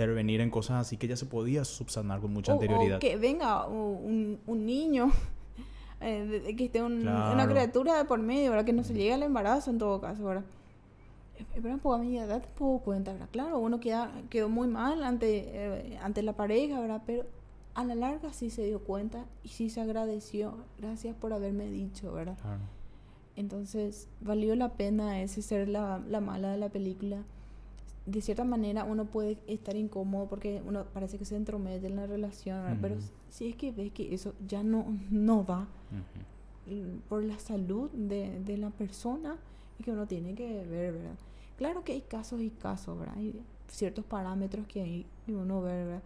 intervenir 0.00 0.40
en 0.40 0.50
cosas 0.50 0.80
así 0.80 0.96
que 0.96 1.06
ya 1.06 1.16
se 1.16 1.26
podía 1.26 1.62
subsanar 1.64 2.20
con 2.20 2.32
mucha 2.32 2.52
anterioridad. 2.52 2.96
O 2.96 3.00
que 3.00 3.16
venga 3.16 3.66
un, 3.66 4.40
un 4.46 4.66
niño 4.66 5.10
eh, 6.00 6.54
que 6.56 6.64
esté 6.64 6.82
una 6.82 7.46
criatura 7.46 7.98
de 7.98 8.04
por 8.06 8.18
medio, 8.18 8.50
¿verdad? 8.50 8.64
Que 8.64 8.72
no 8.72 8.82
se 8.82 8.94
llegue 8.94 9.12
al 9.12 9.22
embarazo 9.22 9.70
en 9.70 9.78
todo 9.78 10.00
caso, 10.00 10.24
¿verdad? 10.24 10.44
Un 11.54 11.78
poco, 11.78 11.94
amiga, 11.94 12.26
date 12.26 12.48
un 12.48 12.54
poco 12.54 12.84
cuenta, 12.84 13.12
¿verdad? 13.12 13.28
Claro, 13.30 13.58
uno 13.58 13.80
queda, 13.80 14.10
quedó 14.30 14.48
muy 14.48 14.68
mal 14.68 15.04
ante, 15.04 15.50
eh, 15.52 15.98
ante 16.02 16.22
la 16.22 16.34
pareja, 16.34 16.80
¿verdad? 16.80 17.02
Pero 17.04 17.26
a 17.74 17.84
la 17.84 17.94
larga 17.94 18.32
sí 18.32 18.48
se 18.50 18.64
dio 18.64 18.80
cuenta 18.80 19.26
y 19.42 19.48
sí 19.48 19.68
se 19.68 19.82
agradeció. 19.82 20.54
Gracias 20.78 21.14
por 21.14 21.32
haberme 21.34 21.66
dicho, 21.66 22.12
¿verdad? 22.12 22.38
Entonces, 23.36 24.08
valió 24.20 24.54
la 24.54 24.70
pena 24.70 25.20
ese 25.20 25.42
ser 25.42 25.68
la, 25.68 26.02
la 26.08 26.20
mala 26.20 26.52
de 26.52 26.58
la 26.58 26.68
película 26.70 27.24
de 28.06 28.20
cierta 28.22 28.44
manera 28.44 28.84
uno 28.84 29.04
puede 29.04 29.38
estar 29.46 29.76
incómodo 29.76 30.26
porque 30.28 30.62
uno 30.66 30.84
parece 30.92 31.18
que 31.18 31.24
se 31.24 31.36
entromete 31.36 31.86
en 31.86 31.96
la 31.96 32.06
relación, 32.06 32.78
pero 32.80 32.96
si 33.28 33.48
es 33.48 33.56
que 33.56 33.72
ves 33.72 33.92
que 33.92 34.14
eso 34.14 34.34
ya 34.46 34.62
no, 34.62 34.98
no 35.10 35.44
va 35.44 35.68
por 37.08 37.24
la 37.24 37.38
salud 37.38 37.90
de, 37.90 38.40
de, 38.40 38.56
la 38.56 38.70
persona 38.70 39.36
y 39.78 39.82
que 39.82 39.90
uno 39.90 40.06
tiene 40.06 40.34
que 40.34 40.64
ver, 40.66 40.92
¿verdad? 40.92 41.18
Claro 41.56 41.84
que 41.84 41.92
hay 41.92 42.00
casos 42.00 42.40
y 42.40 42.50
casos, 42.50 42.98
¿verdad? 42.98 43.16
Hay 43.16 43.40
ciertos 43.68 44.04
parámetros 44.04 44.66
que 44.66 44.80
hay 44.80 45.06
y 45.26 45.32
uno 45.32 45.60
ve, 45.62 45.84
¿verdad? 45.84 46.02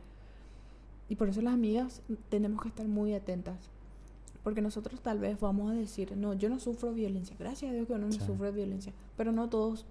Y 1.09 1.17
por 1.17 1.29
eso 1.29 1.43
las 1.43 1.55
amigas 1.55 2.03
tenemos 2.29 2.63
que 2.63 2.69
estar 2.69 2.87
muy 2.87 3.15
atentas. 3.15 3.71
Porque 4.43 4.61
nosotros 4.61 5.01
tal 5.01 5.19
vez 5.19 5.41
vamos 5.41 5.71
a 5.71 5.75
decir, 5.75 6.17
no, 6.17 6.35
yo 6.35 6.51
no 6.51 6.61
sufro 6.61 6.93
violencia. 6.93 7.35
Gracias 7.39 7.71
a 7.71 7.75
Dios 7.75 7.87
que 7.87 7.95
uno 7.95 8.07
no 8.07 8.13
sufre 8.13 8.51
violencia. 8.51 8.93
Pero 9.17 9.33
no 9.33 9.49
todos 9.49 9.87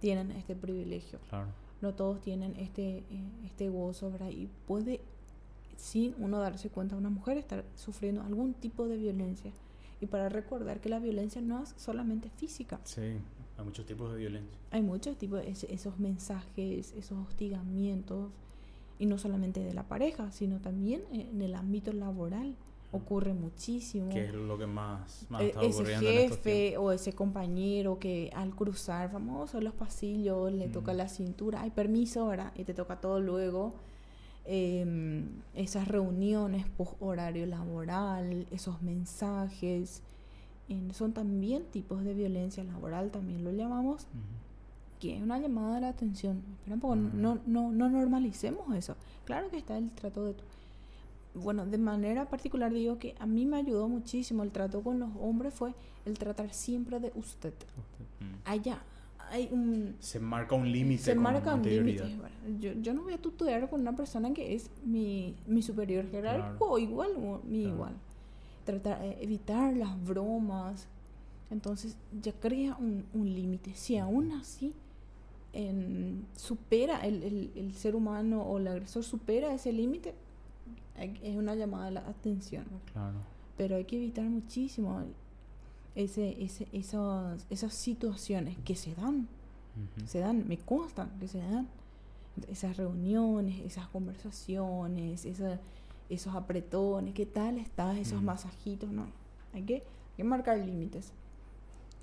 tienen 0.00 0.30
este 0.32 0.54
privilegio. 0.54 1.18
No 1.80 1.94
todos 1.94 2.20
tienen 2.20 2.54
este, 2.56 2.98
eh, 2.98 3.04
este 3.44 3.68
gozo, 3.68 4.10
¿verdad? 4.10 4.30
Y 4.30 4.48
puede, 4.66 5.00
sin 5.76 6.14
uno 6.18 6.38
darse 6.38 6.70
cuenta, 6.70 6.96
una 6.96 7.10
mujer 7.10 7.36
estar 7.36 7.64
sufriendo 7.74 8.22
algún 8.22 8.54
tipo 8.54 8.88
de 8.88 8.96
violencia. 8.96 9.52
Y 10.00 10.06
para 10.06 10.28
recordar 10.28 10.80
que 10.80 10.88
la 10.88 10.98
violencia 10.98 11.40
no 11.40 11.62
es 11.62 11.74
solamente 11.76 12.30
física. 12.30 12.80
Sí, 12.84 13.18
hay 13.58 13.64
muchos 13.64 13.86
tipos 13.86 14.12
de 14.12 14.18
violencia. 14.18 14.58
Hay 14.70 14.82
muchos 14.82 15.16
tipos, 15.16 15.40
de 15.40 15.50
esos 15.50 15.98
mensajes, 15.98 16.92
esos 16.96 17.18
hostigamientos, 17.26 18.30
y 18.98 19.06
no 19.06 19.18
solamente 19.18 19.60
de 19.60 19.74
la 19.74 19.84
pareja, 19.84 20.30
sino 20.32 20.60
también 20.60 21.02
en 21.12 21.40
el 21.42 21.54
ámbito 21.54 21.92
laboral 21.92 22.56
ocurre 22.92 23.34
muchísimo. 23.34 24.10
¿Qué 24.10 24.26
es 24.26 24.34
lo 24.34 24.58
que 24.58 24.66
más, 24.66 25.26
más 25.28 25.42
e, 25.42 25.48
está 25.48 25.62
ese 25.62 25.84
jefe 25.98 26.76
o 26.76 26.92
ese 26.92 27.12
compañero 27.12 27.98
que 27.98 28.30
al 28.34 28.54
cruzar, 28.54 29.12
vamos 29.12 29.54
a 29.54 29.60
los 29.60 29.74
pasillos, 29.74 30.52
le 30.52 30.68
toca 30.68 30.92
la 30.92 31.08
cintura, 31.08 31.62
hay 31.62 31.70
permiso, 31.70 32.26
¿verdad? 32.26 32.52
Y 32.56 32.64
te 32.64 32.74
toca 32.74 33.00
todo 33.00 33.20
luego. 33.20 33.74
Em, 34.48 35.26
esas 35.54 35.88
reuniones 35.88 36.66
post 36.68 36.94
horario 37.00 37.46
laboral, 37.46 38.46
esos 38.52 38.80
mensajes, 38.80 40.02
son 40.92 41.12
también 41.12 41.64
tipos 41.64 42.04
de 42.04 42.14
violencia 42.14 42.62
laboral, 42.64 43.10
también 43.10 43.44
lo 43.44 43.52
llamamos, 43.52 44.06
que 45.00 45.16
es 45.16 45.22
una 45.22 45.38
llamada 45.38 45.76
de 45.76 45.80
la 45.80 45.88
atención. 45.88 46.42
Espera 46.58 46.76
no, 46.76 47.40
no, 47.46 47.72
no 47.72 47.88
normalicemos 47.88 48.74
eso. 48.74 48.96
Claro 49.24 49.50
que 49.50 49.58
está 49.58 49.76
el 49.76 49.90
trato 49.90 50.24
de 50.24 50.34
bueno, 51.36 51.66
de 51.66 51.78
manera 51.78 52.28
particular 52.28 52.72
digo 52.72 52.98
que 52.98 53.14
a 53.18 53.26
mí 53.26 53.46
me 53.46 53.58
ayudó 53.58 53.88
muchísimo 53.88 54.42
el 54.42 54.50
trato 54.50 54.82
con 54.82 54.98
los 54.98 55.10
hombres 55.20 55.54
fue 55.54 55.74
el 56.04 56.18
tratar 56.18 56.52
siempre 56.52 57.00
de 57.00 57.12
usted. 57.14 57.54
Allá 58.44 58.80
hay 59.30 59.48
un... 59.50 59.96
Se 60.00 60.20
marca 60.20 60.54
un 60.54 60.70
límite. 60.70 61.02
Se 61.02 61.14
marca 61.14 61.54
un 61.54 61.62
límite. 61.62 62.16
yo, 62.58 62.72
yo 62.74 62.94
no 62.94 63.02
voy 63.02 63.14
a 63.14 63.18
tutear 63.18 63.68
con 63.68 63.80
una 63.80 63.94
persona 63.94 64.32
que 64.32 64.54
es 64.54 64.70
mi, 64.84 65.34
mi 65.46 65.62
superior 65.62 66.08
jerárquico 66.10 66.70
o 66.70 66.78
igual, 66.78 67.10
mi 67.44 67.64
igual. 67.64 67.94
Tratar, 68.64 69.04
eh, 69.04 69.18
evitar 69.20 69.76
las 69.76 70.02
bromas, 70.04 70.88
Entonces 71.50 71.96
ya 72.20 72.32
crea 72.32 72.76
un, 72.78 73.04
un 73.14 73.32
límite. 73.32 73.74
Si 73.74 73.96
aún 73.96 74.32
así 74.32 74.74
en, 75.52 76.26
supera 76.36 77.00
el, 77.00 77.22
el, 77.22 77.52
el, 77.56 77.74
ser 77.74 77.94
humano 77.96 78.42
o 78.42 78.58
el 78.58 78.68
agresor 78.68 79.02
supera 79.04 79.54
ese 79.54 79.72
límite, 79.72 80.14
es 80.98 81.36
una 81.36 81.54
llamada 81.54 81.86
a 81.88 81.90
la 81.90 82.00
atención. 82.00 82.64
Claro. 82.92 83.18
Pero 83.56 83.76
hay 83.76 83.84
que 83.84 83.96
evitar 83.96 84.24
muchísimo 84.24 85.02
ese, 85.94 86.42
ese, 86.42 86.68
esas, 86.72 87.46
esas 87.50 87.74
situaciones 87.74 88.56
que 88.64 88.76
se 88.76 88.94
dan. 88.94 89.28
Se 90.06 90.20
dan, 90.20 90.48
me 90.48 90.56
constan 90.56 91.10
que 91.20 91.28
se 91.28 91.38
dan. 91.38 91.68
Esas 92.48 92.76
reuniones, 92.76 93.60
esas 93.60 93.88
conversaciones, 93.88 95.26
esa, 95.26 95.60
esos 96.08 96.34
apretones, 96.34 97.14
¿qué 97.14 97.26
tal 97.26 97.58
estás? 97.58 97.98
Esos 97.98 98.22
masajitos, 98.22 98.90
no. 98.90 99.06
Hay 99.52 99.62
que, 99.62 99.74
hay 99.74 100.16
que 100.16 100.24
marcar 100.24 100.58
límites. 100.58 101.12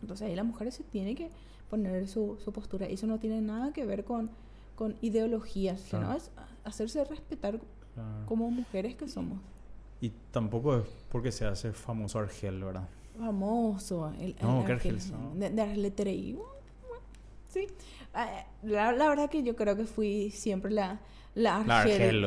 Entonces 0.01 0.27
ahí 0.27 0.35
la 0.35 0.43
mujer 0.43 0.71
se 0.71 0.83
tiene 0.83 1.15
que 1.15 1.29
poner 1.69 2.07
su, 2.07 2.37
su 2.43 2.51
postura. 2.51 2.85
Eso 2.87 3.07
no 3.07 3.19
tiene 3.19 3.41
nada 3.41 3.73
que 3.73 3.85
ver 3.85 4.03
con, 4.03 4.29
con 4.75 4.95
ideologías, 5.01 5.81
sino 5.81 6.13
es 6.13 6.29
hacerse 6.63 7.03
respetar 7.05 7.59
como 8.25 8.49
mujeres 8.49 8.95
que 8.95 9.07
somos. 9.07 9.39
Y 10.01 10.11
tampoco 10.31 10.77
es 10.77 10.85
porque 11.09 11.31
se 11.31 11.45
hace 11.45 11.71
famoso 11.71 12.19
Argel, 12.19 12.63
¿verdad? 12.63 12.87
Famoso. 13.17 14.11
El, 14.19 14.35
no, 14.41 14.65
¿qué 14.65 14.73
Argel? 14.73 14.99
De, 15.35 15.49
de 15.49 15.61
Argel 15.61 15.93
sí. 17.49 17.67
Ah, 18.13 18.45
la, 18.61 18.91
la, 18.91 19.09
verdad 19.09 19.29
que 19.29 19.43
yo 19.43 19.55
creo 19.55 19.75
que 19.75 19.85
fui 19.85 20.29
siempre 20.31 20.71
la, 20.71 20.99
la 21.35 21.57
Argel, 21.57 22.21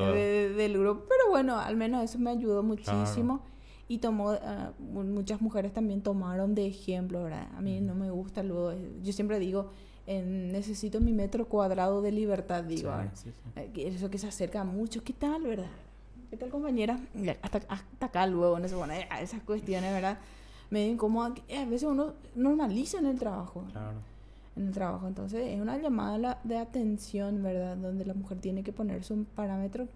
del 0.57 0.79
grupo. 0.79 1.05
Pero 1.09 1.31
bueno, 1.31 1.59
al 1.59 1.77
menos 1.77 2.03
eso 2.03 2.19
me 2.19 2.31
ayudó 2.31 2.63
muchísimo 2.63 3.43
y 3.89 3.99
tomó, 3.99 4.33
uh, 4.33 5.03
muchas 5.05 5.41
mujeres 5.41 5.73
también 5.73 6.03
tomaron 6.03 6.55
de 6.55 6.67
ejemplo, 6.67 7.23
¿verdad? 7.23 7.49
A 7.57 7.61
mí 7.61 7.81
no 7.81 7.95
me 7.95 8.11
gusta 8.11 8.43
luego, 8.43 8.75
yo 9.03 9.13
siempre 9.13 9.39
digo, 9.39 9.71
necesito 10.07 11.01
mi 11.01 11.13
metro 11.13 11.47
cuadrado 11.47 12.01
de 12.01 12.13
libertad, 12.13 12.63
digo, 12.65 12.93
sí, 13.15 13.31
sí, 13.33 13.63
sí. 13.75 13.83
eso 13.83 14.09
que 14.09 14.19
se 14.19 14.29
acerca 14.29 14.63
mucho, 14.65 15.03
¿qué 15.03 15.13
tal, 15.13 15.43
verdad? 15.43 15.71
¿Qué 16.31 16.37
tal, 16.37 16.51
compañera? 16.51 16.99
Hasta, 17.43 17.59
hasta 17.69 18.07
acá 18.07 18.27
luego, 18.27 18.59
no 18.59 18.69
sé, 18.69 18.75
bueno, 18.75 18.95
esas 19.21 19.43
cuestiones, 19.43 19.93
¿verdad? 19.93 20.19
Medio 20.71 20.93
incómodo, 20.93 21.35
a 21.35 21.65
veces 21.65 21.85
uno 21.85 22.15
normaliza 22.35 22.99
en 22.99 23.07
el 23.07 23.19
trabajo. 23.19 23.65
Claro. 23.73 23.99
En 24.57 24.69
el 24.69 24.73
trabajo, 24.73 25.07
entonces 25.07 25.55
es 25.55 25.61
una 25.61 25.77
llamada 25.79 26.41
de 26.43 26.57
atención, 26.57 27.43
¿verdad? 27.43 27.77
Donde 27.77 28.05
la 28.05 28.15
mujer 28.15 28.39
tiene 28.39 28.63
que 28.63 28.73
ponerse 28.73 29.13
un 29.13 29.25
parámetro. 29.25 29.87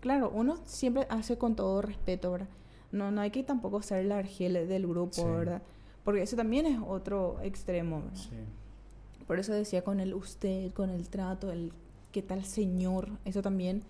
Claro, 0.00 0.30
uno 0.34 0.58
siempre 0.64 1.06
hace 1.10 1.38
con 1.38 1.54
todo 1.54 1.82
respeto, 1.82 2.32
¿verdad? 2.32 2.48
No, 2.92 3.10
no 3.10 3.20
hay 3.20 3.30
que 3.30 3.42
tampoco 3.42 3.82
ser 3.82 4.04
la 4.06 4.18
argel 4.18 4.68
del 4.68 4.86
grupo, 4.86 5.24
¿verdad? 5.24 5.62
Porque 6.04 6.22
eso 6.22 6.36
también 6.36 6.66
es 6.66 6.78
otro 6.86 7.38
extremo, 7.42 8.02
¿verdad? 8.02 8.16
Sí. 8.16 8.36
Por 9.26 9.38
eso 9.38 9.52
decía 9.52 9.82
con 9.82 10.00
el 10.00 10.14
usted, 10.14 10.72
con 10.72 10.90
el 10.90 11.08
trato, 11.08 11.50
el 11.50 11.72
qué 12.12 12.22
tal 12.22 12.44
señor, 12.44 13.08
eso 13.24 13.42
también, 13.42 13.82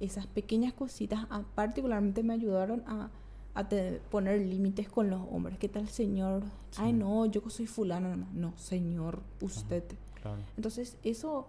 esas 0.00 0.26
pequeñas 0.26 0.72
cositas 0.72 1.26
ah, 1.30 1.42
particularmente 1.54 2.22
me 2.22 2.34
ayudaron 2.34 2.82
a, 2.86 3.10
a 3.54 3.68
poner 4.10 4.40
límites 4.40 4.88
con 4.88 5.10
los 5.10 5.20
hombres. 5.30 5.58
¿Qué 5.58 5.68
tal 5.68 5.88
señor? 5.88 6.44
Ay, 6.76 6.92
no, 6.92 7.26
yo 7.26 7.42
soy 7.48 7.66
fulano, 7.66 8.16
no, 8.16 8.26
no 8.34 8.52
señor, 8.56 9.22
usted. 9.40 9.84
Claro. 10.20 10.42
Entonces, 10.56 10.96
eso 11.02 11.48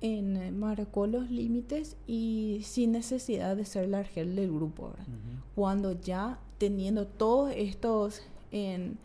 en, 0.00 0.36
eh, 0.36 0.52
marcó 0.52 1.06
los 1.06 1.30
límites 1.30 1.96
y 2.06 2.60
sin 2.62 2.92
necesidad 2.92 3.56
de 3.56 3.64
ser 3.64 3.88
la 3.88 4.00
argel 4.00 4.36
del 4.36 4.52
grupo. 4.52 4.90
¿verdad? 4.90 5.06
Cuando 5.54 5.92
ya 5.92 6.38
teniendo 6.58 7.06
todos 7.06 7.52
estos 7.56 8.22
en 8.50 8.98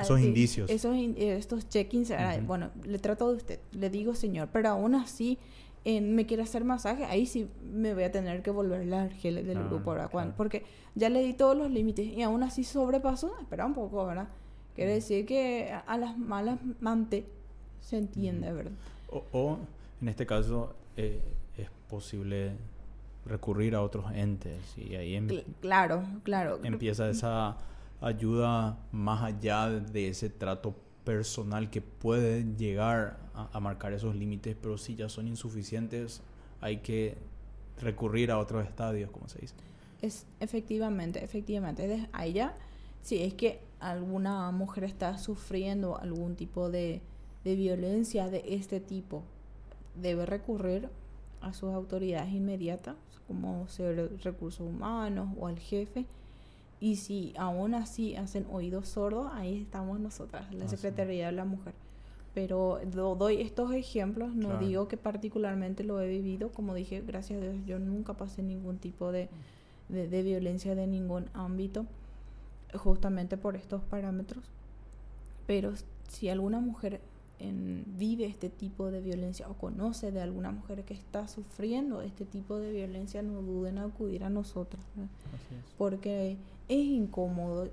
esos 0.00 0.20
indicios. 0.20 0.70
esos 0.70 0.96
estos 1.16 1.68
check-ins 1.68 2.12
bueno 2.46 2.70
le 2.84 2.98
trato 2.98 3.30
de 3.30 3.36
usted 3.36 3.60
le 3.72 3.90
digo 3.90 4.14
señor 4.14 4.48
pero 4.52 4.70
aún 4.70 4.94
así 4.94 5.38
en, 5.84 6.14
me 6.14 6.26
quiere 6.26 6.44
hacer 6.44 6.64
masaje 6.64 7.04
ahí 7.04 7.26
sí 7.26 7.48
me 7.72 7.94
voy 7.94 8.04
a 8.04 8.12
tener 8.12 8.42
que 8.42 8.50
volver 8.50 8.86
la 8.86 9.02
argel 9.02 9.46
del 9.46 9.64
grupo 9.64 9.92
¿verdad? 9.92 10.10
Cuando, 10.10 10.34
porque 10.36 10.64
ya 10.94 11.08
le 11.08 11.22
di 11.22 11.34
todos 11.34 11.56
los 11.56 11.70
límites 11.70 12.06
y 12.06 12.22
aún 12.22 12.42
así 12.42 12.64
sobrepasó 12.64 13.32
espera 13.40 13.66
un 13.66 13.74
poco 13.74 14.06
verdad 14.06 14.28
quiere 14.74 14.94
decir 14.94 15.26
que 15.26 15.72
a, 15.86 15.98
las 15.98 16.16
malas 16.16 16.58
mante 16.80 17.26
se 17.80 17.98
entiende 17.98 18.52
verdad 18.52 18.72
o, 19.10 19.24
o 19.32 19.58
en 20.00 20.08
este 20.08 20.24
caso 20.24 20.74
eh, 20.96 21.20
es 21.56 21.68
posible 21.88 22.52
recurrir 23.24 23.74
a 23.74 23.82
otros 23.82 24.06
entes 24.14 24.60
y 24.76 24.94
ahí 24.96 25.14
em 25.14 25.28
claro, 25.60 26.02
claro. 26.22 26.60
empieza 26.64 27.08
esa 27.08 27.56
ayuda 28.02 28.78
más 28.90 29.22
allá 29.22 29.70
de 29.70 30.08
ese 30.08 30.28
trato 30.28 30.74
personal 31.04 31.70
que 31.70 31.80
puede 31.80 32.44
llegar 32.56 33.18
a, 33.34 33.60
marcar 33.60 33.92
esos 33.92 34.14
límites, 34.14 34.56
pero 34.60 34.76
si 34.76 34.94
ya 34.94 35.08
son 35.08 35.26
insuficientes 35.26 36.20
hay 36.60 36.78
que 36.78 37.16
recurrir 37.80 38.30
a 38.30 38.38
otros 38.38 38.64
estadios, 38.64 39.10
como 39.10 39.28
se 39.28 39.40
dice. 39.40 39.54
Es 40.00 40.26
efectivamente, 40.40 41.24
efectivamente. 41.24 42.08
Ahí 42.12 42.34
ya, 42.34 42.56
si 43.02 43.22
es 43.22 43.34
que 43.34 43.60
alguna 43.80 44.50
mujer 44.50 44.84
está 44.84 45.16
sufriendo 45.18 45.96
algún 45.98 46.36
tipo 46.36 46.70
de, 46.70 47.00
de 47.44 47.56
violencia 47.56 48.28
de 48.28 48.44
este 48.46 48.80
tipo, 48.80 49.22
debe 50.00 50.26
recurrir 50.26 50.88
a 51.40 51.52
sus 51.52 51.72
autoridades 51.72 52.32
inmediatas, 52.32 52.96
como 53.26 53.66
ser 53.68 54.18
recursos 54.22 54.66
humanos 54.66 55.30
o 55.38 55.46
al 55.46 55.58
jefe. 55.58 56.06
Y 56.82 56.96
si 56.96 57.32
aún 57.38 57.76
así 57.76 58.16
hacen 58.16 58.44
oídos 58.50 58.88
sordos, 58.88 59.30
ahí 59.34 59.62
estamos 59.62 60.00
nosotras, 60.00 60.52
la 60.52 60.66
Secretaría 60.66 61.26
de 61.26 61.32
la 61.32 61.44
Mujer. 61.44 61.74
Pero 62.34 62.80
doy 63.16 63.40
estos 63.40 63.72
ejemplos, 63.72 64.34
no 64.34 64.58
digo 64.58 64.88
que 64.88 64.96
particularmente 64.96 65.84
lo 65.84 66.00
he 66.00 66.08
vivido, 66.08 66.50
como 66.50 66.74
dije, 66.74 67.00
gracias 67.06 67.40
a 67.40 67.42
Dios, 67.44 67.54
yo 67.66 67.78
nunca 67.78 68.14
pasé 68.14 68.42
ningún 68.42 68.78
tipo 68.78 69.12
de, 69.12 69.28
de, 69.90 70.08
de 70.08 70.22
violencia 70.24 70.74
de 70.74 70.88
ningún 70.88 71.26
ámbito, 71.34 71.86
justamente 72.74 73.36
por 73.36 73.54
estos 73.54 73.84
parámetros. 73.84 74.42
Pero 75.46 75.74
si 76.08 76.30
alguna 76.30 76.58
mujer 76.58 77.00
vive 77.96 78.26
este 78.26 78.48
tipo 78.48 78.90
de 78.90 79.00
violencia 79.00 79.48
o 79.48 79.54
conoce 79.54 80.12
de 80.12 80.20
alguna 80.20 80.50
mujer 80.50 80.84
que 80.84 80.94
está 80.94 81.28
sufriendo 81.28 82.02
este 82.02 82.24
tipo 82.24 82.58
de 82.58 82.72
violencia, 82.72 83.22
no 83.22 83.42
duden 83.42 83.78
en 83.78 83.84
acudir 83.84 84.24
a 84.24 84.30
nosotros. 84.30 84.82
Porque 85.78 86.36
es 86.68 86.84
incómodo. 86.84 87.68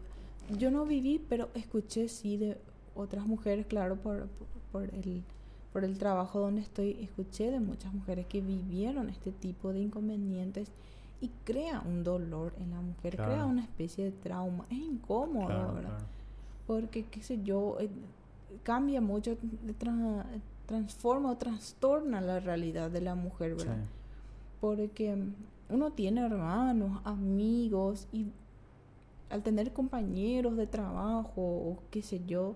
Yo 0.57 0.71
no 0.71 0.85
viví, 0.85 1.23
pero 1.29 1.49
escuché 1.53 2.07
sí 2.07 2.37
de 2.37 2.57
otras 2.95 3.25
mujeres, 3.27 3.65
claro, 3.67 3.97
por, 3.97 4.27
por, 4.71 4.93
el, 4.93 5.23
por 5.71 5.85
el 5.85 5.97
trabajo 5.97 6.39
donde 6.39 6.61
estoy, 6.61 6.97
escuché 7.01 7.51
de 7.51 7.59
muchas 7.59 7.93
mujeres 7.93 8.25
que 8.25 8.41
vivieron 8.41 9.09
este 9.09 9.31
tipo 9.31 9.71
de 9.71 9.81
inconvenientes 9.81 10.71
y 11.21 11.29
crea 11.43 11.81
un 11.85 12.03
dolor 12.03 12.53
en 12.59 12.71
la 12.71 12.81
mujer, 12.81 13.17
crea 13.17 13.45
una 13.45 13.61
especie 13.61 14.05
de 14.05 14.11
trauma. 14.11 14.65
Es 14.69 14.77
incómodo, 14.77 15.73
¿verdad? 15.73 15.99
Porque, 16.65 17.05
qué 17.05 17.21
sé 17.21 17.41
yo, 17.43 17.77
eh, 17.79 17.89
cambia 18.63 19.01
mucho, 19.01 19.37
tra 19.77 20.25
transforma 20.65 21.31
o 21.31 21.37
trastorna 21.37 22.21
la 22.21 22.39
realidad 22.39 22.91
de 22.91 23.01
la 23.01 23.15
mujer, 23.15 23.55
¿verdad? 23.55 23.77
Sí. 23.77 23.89
Porque 24.61 25.17
uno 25.69 25.91
tiene 25.91 26.21
hermanos, 26.21 27.01
amigos 27.05 28.07
y 28.11 28.27
al 29.31 29.41
tener 29.41 29.73
compañeros 29.73 30.57
de 30.57 30.67
trabajo 30.67 31.41
o 31.41 31.77
qué 31.89 32.03
sé 32.03 32.21
yo, 32.25 32.55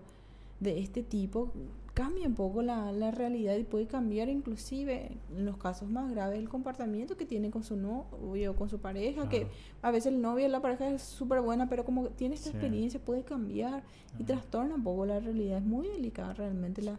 de 0.59 0.79
este 0.79 1.01
tipo, 1.01 1.51
cambia 1.93 2.27
un 2.27 2.33
poco 2.33 2.63
la, 2.63 2.91
la, 2.91 3.11
realidad 3.11 3.55
y 3.55 3.63
puede 3.63 3.85
cambiar 3.85 4.27
inclusive 4.27 5.11
en 5.35 5.45
los 5.45 5.57
casos 5.57 5.89
más 5.89 6.09
graves 6.09 6.39
el 6.39 6.49
comportamiento 6.49 7.17
que 7.17 7.25
tiene 7.25 7.51
con 7.51 7.63
su 7.63 7.75
novio 7.75 8.51
o 8.51 8.55
con 8.55 8.67
su 8.67 8.79
pareja, 8.79 9.27
claro. 9.27 9.29
que 9.29 9.47
a 9.81 9.91
veces 9.91 10.13
el 10.13 10.21
novio 10.21 10.47
la 10.47 10.61
pareja 10.61 10.89
es 10.89 11.03
súper 11.03 11.41
buena, 11.41 11.69
pero 11.69 11.85
como 11.85 12.07
tiene 12.09 12.35
esta 12.35 12.49
sí. 12.49 12.57
experiencia 12.57 12.99
puede 12.99 13.23
cambiar 13.23 13.83
y 14.17 14.23
trastorna 14.23 14.75
un 14.75 14.83
poco 14.83 15.05
la 15.05 15.19
realidad. 15.19 15.59
Es 15.59 15.63
muy 15.63 15.87
delicada 15.87 16.33
realmente 16.33 16.81
la, 16.81 16.97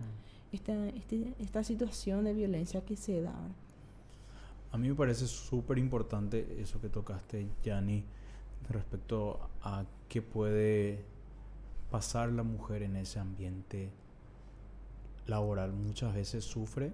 esta, 0.52 0.88
este, 0.88 1.34
esta 1.40 1.64
situación 1.64 2.24
de 2.24 2.34
violencia 2.34 2.84
que 2.84 2.96
se 2.96 3.20
da. 3.20 3.34
A 4.70 4.78
mí 4.78 4.88
me 4.88 4.94
parece 4.94 5.26
súper 5.26 5.78
importante 5.78 6.60
eso 6.60 6.80
que 6.80 6.88
tocaste, 6.88 7.48
Yanni, 7.64 8.04
respecto 8.68 9.40
a 9.62 9.84
qué 10.08 10.22
puede 10.22 11.04
pasar 11.90 12.30
la 12.32 12.42
mujer 12.42 12.82
en 12.82 12.96
ese 12.96 13.18
ambiente 13.18 13.90
laboral 15.26 15.72
muchas 15.72 16.14
veces 16.14 16.44
sufre 16.44 16.92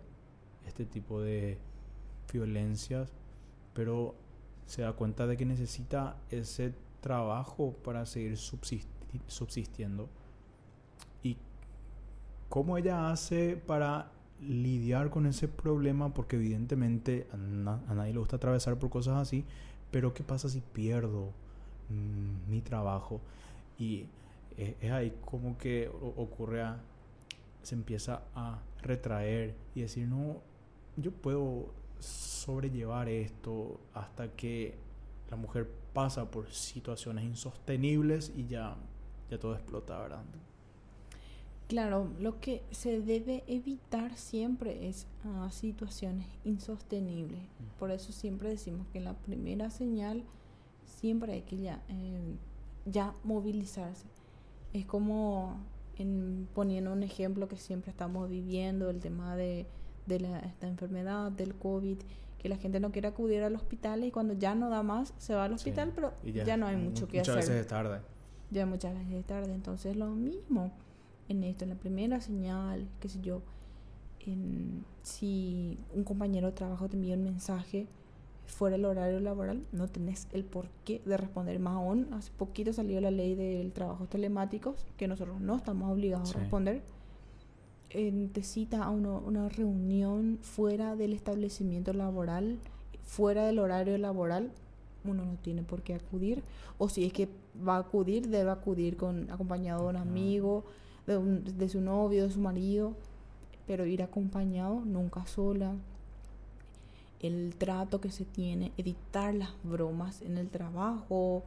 este 0.66 0.84
tipo 0.84 1.20
de 1.20 1.58
violencias, 2.32 3.12
pero 3.74 4.14
se 4.66 4.82
da 4.82 4.92
cuenta 4.92 5.26
de 5.26 5.36
que 5.36 5.44
necesita 5.44 6.16
ese 6.30 6.74
trabajo 7.00 7.72
para 7.84 8.06
seguir 8.06 8.36
subsisti 8.36 8.88
subsistiendo. 9.26 10.08
¿Y 11.24 11.36
cómo 12.48 12.78
ella 12.78 13.10
hace 13.10 13.56
para 13.56 14.12
lidiar 14.40 15.10
con 15.10 15.26
ese 15.26 15.48
problema? 15.48 16.14
Porque 16.14 16.36
evidentemente 16.36 17.26
a, 17.32 17.36
na 17.36 17.80
a 17.88 17.94
nadie 17.94 18.12
le 18.12 18.20
gusta 18.20 18.36
atravesar 18.36 18.78
por 18.78 18.88
cosas 18.90 19.16
así, 19.16 19.44
pero 19.90 20.14
¿qué 20.14 20.22
pasa 20.22 20.48
si 20.48 20.60
pierdo 20.60 21.32
mmm, 21.88 22.48
mi 22.48 22.60
trabajo? 22.60 23.20
Y 23.78 24.06
es, 24.56 24.76
es 24.80 24.92
ahí 24.92 25.12
como 25.24 25.58
que 25.58 25.88
ocurre 25.88 26.62
a, 26.62 26.80
se 27.62 27.74
empieza 27.74 28.22
a 28.34 28.60
retraer 28.82 29.54
y 29.74 29.82
decir, 29.82 30.06
no, 30.06 30.40
yo 30.96 31.12
puedo 31.12 31.72
sobrellevar 31.98 33.08
esto 33.08 33.80
hasta 33.94 34.28
que 34.32 34.78
la 35.30 35.36
mujer 35.36 35.70
pasa 35.92 36.30
por 36.30 36.50
situaciones 36.50 37.24
insostenibles 37.24 38.32
y 38.36 38.46
ya, 38.46 38.76
ya 39.30 39.38
todo 39.38 39.54
explota, 39.54 39.98
¿verdad? 39.98 40.22
Claro, 41.68 42.10
lo 42.18 42.40
que 42.40 42.64
se 42.72 43.00
debe 43.00 43.44
evitar 43.46 44.16
siempre 44.16 44.88
es 44.88 45.06
ah, 45.24 45.48
situaciones 45.52 46.26
insostenibles. 46.44 47.42
Por 47.78 47.92
eso 47.92 48.10
siempre 48.10 48.48
decimos 48.48 48.88
que 48.92 49.00
la 49.00 49.14
primera 49.14 49.70
señal 49.70 50.24
siempre 50.84 51.32
hay 51.32 51.42
que 51.42 51.58
ya, 51.58 51.80
eh, 51.88 52.34
ya 52.86 53.14
movilizarse. 53.22 54.06
Es 54.72 54.84
como 54.84 55.60
en, 56.00 56.48
poniendo 56.54 56.92
un 56.92 57.02
ejemplo 57.02 57.48
que 57.48 57.56
siempre 57.56 57.90
estamos 57.90 58.28
viviendo, 58.28 58.90
el 58.90 59.00
tema 59.00 59.36
de, 59.36 59.66
de 60.06 60.20
la, 60.20 60.38
esta 60.40 60.66
enfermedad, 60.68 61.30
del 61.32 61.54
COVID, 61.54 61.98
que 62.38 62.48
la 62.48 62.56
gente 62.56 62.80
no 62.80 62.90
quiere 62.90 63.08
acudir 63.08 63.42
al 63.42 63.54
hospital 63.54 64.02
y 64.04 64.10
cuando 64.10 64.32
ya 64.34 64.54
no 64.54 64.70
da 64.70 64.82
más 64.82 65.12
se 65.18 65.34
va 65.34 65.44
al 65.44 65.50
Sí, 65.50 65.54
hospital, 65.56 65.92
pero 65.94 66.12
ya, 66.24 66.56
no 66.56 66.66
hay 66.66 66.76
mucho 66.76 67.06
que 67.06 67.18
muchas 67.18 67.36
hacer 67.36 67.50
veces 67.50 67.60
es 67.60 67.66
tarde. 67.66 68.00
ya 68.50 68.64
muchas 68.66 68.94
veces 68.94 69.12
es 69.12 69.26
tarde. 69.26 69.52
Entonces 69.54 69.96
lo 69.96 70.06
mismo 70.08 70.72
en 71.28 71.44
esto, 71.44 71.64
en 71.64 71.70
la 71.70 71.76
primera 71.76 72.20
señal, 72.20 72.88
qué 72.98 73.08
sé 73.08 73.20
yo, 73.20 73.42
en, 74.20 74.84
si 75.02 75.78
un 75.94 76.02
compañero 76.04 76.48
de 76.48 76.52
trabajo 76.54 76.88
te 76.88 76.96
envía 76.96 77.14
un 77.14 77.24
mensaje 77.24 77.86
fuera 78.46 78.76
del 78.76 78.84
horario 78.84 79.20
laboral, 79.20 79.62
no 79.72 79.86
tenés 79.88 80.26
el 80.32 80.44
porqué 80.44 81.00
de 81.04 81.16
responder. 81.16 81.58
Más 81.60 81.74
aún, 81.76 82.08
hace 82.12 82.30
poquito 82.36 82.72
salió 82.72 83.00
la 83.00 83.10
ley 83.10 83.34
del 83.34 83.72
trabajo 83.72 84.06
telemáticos, 84.06 84.86
que 84.96 85.06
nosotros 85.08 85.40
no 85.40 85.56
estamos 85.56 85.90
obligados 85.92 86.30
Sí. 86.30 86.36
a 86.36 86.40
responder. 86.40 86.82
Eh, 87.90 88.28
te 88.32 88.42
cita 88.42 88.84
a 88.84 88.90
uno- 88.90 89.20
una 89.26 89.48
reunión 89.48 90.38
fuera 90.42 90.94
del 90.96 91.12
establecimiento 91.12 91.92
laboral, 91.92 92.58
fuera 93.02 93.44
del 93.46 93.58
horario 93.58 93.98
laboral, 93.98 94.50
uno 95.04 95.24
no 95.24 95.34
tiene 95.42 95.62
por 95.62 95.82
qué 95.82 95.94
acudir. 95.94 96.42
O 96.78 96.88
si 96.88 97.04
es 97.04 97.12
que 97.12 97.28
va 97.66 97.76
a 97.76 97.80
acudir, 97.80 98.28
debe 98.28 98.50
acudir 98.50 98.96
con 98.96 99.28
acompañado 99.30 99.82
de 99.84 99.88
un 99.90 99.96
amigo, 99.96 100.64
de, 101.06 101.16
un- 101.16 101.42
de 101.44 101.68
su 101.68 101.80
novio, 101.80 102.24
de 102.24 102.30
su 102.30 102.38
marido, 102.40 102.92
pero 103.66 103.86
ir 103.86 104.02
acompañado, 104.02 104.82
nunca 104.84 105.26
sola. 105.26 105.74
El 107.20 107.54
trato 107.56 108.00
que 108.00 108.10
se 108.10 108.24
tiene, 108.24 108.72
evitar 108.78 109.34
las 109.34 109.50
bromas 109.62 110.22
en 110.22 110.38
el 110.38 110.48
trabajo 110.48 111.44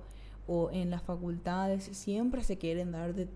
o 0.47 0.69
en 0.71 0.89
las 0.91 1.01
facultades, 1.03 1.84
siempre 1.93 2.43
se 2.43 2.57
quieren 2.57 2.91
dar 2.91 3.13
de 3.15 3.28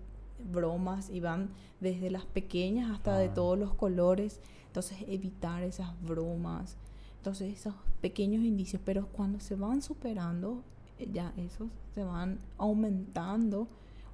bromas 0.50 1.10
y 1.10 1.20
van 1.20 1.50
desde 1.80 2.10
las 2.10 2.24
pequeñas 2.26 2.90
hasta 2.90 3.16
de 3.18 3.26
Ah. 3.26 3.34
todos 3.34 3.58
los 3.58 3.74
colores. 3.74 4.40
Entonces 4.66 4.98
evitar 5.08 5.62
esas 5.64 6.00
bromas. 6.02 6.76
Entonces 7.16 7.52
esos 7.52 7.74
pequeños 8.00 8.44
indicios, 8.44 8.80
pero 8.84 9.08
cuando 9.08 9.40
se 9.40 9.56
van 9.56 9.82
superando, 9.82 10.62
eh, 10.98 11.08
ya 11.12 11.32
esos 11.36 11.68
se 11.94 12.04
van 12.04 12.38
aumentando 12.58 13.66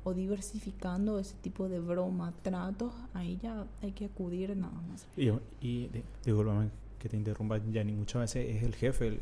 o 0.04 0.14
diversificando 0.14 1.18
ese 1.18 1.34
tipo 1.42 1.68
de 1.68 1.80
broma, 1.80 2.32
tratos, 2.42 2.92
ahí 3.14 3.38
ya 3.42 3.66
hay 3.82 3.92
que 3.92 4.06
acudir 4.06 4.56
nada 4.56 4.80
más. 4.88 5.06
Y, 5.16 5.28
y 5.60 5.88
di- 5.88 6.02
discúlpame 6.24 6.70
que 7.04 7.10
te 7.10 7.16
interrumpa, 7.18 7.58
Yanni, 7.70 7.92
muchas 7.92 8.22
veces 8.22 8.56
es 8.56 8.62
el 8.62 8.74
jefe 8.74 9.08
el, 9.08 9.20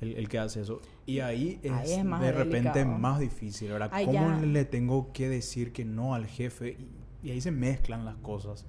el- 0.00 0.14
el 0.18 0.28
que 0.28 0.38
hace 0.38 0.60
eso. 0.60 0.80
Y 1.04 1.18
ahí 1.18 1.58
es, 1.64 1.72
Ahí 1.72 1.92
es 1.94 2.04
más 2.04 2.20
de 2.20 2.30
repente 2.30 2.68
delicado. 2.78 2.96
más 2.98 3.18
difícil, 3.18 3.72
¿verdad? 3.72 3.90
Ahí 3.92 4.06
¿Cómo 4.06 4.20
ya- 4.20 4.40
le 4.46 4.64
tengo 4.64 5.12
que 5.12 5.28
decir 5.28 5.72
que 5.72 5.84
no 5.84 6.14
al 6.14 6.26
jefe? 6.26 6.76
Y, 7.24 7.26
y 7.28 7.30
ahí 7.32 7.40
se 7.40 7.50
mezclan 7.50 8.04
las 8.04 8.14
cosas. 8.18 8.64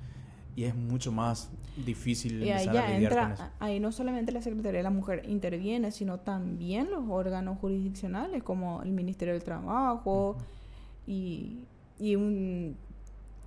Y 0.56 0.64
es 0.64 0.74
mucho 0.76 1.12
más 1.12 1.52
difícil 1.86 2.42
Y 2.44 2.50
ahí 2.50 2.64
empezar 2.64 2.70
a 2.84 2.88
ya 2.90 2.94
lidiar 2.96 3.12
con 3.14 3.22
entra, 3.30 3.34
eso. 3.46 3.54
ahí 3.60 3.80
no 3.80 3.92
solamente 3.92 4.32
la 4.32 4.42
Secretaría 4.42 4.80
de 4.80 4.84
la 4.84 4.90
Mujer 4.90 5.22
interviene, 5.30 5.92
sino 5.92 6.20
también 6.20 6.90
los 6.90 7.04
órganos 7.08 7.60
jurisdiccionales 7.60 8.42
como 8.42 8.82
el 8.82 8.90
Ministerio 8.92 9.36
del 9.36 9.44
Trabajo 9.44 10.32
Ujú. 10.32 10.40
y, 11.06 11.66
y 12.00 12.16
un 12.16 12.76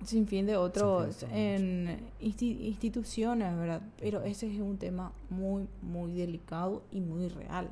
sinfín 0.05 0.45
de 0.45 0.57
otros 0.57 1.21
de 1.21 1.27
en 1.55 1.99
insti- 2.21 2.59
instituciones, 2.61 3.55
¿verdad? 3.57 3.81
Pero 3.99 4.21
ese 4.23 4.53
es 4.53 4.59
un 4.59 4.77
tema 4.77 5.11
muy, 5.29 5.67
muy 5.81 6.13
delicado 6.13 6.83
y 6.91 6.99
muy 7.01 7.27
real. 7.29 7.69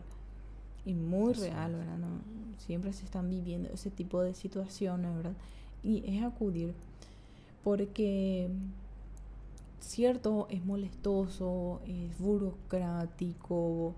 Y 0.86 0.94
muy 0.94 1.34
real. 1.34 1.74
¿verdad? 1.76 1.98
No, 1.98 2.08
siempre 2.58 2.92
se 2.94 3.06
están 3.06 3.30
viviendo 3.30 3.70
ese 3.70 3.90
tipo 3.92 4.22
de 4.22 4.34
situaciones, 4.34 5.16
¿verdad? 5.16 5.34
Y 5.84 6.04
es 6.08 6.24
acudir 6.24 6.74
porque 7.64 8.50
cierto, 9.80 10.48
es 10.50 10.64
molestoso, 10.66 11.82
es 11.88 12.18
burocrático, 12.20 13.94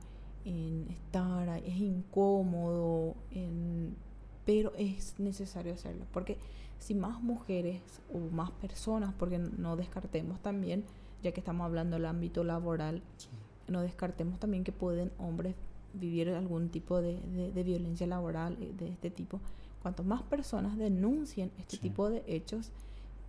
en 0.46 0.88
estar, 0.90 1.48
ahí, 1.50 1.64
es 1.66 1.78
incómodo, 1.78 3.16
en- 3.32 3.96
pero 4.46 4.74
es 4.78 5.18
necesario 5.20 5.74
hacerlo. 5.74 6.06
Porque 6.14 6.38
si 6.84 6.96
más 6.96 7.22
mujeres 7.22 7.82
o 8.14 8.20
más 8.34 8.52
personas, 8.52 9.14
porque 9.18 9.38
no 9.40 9.76
descartemos 9.76 10.40
también, 10.42 10.84
ya 11.24 11.32
que 11.32 11.40
estamos 11.40 11.66
hablando 11.66 11.96
del 11.96 12.06
ámbito 12.06 12.44
laboral, 12.44 13.02
Sí. 13.18 13.30
no 13.68 13.82
descartemos 13.82 14.40
también 14.40 14.64
que 14.64 14.72
pueden 14.72 15.12
hombres 15.18 15.56
vivir 15.94 16.30
algún 16.30 16.70
tipo 16.70 17.02
de, 17.02 17.20
de- 17.22 17.52
de 17.52 17.64
violencia 17.64 18.06
laboral 18.08 18.58
eh, 18.60 18.74
de 18.78 18.90
este 18.90 19.10
tipo. 19.10 19.40
Cuanto 19.82 20.04
más 20.04 20.22
personas 20.24 20.78
denuncien 20.78 21.52
este 21.60 21.76
Sí. 21.78 21.82
tipo 21.82 22.10
de 22.10 22.24
hechos, 22.28 22.72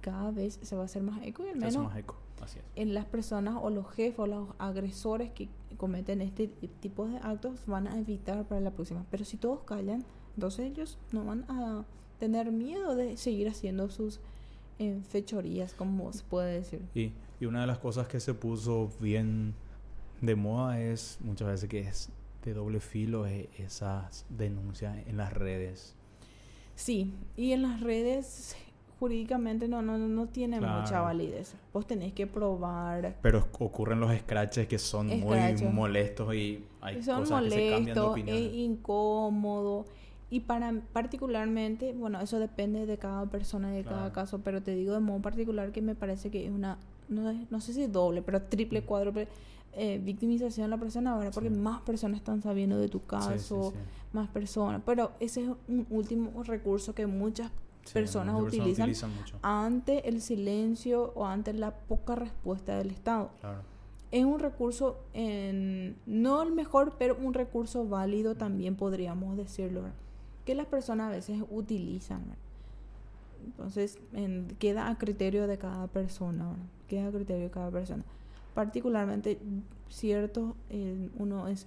cada 0.00 0.30
vez 0.30 0.58
se 0.62 0.74
va 0.76 0.82
a 0.82 0.84
hacer 0.86 1.02
más 1.02 1.22
eco 1.24 1.44
y 1.46 1.50
al 1.50 1.56
menos 1.58 1.76
más 1.84 1.96
eco. 1.96 2.16
Así 2.42 2.58
es. 2.58 2.64
en 2.74 2.92
las 2.94 3.06
personas 3.06 3.56
o 3.62 3.70
los 3.70 3.88
jefes 3.92 4.18
o 4.18 4.26
los 4.26 4.48
agresores 4.58 5.30
que 5.30 5.48
cometen 5.78 6.20
este 6.20 6.48
tipo 6.48 7.06
de 7.06 7.16
actos 7.18 7.64
van 7.66 7.86
a 7.86 7.98
evitar 7.98 8.44
para 8.46 8.60
la 8.60 8.70
próxima. 8.72 9.06
Pero 9.10 9.24
si 9.24 9.36
todos 9.38 9.60
callan, 9.62 10.04
entonces 10.34 10.66
ellos 10.70 10.98
no 11.12 11.24
van 11.24 11.44
a 11.48 11.84
tener 12.18 12.50
miedo 12.52 12.94
de 12.94 13.16
seguir 13.16 13.48
haciendo 13.48 13.88
sus 13.90 14.20
eh, 14.78 15.00
fechorías, 15.08 15.74
como 15.74 16.12
se 16.12 16.24
puede 16.24 16.54
decir. 16.54 16.80
Y, 16.94 17.12
y 17.40 17.46
una 17.46 17.60
de 17.62 17.66
las 17.66 17.78
cosas 17.78 18.08
que 18.08 18.20
se 18.20 18.34
puso 18.34 18.90
bien 19.00 19.54
de 20.20 20.34
moda 20.36 20.80
es 20.80 21.18
muchas 21.20 21.48
veces 21.48 21.68
que 21.68 21.80
es 21.80 22.10
de 22.44 22.54
doble 22.54 22.80
filo 22.80 23.26
eh, 23.26 23.48
esas 23.58 24.26
denuncias 24.28 24.96
en 25.06 25.16
las 25.16 25.32
redes. 25.32 25.94
Sí, 26.74 27.12
y 27.36 27.52
en 27.52 27.62
las 27.62 27.80
redes 27.80 28.56
jurídicamente 28.98 29.68
no, 29.68 29.82
no, 29.82 29.98
no 29.98 30.26
tiene 30.28 30.60
mucha 30.60 31.00
validez. 31.00 31.54
Vos 31.72 31.86
tenés 31.86 32.12
que 32.12 32.26
probar. 32.26 33.16
Pero 33.22 33.46
ocurren 33.58 34.00
los 34.00 34.16
scratches 34.16 34.66
que 34.66 34.78
son 34.78 35.08
Scratches. 35.10 35.62
muy 35.62 35.72
molestos 35.72 36.34
y 36.34 36.64
hay 36.80 37.02
son 37.02 37.20
cosas 37.20 37.44
que 37.44 37.50
se 37.50 37.70
cambian 37.70 37.94
de 37.94 38.00
molestos, 38.00 38.10
opinión. 38.10 38.36
es 38.36 38.54
incómodo. 38.54 39.84
Y 40.34 40.40
para 40.40 40.72
particularmente, 40.92 41.92
bueno, 41.92 42.20
eso 42.20 42.40
depende 42.40 42.86
de 42.86 42.98
cada 42.98 43.24
persona 43.26 43.72
y 43.72 43.76
de 43.76 43.84
cada 43.84 44.12
caso, 44.12 44.40
pero 44.40 44.62
te 44.64 44.74
digo 44.74 44.92
de 44.92 44.98
modo 44.98 45.22
particular 45.22 45.70
que 45.70 45.80
me 45.80 45.94
parece 45.94 46.28
que 46.28 46.44
es 46.44 46.50
una, 46.50 46.76
no, 47.08 47.32
no 47.50 47.60
sé 47.60 47.72
si 47.72 47.86
doble, 47.86 48.20
pero 48.20 48.42
triple, 48.42 48.80
Mm. 48.80 48.84
cuádruple 48.84 49.28
eh, 49.76 50.00
victimización 50.02 50.66
de 50.66 50.70
la 50.70 50.78
persona 50.78 51.12
ahora, 51.12 51.30
porque 51.30 51.50
Sí. 51.50 51.54
más 51.56 51.80
personas 51.82 52.18
están 52.18 52.42
sabiendo 52.42 52.78
de 52.78 52.88
tu 52.88 52.98
sí, 52.98 53.04
caso, 53.06 53.70
sí. 53.72 53.78
más 54.12 54.28
personas. 54.28 54.82
Pero 54.84 55.12
ese 55.20 55.42
es 55.44 55.48
un 55.68 55.86
último 55.90 56.42
recurso 56.42 56.94
que 56.96 57.06
muchas 57.06 57.50
personas 57.92 58.34
muchas 58.34 58.54
utilizan 58.58 58.90
mucho. 59.16 59.36
ante 59.42 60.08
el 60.08 60.20
silencio 60.20 61.12
o 61.14 61.26
ante 61.26 61.52
la 61.52 61.72
poca 61.72 62.14
respuesta 62.16 62.76
del 62.78 62.90
Estado. 62.90 63.30
Claro. 63.40 63.60
Es 64.10 64.24
un 64.24 64.38
recurso, 64.40 64.98
en- 65.12 65.96
no 66.06 66.42
el 66.42 66.52
mejor, 66.52 66.94
pero 66.98 67.16
un 67.20 67.34
recurso 67.34 67.86
válido 67.88 68.36
también 68.36 68.74
podríamos 68.76 69.36
decirlo. 69.36 69.82
Que 70.44 70.54
las 70.54 70.66
personas 70.66 71.08
a 71.08 71.10
veces 71.10 71.42
utilizan. 71.50 72.20
¿verdad? 72.20 72.36
Entonces, 73.46 73.98
en- 74.12 74.56
queda 74.58 74.88
a 74.88 74.96
criterio 74.98 75.46
de 75.46 75.58
cada 75.58 75.86
persona, 75.86 76.48
¿verdad? 76.50 76.64
queda 76.88 77.08
a 77.08 77.10
criterio 77.12 77.44
de 77.44 77.50
cada 77.50 77.70
persona. 77.70 78.02
Particularmente, 78.54 79.38
cierto, 79.88 80.54
eh, 80.70 81.08
uno 81.18 81.48
es, 81.48 81.66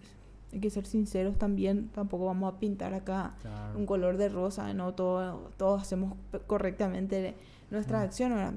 hay 0.54 0.60
que 0.60 0.70
ser 0.70 0.86
sinceros 0.86 1.38
también, 1.38 1.90
tampoco 1.90 2.26
vamos 2.26 2.54
a 2.54 2.60
pintar 2.60 2.94
acá 2.94 3.36
claro. 3.42 3.78
un 3.78 3.86
color 3.86 4.18
de 4.18 4.30
rosa, 4.30 4.74
no 4.74 4.94
todo, 4.94 5.50
todos 5.58 5.82
hacemos 5.82 6.14
correctamente 6.48 7.36
nuestra 7.70 8.00
Mm. 8.00 8.04
acción. 8.04 8.30
¿verdad? 8.36 8.54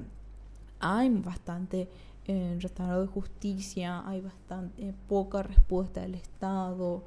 Hay 0.79 1.09
bastante 1.09 1.89
eh, 2.27 2.57
restauro 2.61 3.01
de 3.01 3.07
justicia, 3.07 4.07
hay 4.07 4.21
bastante 4.21 4.89
eh, 4.89 4.93
poca 5.09 5.41
respuesta 5.43 6.01
del 6.01 6.13
Estado, 6.15 7.03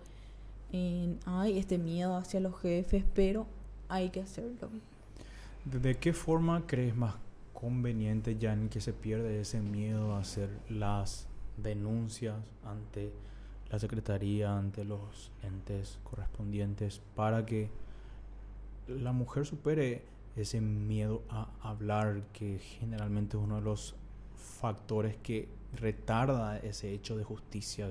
en- 0.75 1.21
hay 1.27 1.59
este 1.59 1.79
miedo 1.79 2.17
hacia 2.17 2.41
los 2.41 2.59
jefes, 2.61 3.05
pero 3.15 3.47
hay 3.89 4.11
que 4.11 4.21
hacerlo. 4.21 4.69
¿De, 5.65 5.79
de 5.79 5.97
qué 5.97 6.13
forma 6.13 6.67
crees 6.67 6.97
más 6.97 7.15
conveniente, 7.53 8.37
Jan, 8.41 8.69
que 8.69 8.81
se 8.81 8.93
pierde 8.93 9.41
ese 9.41 9.61
miedo 9.61 10.15
a 10.15 10.19
hacer 10.21 10.51
las 10.69 11.27
denuncias 11.57 12.37
ante 12.65 13.13
la 13.71 13.79
Secretaría, 13.79 14.59
ante 14.59 14.85
los 14.85 15.31
entes 15.43 15.99
correspondientes, 16.05 17.01
para 17.15 17.47
que 17.47 17.71
la 18.89 19.13
mujer 19.13 19.47
supere 19.47 20.03
ese 20.37 20.61
miedo 20.61 21.23
a 21.31 21.49
hablar 21.63 22.23
que 22.33 22.59
generalmente 22.59 23.37
es 23.37 23.43
uno 23.43 23.57
de 23.57 23.63
los 23.63 23.95
factores 24.61 25.17
que 25.23 25.49
retarda 25.75 26.59
ese 26.59 26.93
hecho 26.93 27.17
de 27.17 27.25
justicia 27.25 27.89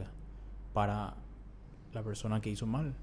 para 0.73 1.15
la 1.93 2.03
persona 2.03 2.41
que 2.41 2.49
hizo 2.49 2.65
mal, 2.65 2.93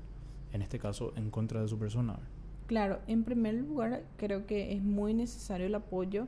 en 0.53 0.63
este 0.63 0.79
caso 0.79 1.13
en 1.17 1.31
contra 1.31 1.61
de 1.63 1.69
su 1.69 1.79
persona. 1.79 2.19
Claro, 2.67 3.01
en 3.07 3.25
primer 3.25 3.55
lugar 3.55 4.05
creo 4.17 4.47
que 4.47 4.73
es 4.73 4.83
muy 4.83 5.15
necesario 5.15 5.67
el 5.67 5.75
apoyo, 5.75 6.27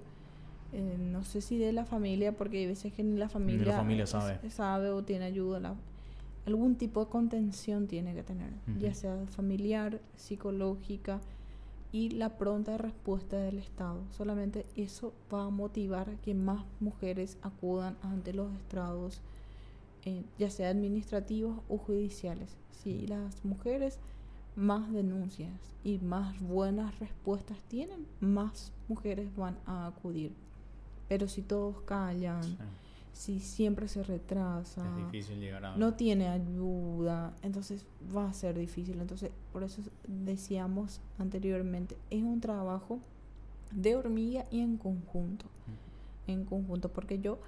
eh, 0.73 0.97
no 0.99 1.23
sé 1.23 1.41
si 1.41 1.59
de 1.59 1.73
la 1.73 1.85
familia, 1.85 2.33
porque 2.33 2.59
hay 2.59 2.67
veces 2.67 2.93
que 2.93 3.05
ni 3.05 3.17
la 3.17 3.29
familia, 3.29 3.67
la 3.67 3.77
familia 3.77 4.07
sabe. 4.07 4.39
sabe 4.51 4.91
o 4.91 5.05
tiene 5.05 5.27
ayuda, 5.27 5.77
algún 6.47 6.75
tipo 6.77 7.05
de 7.05 7.11
contención 7.11 7.87
tiene 7.87 8.15
que 8.15 8.23
tener, 8.23 8.51
ya 8.81 8.95
sea 8.95 9.27
familiar, 9.27 10.01
psicológica 10.17 11.21
y 11.93 12.11
la 12.11 12.39
pronta 12.39 12.79
respuesta 12.79 13.37
del 13.37 13.59
Estado. 13.59 14.01
Solamente 14.11 14.67
eso 14.75 15.13
va 15.33 15.45
a 15.45 15.51
motivar 15.51 16.09
a 16.09 16.17
que 16.23 16.35
más 16.35 16.65
mujeres 16.81 17.37
acudan 17.43 17.97
ante 18.03 18.33
los 18.33 18.53
estrados, 18.55 19.21
eh, 20.05 20.25
ya 20.39 20.51
sea 20.51 20.71
administrativos 20.71 21.59
o 21.69 21.79
judiciales. 21.79 22.57
Si 22.83 23.07
las 23.07 23.45
mujeres 23.45 23.99
más 24.57 24.93
denuncias 24.93 25.51
y 25.85 25.99
más 25.99 26.41
buenas 26.41 26.99
respuestas 26.99 27.59
tienen, 27.69 28.07
más 28.21 28.73
mujeres 28.89 29.35
van 29.37 29.57
a 29.67 29.87
acudir. 29.87 30.33
Pero 31.09 31.29
si 31.29 31.43
todos 31.43 31.81
callan, 31.83 32.43
si 33.13 33.41
siempre 33.41 33.89
se 33.89 34.03
retrasa, 34.03 34.85
no 35.77 35.95
tiene 35.95 36.29
ayuda, 36.29 37.35
entonces 37.43 37.85
va 38.15 38.29
a 38.29 38.35
ser 38.35 38.59
difícil. 38.59 39.01
Entonces, 39.01 39.31
por 39.53 39.63
eso 39.63 39.83
decíamos 40.07 41.01
anteriormente, 41.19 41.97
es 42.11 42.23
un 42.23 42.41
trabajo 42.41 42.99
de 43.71 43.97
hormiga 43.97 44.47
y 44.51 44.61
en 44.61 44.77
conjunto. 44.77 45.47
En 46.27 46.45
conjunto, 46.45 46.89
porque 46.89 47.19
yo, 47.19 47.39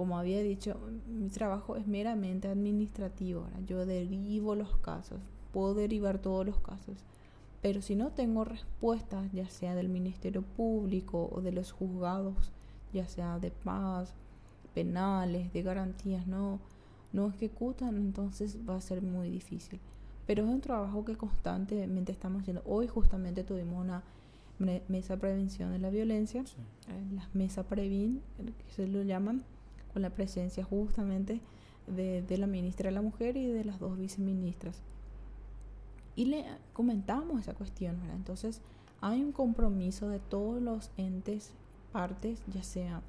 como 0.00 0.16
había 0.16 0.42
dicho, 0.42 0.80
mi 1.08 1.28
trabajo 1.28 1.76
es 1.76 1.86
meramente 1.86 2.48
administrativo. 2.48 3.46
Yo 3.66 3.84
derivo 3.84 4.54
los 4.54 4.78
casos, 4.78 5.20
puedo 5.52 5.74
derivar 5.74 6.18
todos 6.20 6.46
los 6.46 6.58
casos. 6.58 7.04
Pero 7.60 7.82
si 7.82 7.96
no 7.96 8.08
tengo 8.08 8.46
respuestas, 8.46 9.30
ya 9.34 9.50
sea 9.50 9.74
del 9.74 9.90
Ministerio 9.90 10.40
Público 10.40 11.28
o 11.30 11.42
de 11.42 11.52
los 11.52 11.72
juzgados, 11.72 12.50
ya 12.94 13.06
sea 13.08 13.38
de 13.40 13.50
paz, 13.50 14.14
penales, 14.72 15.52
de 15.52 15.62
garantías, 15.62 16.26
no, 16.26 16.60
no 17.12 17.28
ejecutan, 17.28 17.98
entonces 17.98 18.56
va 18.66 18.76
a 18.76 18.80
ser 18.80 19.02
muy 19.02 19.28
difícil. 19.28 19.80
Pero 20.26 20.44
es 20.44 20.48
un 20.48 20.62
trabajo 20.62 21.04
que 21.04 21.16
constantemente 21.16 22.10
estamos 22.10 22.40
haciendo. 22.40 22.62
Hoy 22.64 22.88
justamente 22.88 23.44
tuvimos 23.44 23.84
una 23.84 24.02
mesa 24.88 25.16
de 25.16 25.20
prevención 25.20 25.72
de 25.72 25.78
la 25.78 25.90
violencia, 25.90 26.40
eh, 26.40 27.14
las 27.14 27.34
mesa 27.34 27.64
Previn, 27.64 28.22
que 28.38 28.72
se 28.72 28.86
lo 28.86 29.02
llaman, 29.02 29.44
con 29.92 30.02
la 30.02 30.10
presencia 30.10 30.64
justamente 30.64 31.40
de, 31.86 32.38
la 32.38 32.46
ministra 32.46 32.88
de 32.88 32.94
la 32.94 33.02
Mujer 33.02 33.36
y 33.36 33.46
de 33.46 33.64
las 33.64 33.78
dos 33.78 33.98
viceministras. 33.98 34.82
Y 36.16 36.26
le 36.26 36.44
comentamos 36.72 37.40
esa 37.40 37.54
cuestión, 37.54 37.98
Entonces, 38.14 38.60
hay 39.00 39.22
un 39.22 39.32
compromiso 39.32 40.08
de 40.08 40.18
todos 40.18 40.60
los 40.60 40.90
entes, 40.96 41.52
partes, 41.92 42.42
ya 42.52 42.62
sea, 42.62 43.02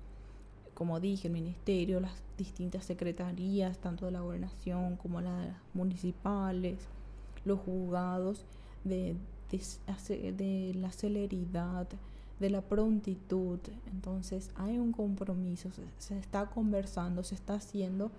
como 0.73 0.99
dije, 0.99 1.27
el 1.27 1.33
ministerio, 1.33 1.99
las 1.99 2.23
distintas 2.37 2.85
secretarías, 2.85 3.77
tanto 3.79 4.05
de 4.05 4.11
la 4.11 4.21
gobernación 4.21 4.95
como 4.95 5.21
las 5.21 5.55
municipales, 5.73 6.79
los 7.45 7.59
juzgados, 7.59 8.45
de, 8.83 9.15
la 10.75 10.91
celeridad, 10.91 11.87
de 12.41 12.49
la 12.49 12.61
prontitud. 12.61 13.59
Entonces, 13.93 14.49
hay 14.55 14.77
un 14.79 14.91
compromiso, 14.91 15.69
se, 15.99 16.17
está 16.17 16.47
conversando, 16.47 17.23
se 17.23 17.35
está 17.35 17.53
haciendo 17.53 18.11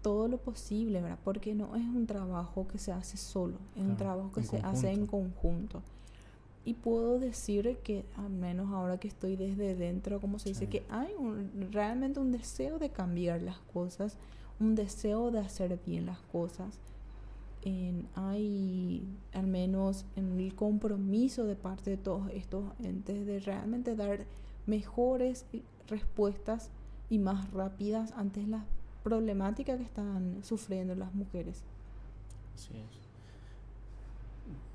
todo 0.00 0.26
lo 0.26 0.38
posible, 0.38 1.00
¿verdad? 1.00 1.18
Porque 1.22 1.54
no 1.54 1.76
es 1.76 1.84
un 1.84 2.06
trabajo 2.06 2.66
que 2.66 2.78
se 2.78 2.90
hace 2.90 3.16
solo, 3.16 3.54
es 3.76 3.82
un 3.82 3.96
trabajo 3.96 4.32
que 4.32 4.42
se 4.42 4.56
hace 4.58 4.90
en 4.90 5.06
conjunto. 5.06 5.82
Y 6.64 6.74
puedo 6.74 7.18
decir 7.18 7.76
que, 7.84 8.04
al 8.16 8.30
menos 8.30 8.72
ahora 8.72 8.98
que 8.98 9.08
estoy 9.08 9.36
desde 9.36 9.74
dentro, 9.74 10.20
como 10.20 10.38
se 10.38 10.48
dice, 10.48 10.68
que 10.68 10.84
hay 10.88 11.12
realmente 11.70 12.20
un 12.20 12.32
deseo 12.32 12.78
de 12.78 12.88
cambiar 12.88 13.42
las 13.42 13.58
cosas, 13.72 14.16
un 14.60 14.74
deseo 14.74 15.30
de 15.30 15.40
hacer 15.40 15.78
bien 15.84 16.06
las 16.06 16.20
cosas. 16.32 16.78
En, 17.64 18.08
hay 18.16 19.06
al 19.32 19.46
menos 19.46 20.04
en 20.16 20.38
el 20.38 20.54
compromiso 20.54 21.44
de 21.44 21.54
parte 21.54 21.90
de 21.90 21.96
todos 21.96 22.28
estos 22.32 22.64
entes 22.82 23.24
de 23.24 23.38
realmente 23.40 23.94
dar 23.94 24.26
mejores 24.66 25.46
respuestas 25.88 26.70
y 27.08 27.18
más 27.18 27.50
rápidas 27.52 28.12
ante 28.12 28.46
las 28.46 28.64
problemática 29.02 29.76
que 29.76 29.82
están 29.82 30.42
sufriendo 30.42 30.94
las 30.94 31.14
mujeres. 31.14 31.62
Así 32.54 32.74
es. 32.74 33.02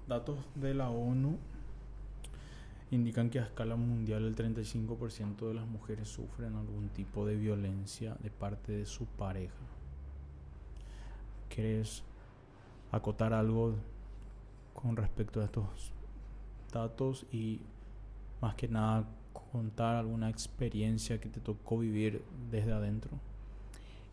Datos 0.07 0.37
de 0.55 0.73
la 0.73 0.89
ONU 0.89 1.37
indican 2.91 3.29
que 3.29 3.39
a 3.39 3.43
escala 3.43 3.75
mundial 3.75 4.25
el 4.25 4.35
35% 4.35 5.47
de 5.47 5.53
las 5.53 5.67
mujeres 5.67 6.07
sufren 6.07 6.55
algún 6.55 6.89
tipo 6.89 7.25
de 7.25 7.35
violencia 7.35 8.15
de 8.21 8.29
parte 8.29 8.71
de 8.71 8.85
su 8.85 9.05
pareja. 9.05 9.53
¿Quieres 11.49 12.03
acotar 12.91 13.33
algo 13.33 13.75
con 14.73 14.95
respecto 14.95 15.41
a 15.41 15.45
estos 15.45 15.91
datos 16.71 17.25
y 17.31 17.61
más 18.41 18.55
que 18.55 18.67
nada 18.67 19.05
contar 19.51 19.95
alguna 19.95 20.29
experiencia 20.29 21.19
que 21.19 21.29
te 21.29 21.39
tocó 21.39 21.79
vivir 21.79 22.23
desde 22.51 22.73
adentro? 22.73 23.11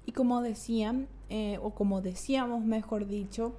Y 0.07 0.13
como 0.13 0.43
decían, 0.43 1.09
eh, 1.31 1.59
o 1.63 1.71
como 1.71 2.03
decíamos, 2.03 2.65
mejor 2.65 3.07
dicho, 3.07 3.55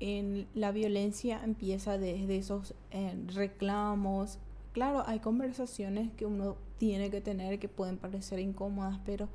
en 0.00 0.46
la 0.54 0.72
violencia 0.72 1.40
empieza 1.44 1.98
desde 1.98 2.38
esos 2.38 2.74
eh, 2.90 3.14
reclamos. 3.34 4.38
Claro, 4.72 5.02
hay 5.06 5.18
conversaciones 5.18 6.10
que 6.12 6.24
uno 6.24 6.56
tiene 6.78 7.10
que 7.10 7.20
tener 7.20 7.58
que 7.58 7.68
pueden 7.68 7.98
parecer 7.98 8.38
incómodas, 8.38 8.98
pero 9.04 9.28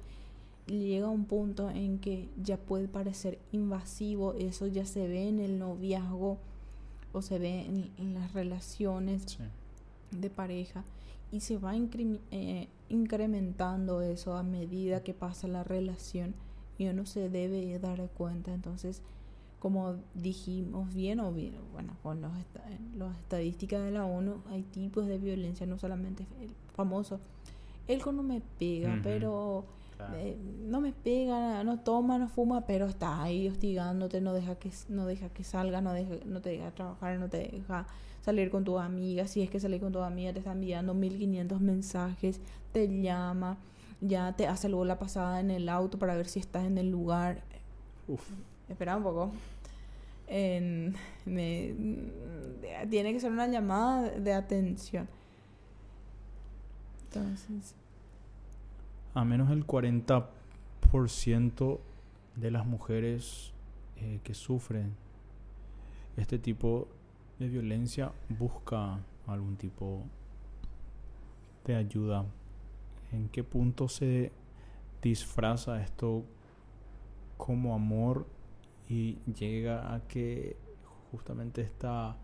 llega 0.68 1.09
un 1.09 1.26
punto 1.26 1.70
en 1.70 1.99
que 1.99 2.30
ya 2.41 2.57
puede 2.57 2.88
parecer 2.88 3.39
invasivo. 3.51 4.34
Eso 4.34 4.68
ya 4.68 4.86
se 4.86 5.07
ve 5.07 5.28
en 5.28 5.39
el 5.39 5.59
noviazgo 5.59 6.39
o 7.13 7.22
se 7.22 7.39
ve 7.39 7.66
en, 7.97 8.13
las 8.13 8.34
relaciones 8.34 9.38
de 10.11 10.30
pareja 10.30 10.84
y 11.32 11.39
se 11.41 11.57
va 11.57 11.74
eh, 11.76 12.68
incrementando 12.89 14.01
eso 14.01 14.36
a 14.36 14.43
medida 14.43 15.03
que 15.03 15.13
pasa 15.13 15.47
la 15.47 15.63
relación 15.63 16.36
y 16.78 16.88
uno 16.88 17.05
se 17.05 17.30
debe 17.30 17.78
dar 17.80 18.09
cuenta. 18.09 18.53
Entonces, 18.53 19.01
como 19.59 19.95
dijimos 20.13 20.93
bien 20.93 21.20
o 21.20 21.32
bien, 21.32 21.55
bueno, 21.74 21.95
con 22.03 22.22
los 22.22 22.32
las 22.97 23.18
estadísticas 23.18 23.84
de 23.84 23.91
la 23.91 24.05
ONU, 24.05 24.41
hay 24.49 24.63
tipos 24.63 25.07
de 25.07 25.18
violencia, 25.18 25.66
no 25.66 25.78
solamente 25.78 26.28
el 26.41 26.51
famoso, 26.76 27.20
él 27.88 28.01
no 28.05 28.24
me 28.24 28.41
pega, 28.59 28.99
pero 29.03 29.66
eh, 30.15 30.37
no 30.65 30.81
me 30.81 30.91
pega, 30.91 31.63
no 31.63 31.79
toma, 31.79 32.17
no 32.17 32.27
fuma, 32.27 32.65
pero 32.65 32.85
está 32.85 33.23
ahí 33.23 33.47
hostigándote, 33.47 34.21
no 34.21 34.33
deja 34.33 34.55
que, 34.55 34.71
no 34.89 35.05
deja 35.05 35.29
que 35.29 35.43
salga, 35.43 35.81
no, 35.81 35.93
deja, 35.93 36.15
no 36.25 36.41
te 36.41 36.49
deja 36.49 36.71
trabajar, 36.71 37.19
no 37.19 37.29
te 37.29 37.37
deja 37.37 37.87
salir 38.21 38.49
con 38.49 38.63
tu 38.63 38.79
amiga, 38.79 39.27
si 39.27 39.41
es 39.41 39.49
que 39.49 39.59
salir 39.59 39.79
con 39.79 39.91
tu 39.91 39.99
amiga, 39.99 40.33
te 40.33 40.39
está 40.39 40.51
enviando 40.51 40.93
1500 40.93 41.61
mensajes, 41.61 42.41
te 42.71 43.01
llama 43.01 43.57
ya 44.01 44.33
te 44.33 44.47
hace 44.47 44.69
luego 44.69 44.85
la 44.85 44.99
pasada 44.99 45.39
en 45.39 45.51
el 45.51 45.69
auto 45.69 45.97
para 45.99 46.15
ver 46.15 46.27
si 46.27 46.39
estás 46.39 46.65
en 46.65 46.77
el 46.77 46.89
lugar. 46.89 47.41
Uf. 48.07 48.21
Espera 48.69 48.97
un 48.97 49.03
poco. 49.03 49.31
En, 50.27 50.95
me, 51.25 51.75
tiene 52.89 53.13
que 53.13 53.19
ser 53.19 53.31
una 53.31 53.47
llamada 53.47 54.09
de 54.09 54.33
atención. 54.33 55.07
Entonces. 57.05 57.75
A 59.16 59.26
menos 59.26 59.49
el 59.49 59.66
40% 59.66 61.80
de 62.36 62.51
las 62.51 62.66
mujeres 62.66 63.53
eh, 63.95 64.20
que 64.24 64.34
sufren 64.34 64.93
este 66.18 66.38
tipo 66.38 66.89
de 67.39 67.47
violencia 67.47 68.11
busca 68.28 68.99
algún 69.26 69.55
tipo 69.55 70.03
de 71.66 71.76
ayuda. 71.76 72.26
En 73.13 73.30
qué 73.30 73.45
punto 73.45 73.88
se 73.88 74.34
disfraza 75.01 75.82
esto 75.82 76.26
como 77.38 77.74
amor 77.74 78.28
y 78.89 79.20
llega 79.39 79.93
a 79.93 80.01
que 80.07 80.57
justamente 81.11 81.61
esta, 81.61 82.18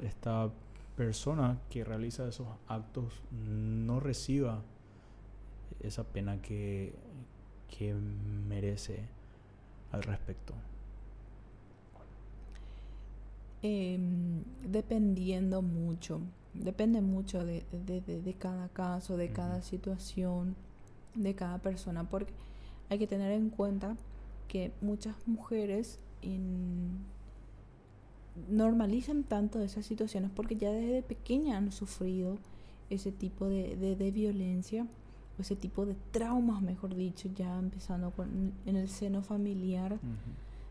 esta 0.00 0.50
persona 0.96 1.58
que 1.68 1.82
realiza 1.82 2.28
esos 2.28 2.46
actos 2.68 3.24
no 3.32 3.98
reciba 3.98 4.62
esa 5.86 6.04
pena 6.04 6.40
que, 6.42 6.94
que 7.68 7.94
merece 7.94 9.00
al 9.92 10.02
respecto. 10.02 10.54
Em, 13.62 14.42
dependiendo 14.62 15.62
mucho 15.62 16.20
depende 16.62 17.00
mucho 17.00 17.44
de, 17.44 17.64
de, 17.72 18.00
de, 18.00 18.34
cada 18.34 18.68
caso, 18.68 19.16
de 19.16 19.30
cada 19.30 19.62
situación, 19.62 20.56
de 21.14 21.34
cada 21.34 21.58
persona, 21.58 22.08
porque 22.08 22.32
hay 22.88 22.98
que 22.98 23.06
tener 23.06 23.32
en 23.32 23.50
cuenta 23.50 23.96
que 24.48 24.72
muchas 24.80 25.14
mujeres 25.26 25.98
normalizan 28.48 29.22
tanto 29.22 29.60
esas 29.60 29.86
situaciones 29.86 30.30
porque 30.34 30.56
ya 30.56 30.70
desde 30.70 31.02
pequeña 31.02 31.56
han 31.56 31.70
sufrido 31.70 32.36
ese 32.90 33.12
tipo 33.12 33.46
de, 33.46 33.76
de, 33.76 34.10
violencia 34.10 34.86
o 35.38 35.42
ese 35.42 35.56
tipo 35.56 35.84
de 35.86 35.96
traumas, 36.10 36.62
mejor 36.62 36.94
dicho, 36.94 37.28
ya 37.34 37.58
empezando 37.58 38.10
con, 38.10 38.52
en 38.64 38.76
el 38.76 38.88
seno 38.88 39.22
familiar. 39.22 39.98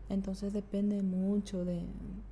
Entonces 0.08 0.52
depende 0.52 1.02
mucho 1.02 1.64
de, 1.64 1.82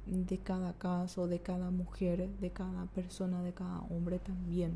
de, 0.06 0.38
cada 0.38 0.72
caso, 0.74 1.26
de 1.26 1.40
cada 1.40 1.70
mujer, 1.70 2.28
de 2.40 2.50
cada 2.50 2.86
persona, 2.86 3.42
de 3.42 3.52
cada 3.52 3.80
hombre 3.90 4.18
también. 4.18 4.72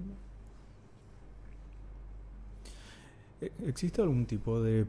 ¿E-, 3.40 3.52
¿Existe 3.66 4.02
algún 4.02 4.26
tipo 4.26 4.60
de, 4.60 4.86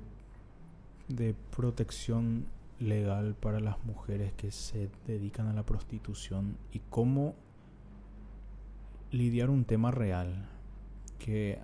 de 1.07 1.35
protección 1.55 2.45
legal 2.79 3.35
para 3.35 3.59
las 3.59 3.83
mujeres 3.85 4.33
que 4.33 4.51
se 4.51 4.89
dedican 5.05 5.47
a 5.47 5.53
la 5.53 5.63
prostitución 5.63 6.57
y 6.71 6.79
cómo 6.89 7.35
lidiar 9.11 9.49
un 9.49 9.65
tema 9.65 9.91
real? 9.91 10.47
Que 11.19 11.59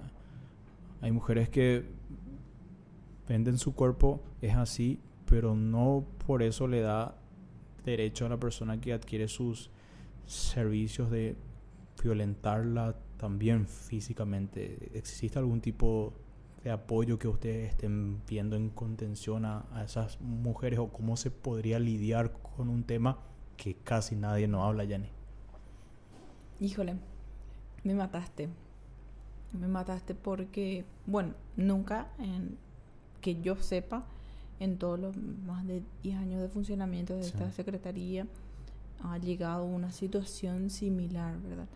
hay 1.05 1.11
mujeres 1.11 1.49
que 1.49 1.85
venden 3.27 3.59
su 3.59 3.75
cuerpo, 3.75 4.23
es 4.41 4.55
así, 4.55 4.99
pero 5.27 5.55
no 5.55 6.03
por 6.25 6.41
eso 6.41 6.67
le 6.67 6.81
da 6.81 7.15
derecho 7.83 8.25
a 8.25 8.29
la 8.29 8.39
persona 8.39 8.81
que 8.81 8.91
adquiere 8.91 9.27
sus 9.27 9.69
servicios 10.25 11.11
de 11.11 11.35
violentarla 12.01 12.95
también 13.17 13.67
físicamente. 13.67 14.89
¿Existe 14.95 15.37
algún 15.37 15.61
tipo 15.61 16.11
de 16.63 16.71
apoyo 16.71 17.19
que 17.19 17.27
ustedes 17.27 17.69
estén 17.69 18.25
viendo 18.25 18.55
en 18.55 18.71
contención 18.71 19.45
a, 19.45 19.63
esas 19.85 20.19
mujeres 20.21 20.79
o 20.79 20.87
cómo 20.87 21.17
se 21.17 21.29
podría 21.29 21.77
lidiar 21.77 22.33
con 22.55 22.67
un 22.67 22.83
tema 22.83 23.19
que 23.57 23.75
casi 23.75 24.15
nadie 24.15 24.47
no 24.47 24.65
habla, 24.65 24.85
Yanni? 24.85 25.09
Híjole, 26.59 26.95
me 27.83 27.93
mataste. 27.93 28.49
Me 29.59 29.67
mataste 29.67 30.15
porque, 30.15 30.85
bueno, 31.05 31.33
nunca 31.55 32.07
en, 32.19 32.57
que 33.21 33.41
yo 33.41 33.55
sepa 33.55 34.05
en 34.59 34.77
todos 34.77 34.99
los 34.99 35.17
más 35.17 35.65
de 35.67 35.83
10 36.03 36.17
años 36.17 36.41
de 36.41 36.49
funcionamiento 36.49 37.15
de 37.15 37.21
esta 37.21 37.51
secretaría 37.51 38.27
ha 39.03 39.17
llegado 39.17 39.65
una 39.65 39.91
situación 39.91 40.69
similar, 40.69 41.37
¿verdad? 41.41 41.67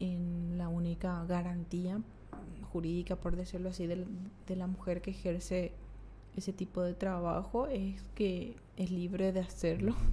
En 0.00 0.58
la 0.58 0.68
única 0.68 1.24
garantía 1.24 2.00
jurídica, 2.72 3.16
por 3.16 3.36
decirlo 3.36 3.70
así, 3.70 3.86
de, 3.86 4.06
la 4.56 4.66
mujer 4.66 5.00
que 5.00 5.10
ejerce 5.10 5.72
ese 6.36 6.52
tipo 6.52 6.82
de 6.82 6.94
trabajo 6.94 7.68
es 7.68 8.02
que 8.14 8.56
es 8.76 8.90
libre 8.90 9.32
de 9.32 9.40
hacerlo. 9.40 9.94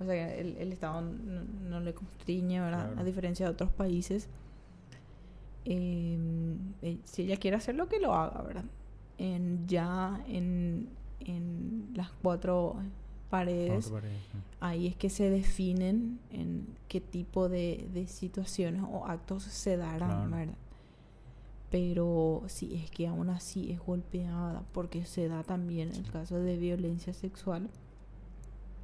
O 0.00 0.04
sea, 0.04 0.34
el, 0.34 0.56
el 0.56 0.72
Estado 0.72 1.00
no, 1.00 1.78
le 1.78 1.94
constriñe, 1.94 2.60
¿verdad? 2.60 2.98
A 2.98 3.04
diferencia 3.04 3.46
de 3.46 3.52
otros 3.52 3.70
países. 3.70 4.28
Em, 5.64 6.56
eh, 6.82 6.98
si 7.04 7.22
ella 7.22 7.36
quiere 7.36 7.56
hacerlo, 7.56 7.88
que 7.88 8.00
lo 8.00 8.14
haga, 8.14 8.42
¿verdad? 8.42 8.64
En, 9.18 9.66
ya 9.68 10.22
en 10.26 10.88
en 11.26 11.90
las 11.94 12.10
cuatro 12.10 12.76
paredes, 13.30 13.90
ahí 14.60 14.86
es 14.86 14.96
que 14.96 15.08
se 15.08 15.30
definen 15.30 16.18
en 16.30 16.66
qué 16.88 17.00
tipo 17.00 17.48
de, 17.48 18.06
situaciones 18.08 18.82
o 18.90 19.06
actos 19.06 19.44
se 19.44 19.76
darán, 19.76 20.30
¿verdad? 20.30 20.54
Pero 21.70 22.42
si 22.48 22.74
es 22.74 22.90
que 22.90 23.06
aún 23.06 23.30
así 23.30 23.72
es 23.72 23.80
golpeada, 23.80 24.62
porque 24.72 25.06
se 25.06 25.28
da 25.28 25.42
también 25.42 25.90
el 25.92 26.10
caso 26.10 26.36
de 26.38 26.58
violencia 26.58 27.14
sexual, 27.14 27.70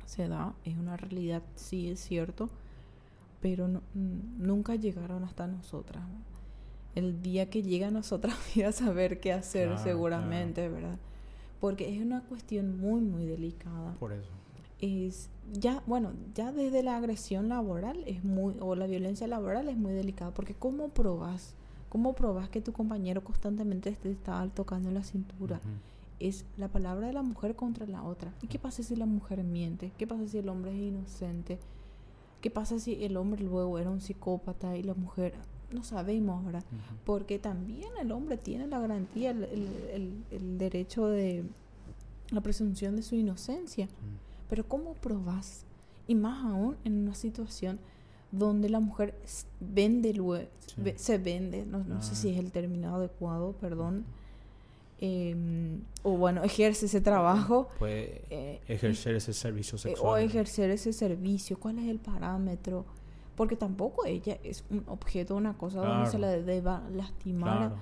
se 0.07 0.27
da, 0.27 0.55
es 0.65 0.79
una 0.79 0.97
realidad, 0.97 1.43
sí 1.55 1.91
es 1.91 2.01
cierto, 2.01 2.49
pero 3.43 3.69
nunca 3.93 4.75
llegaron 4.75 5.25
hasta 5.25 5.47
nosotras. 5.47 6.03
El 6.99 7.23
día 7.23 7.49
que 7.49 7.63
llega 7.63 7.89
a 7.89 7.91
nosotras 7.91 8.37
voy 8.55 8.65
a 8.65 8.73
saber 8.73 9.21
qué 9.21 9.33
hacer 9.33 9.79
seguramente, 9.79 10.69
¿verdad? 10.69 10.99
porque 11.61 11.95
es 11.95 12.01
una 12.01 12.23
cuestión 12.23 12.79
muy, 12.79 13.01
muy 13.01 13.27
delicada. 13.27 13.95
Por 13.99 14.13
eso. 14.13 14.31
Es 14.81 15.29
ya, 15.53 15.83
bueno, 15.87 16.13
ya 16.35 16.53
desde 16.53 16.83
la 16.83 16.97
agresión 16.97 17.49
laboral 17.49 18.05
es 18.07 18.23
muy, 18.23 18.55
o 18.61 18.75
la 18.75 18.87
violencia 18.87 19.27
laboral 19.27 19.69
es 19.69 19.77
muy 19.77 19.93
delicada, 19.93 20.33
porque 20.33 20.55
¿cómo 20.55 20.89
probas? 20.89 21.55
¿Cómo 21.89 22.15
probas 22.15 22.49
que 22.49 22.61
tu 22.61 22.73
compañero 22.73 23.25
constantemente 23.25 23.93
te 23.93 24.11
está 24.11 24.47
tocando 24.55 24.91
la 24.91 25.03
cintura? 25.03 25.61
Es 26.21 26.45
la 26.59 26.69
palabra 26.69 27.07
de 27.07 27.13
la 27.13 27.23
mujer 27.23 27.57
contra 27.57 27.87
la 27.87 28.03
otra. 28.03 28.33
¿Y 28.43 28.47
qué 28.47 28.59
pasa 28.59 28.83
si 28.83 28.95
la 28.95 29.07
mujer 29.07 29.43
miente? 29.43 29.93
¿Qué 29.97 30.07
pasa 30.07 30.29
si 30.29 30.39
el 30.39 30.49
hombre 30.49 30.73
es 30.73 30.79
inocente? 30.79 31.59
¿Qué 32.43 32.51
pasa 32.51 32.79
si 32.79 33.05
el 33.05 33.17
hombre 33.17 33.43
luego 33.43 33.79
era 33.79 33.91
un 33.91 34.01
psicópata 34.01 34.77
y 34.77 34.83
la 34.83 34.95
mujer 34.95 35.35
no 35.71 35.85
sabemos, 35.85 36.45
¿verdad? 36.45 36.65
Porque 37.05 37.39
también 37.39 37.91
el 38.01 38.13
hombre 38.13 38.37
tiene 38.37 38.67
la 38.67 38.81
garantía, 38.81 39.31
el, 39.31 40.25
el, 40.31 40.59
derecho 40.59 41.07
de 41.07 41.45
la 42.31 42.41
presunción 42.41 42.97
de 42.97 43.03
su 43.03 43.15
inocencia. 43.15 43.89
Pero 44.49 44.67
¿cómo 44.67 44.95
probás? 44.95 45.65
Y 46.07 46.15
más 46.15 46.45
aún 46.45 46.77
en 46.85 47.03
una 47.03 47.15
situación 47.15 47.79
donde 48.33 48.69
la 48.69 48.81
mujer 48.81 49.15
vende 49.61 50.13
luego, 50.15 50.49
se 50.97 51.19
vende, 51.19 51.65
no, 51.67 51.85
no 51.85 52.03
sé 52.03 52.15
si 52.15 52.31
es 52.31 52.39
el 52.39 52.51
término 52.51 52.95
adecuado, 52.95 53.53
perdón. 53.53 54.05
Em, 55.01 55.81
o 56.03 56.17
bueno, 56.17 56.43
ejerce 56.43 56.87
ese 56.87 57.01
trabajo. 57.01 57.69
Puede 57.79 58.23
eh, 58.31 58.61
ejercer 58.67 59.15
ese 59.15 59.33
servicio 59.33 59.77
eh, 59.77 59.81
sexual. 59.81 60.13
o 60.13 60.17
ejercer 60.17 60.71
ese 60.71 60.93
servicio. 60.93 61.59
¿Cuál 61.59 61.79
es 61.79 61.89
el 61.89 62.01
parámetro? 62.01 62.85
Porque 63.39 63.55
tampoco 63.55 64.05
ella 64.05 64.37
es 64.43 64.65
un 64.69 64.83
objeto, 64.89 65.37
una 65.37 65.57
cosa 65.57 65.81
donde 65.81 66.11
se 66.11 66.19
la 66.19 66.27
deba 66.27 66.83
lastimar 66.93 67.73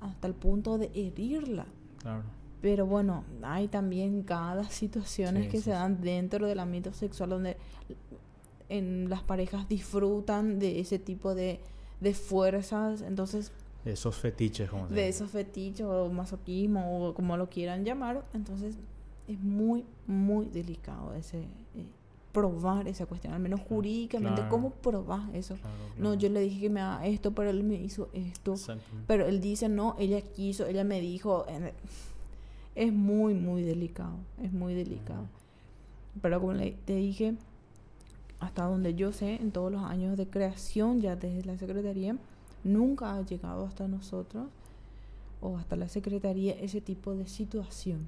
hasta 0.00 0.28
el 0.28 0.34
punto 0.34 0.76
de 0.76 0.90
herirla. 0.94 1.64
Claro. 2.02 2.24
Pero 2.60 2.84
bueno, 2.84 3.24
hay 3.40 3.68
también 3.68 4.22
cada 4.22 4.64
situaciones 4.64 5.48
que 5.50 5.62
se 5.62 5.70
dan 5.70 6.02
dentro 6.02 6.46
del 6.46 6.58
ámbito 6.58 6.92
sexual 6.92 7.30
donde 7.30 7.56
en 8.68 9.08
las 9.08 9.22
parejas 9.22 9.66
disfrutan 9.66 10.58
de 10.58 10.78
ese 10.78 10.98
tipo 10.98 11.34
de, 11.34 11.58
de 12.02 12.12
fuerzas, 12.12 13.00
entonces... 13.00 13.50
De 13.86 13.92
esos 13.92 14.14
fetiches, 14.14 14.68
como 14.68 14.88
De 14.88 15.08
esos 15.08 15.30
fetiches 15.30 15.86
o 15.86 16.10
masoquismo 16.10 17.08
o 17.08 17.14
como 17.14 17.38
lo 17.38 17.48
quieran 17.48 17.82
llamar, 17.82 18.26
entonces 18.34 18.76
es 19.26 19.40
muy, 19.40 19.86
muy 20.06 20.50
delicado 20.50 21.14
ese, 21.14 21.38
eh, 21.40 21.86
probar 22.38 22.86
esa 22.86 23.06
cuestión, 23.06 23.34
al 23.34 23.40
menos 23.40 23.60
jurídicamente, 23.60 24.42
¿cómo 24.48 24.70
probar 24.70 25.34
eso? 25.34 25.56
No, 25.96 26.14
yo 26.14 26.28
le 26.28 26.40
dije 26.40 26.60
que 26.60 26.70
me 26.70 26.80
haga 26.80 27.04
esto, 27.06 27.32
pero 27.32 27.50
él 27.50 27.64
me 27.64 27.74
hizo 27.74 28.08
esto. 28.12 28.54
Pero 29.06 29.26
él 29.26 29.40
dice, 29.40 29.68
no, 29.68 29.96
ella 29.98 30.20
quiso, 30.20 30.66
ella 30.66 30.84
me 30.84 31.00
dijo. 31.00 31.46
Es 32.76 32.92
muy, 32.92 33.34
muy 33.34 33.62
delicado, 33.62 34.14
es 34.40 34.52
muy 34.52 34.74
delicado. 34.74 35.24
Pero 36.22 36.40
como 36.40 36.52
le, 36.52 36.72
te 36.84 36.94
dije, 36.94 37.34
hasta 38.38 38.64
donde 38.64 38.94
yo 38.94 39.12
sé, 39.12 39.34
en 39.34 39.50
todos 39.50 39.72
los 39.72 39.82
años 39.82 40.16
de 40.16 40.28
creación 40.28 41.00
ya 41.00 41.16
desde 41.16 41.44
la 41.44 41.58
Secretaría, 41.58 42.16
nunca 42.62 43.16
ha 43.16 43.22
llegado 43.22 43.66
hasta 43.66 43.88
nosotros 43.88 44.46
o 45.40 45.56
hasta 45.56 45.74
la 45.74 45.88
Secretaría 45.88 46.52
ese 46.52 46.80
tipo 46.80 47.14
de 47.14 47.26
situación. 47.26 48.06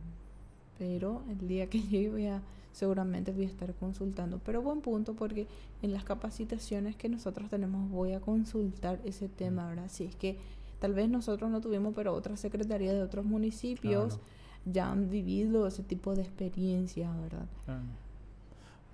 Pero 0.79 1.23
el 1.29 1.49
día 1.49 1.69
que 1.69 1.83
llegue 1.91 2.11
voy 2.11 2.27
a 2.27 2.43
seguramente 2.73 3.33
voy 3.33 3.45
a 3.45 3.49
estar 3.49 3.75
consultando. 3.75 4.41
Pero 4.45 4.63
buen 4.63 4.81
punto 4.81 5.15
porque 5.15 5.47
en 5.83 5.93
las 5.93 6.05
capacitaciones 6.05 6.97
que 6.97 7.09
nosotros 7.09 7.49
tenemos 7.49 7.91
voy 7.91 8.13
a 8.13 8.21
consultar 8.21 9.01
ese 9.05 9.29
tema, 9.29 9.69
¿verdad? 9.69 9.89
Si 9.89 10.05
es 10.05 10.17
que 10.17 10.39
tal 10.79 10.95
vez 10.95 11.09
nosotros 11.09 11.51
no 11.51 11.61
tuvimos, 11.61 11.95
pero 11.95 12.15
otras 12.15 12.41
secretarías 12.41 12.95
de 12.95 13.03
otros 13.03 13.25
municipios 13.25 14.19
ya 14.65 14.91
han 14.91 15.11
vivido 15.11 15.67
ese 15.67 15.83
tipo 15.83 16.15
de 16.15 16.23
experiencia, 16.23 17.11
¿verdad? 17.23 17.47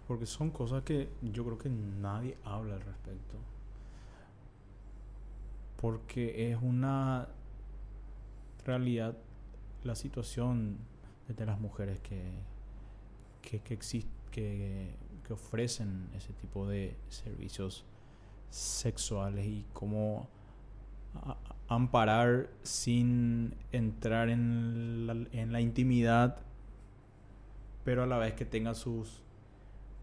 Porque 0.07 0.27
son 0.27 0.51
cosas 0.51 0.83
que 0.85 1.09
yo 1.23 1.45
creo 1.45 1.59
que 1.59 1.69
nadie 1.69 2.37
habla 2.45 2.75
al 2.75 2.81
respecto. 2.81 3.37
Porque 5.81 6.51
es 6.51 6.59
una 6.63 7.29
realidad 8.65 9.17
la 9.85 9.95
situación 9.95 10.79
de 11.29 11.47
las 11.47 11.61
mujeres 11.61 12.01
que, 12.01 12.23
que, 13.47 13.61
que, 13.61 13.79
que, 14.31 14.95
que 15.25 15.33
ofrecen 15.33 16.09
ese 16.17 16.33
tipo 16.33 16.67
de 16.67 16.97
servicios 17.09 17.85
sexuales 18.51 19.47
y 19.47 19.65
cómo 19.73 20.29
amparar 21.69 22.51
sin 22.63 23.55
entrar 23.73 24.29
en 24.29 25.07
la, 25.07 25.13
en 25.33 25.53
la 25.53 25.61
intimidad, 25.61 26.39
pero 27.85 28.03
a 28.03 28.07
la 28.07 28.19
vez 28.19 28.35
que 28.35 28.45
tenga 28.45 28.75
sus 28.75 29.23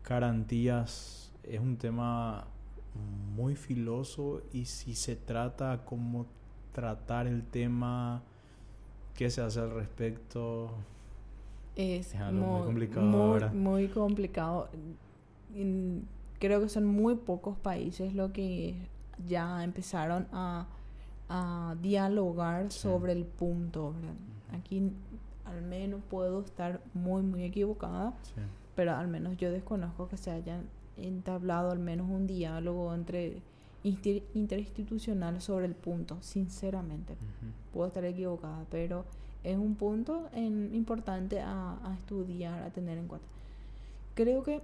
garantías, 0.08 1.32
es 1.44 1.60
un 1.60 1.78
tema 1.78 2.48
muy 3.36 3.56
filoso 3.56 4.42
y 4.54 4.66
si 4.66 4.96
se 4.96 5.16
trata 5.16 5.84
como 5.86 6.26
tratar 6.72 7.28
el 7.28 7.44
tema, 7.44 8.24
¿qué 9.16 9.30
se 9.30 9.42
hace 9.42 9.60
al 9.60 9.72
respecto? 9.72 10.72
Es, 11.76 12.14
Es 12.14 12.22
algo 12.22 12.46
muy 12.46 12.58
muy, 12.58 12.66
complicado 12.68 13.06
muy- 13.08 13.20
ahora. 13.22 13.52
muy 13.54 13.88
complicado. 13.88 14.70
Creo 16.40 16.62
que 16.62 16.70
son 16.70 16.86
muy 16.86 17.16
pocos 17.16 17.58
países 17.58 18.14
lo 18.14 18.34
que 18.34 18.76
ya 19.28 19.64
empezaron 19.64 20.28
a, 20.32 20.68
a 21.30 21.76
dialogar 21.82 22.72
Sí. 22.72 22.80
sobre 22.80 23.14
el 23.14 23.26
punto. 23.26 23.94
¿verdad? 23.94 24.60
Aquí 24.60 24.92
al 25.46 25.62
menos 25.62 26.02
puedo 26.10 26.42
estar 26.42 26.82
muy, 26.94 27.22
muy 27.22 27.44
equivocada, 27.44 28.14
Sí. 28.24 28.42
pero 28.76 28.94
al 28.96 29.08
menos 29.08 29.38
yo 29.38 29.52
desconozco 29.52 30.08
que 30.08 30.18
se 30.18 30.32
hayan 30.32 30.64
entablado 30.98 31.72
al 31.72 31.80
menos 31.80 32.10
un 32.10 32.28
diálogo 32.28 32.94
entre 32.94 33.42
insti- 33.84 34.24
interinstitucional 34.34 35.42
sobre 35.42 35.66
el 35.66 35.76
punto, 35.76 36.18
sinceramente 36.22 37.16
puedo 37.74 37.88
estar 37.88 38.06
equivocada, 38.06 38.66
pero 38.70 39.06
es 39.44 39.58
un 39.58 39.76
punto 39.76 40.30
en- 40.34 40.74
importante 40.74 41.42
a, 41.42 41.78
a 41.84 41.94
estudiar, 41.96 42.64
a 42.64 42.70
tener 42.70 42.98
en 42.98 43.08
cuenta. 43.08 43.28
Creo 44.16 44.44
que 44.44 44.62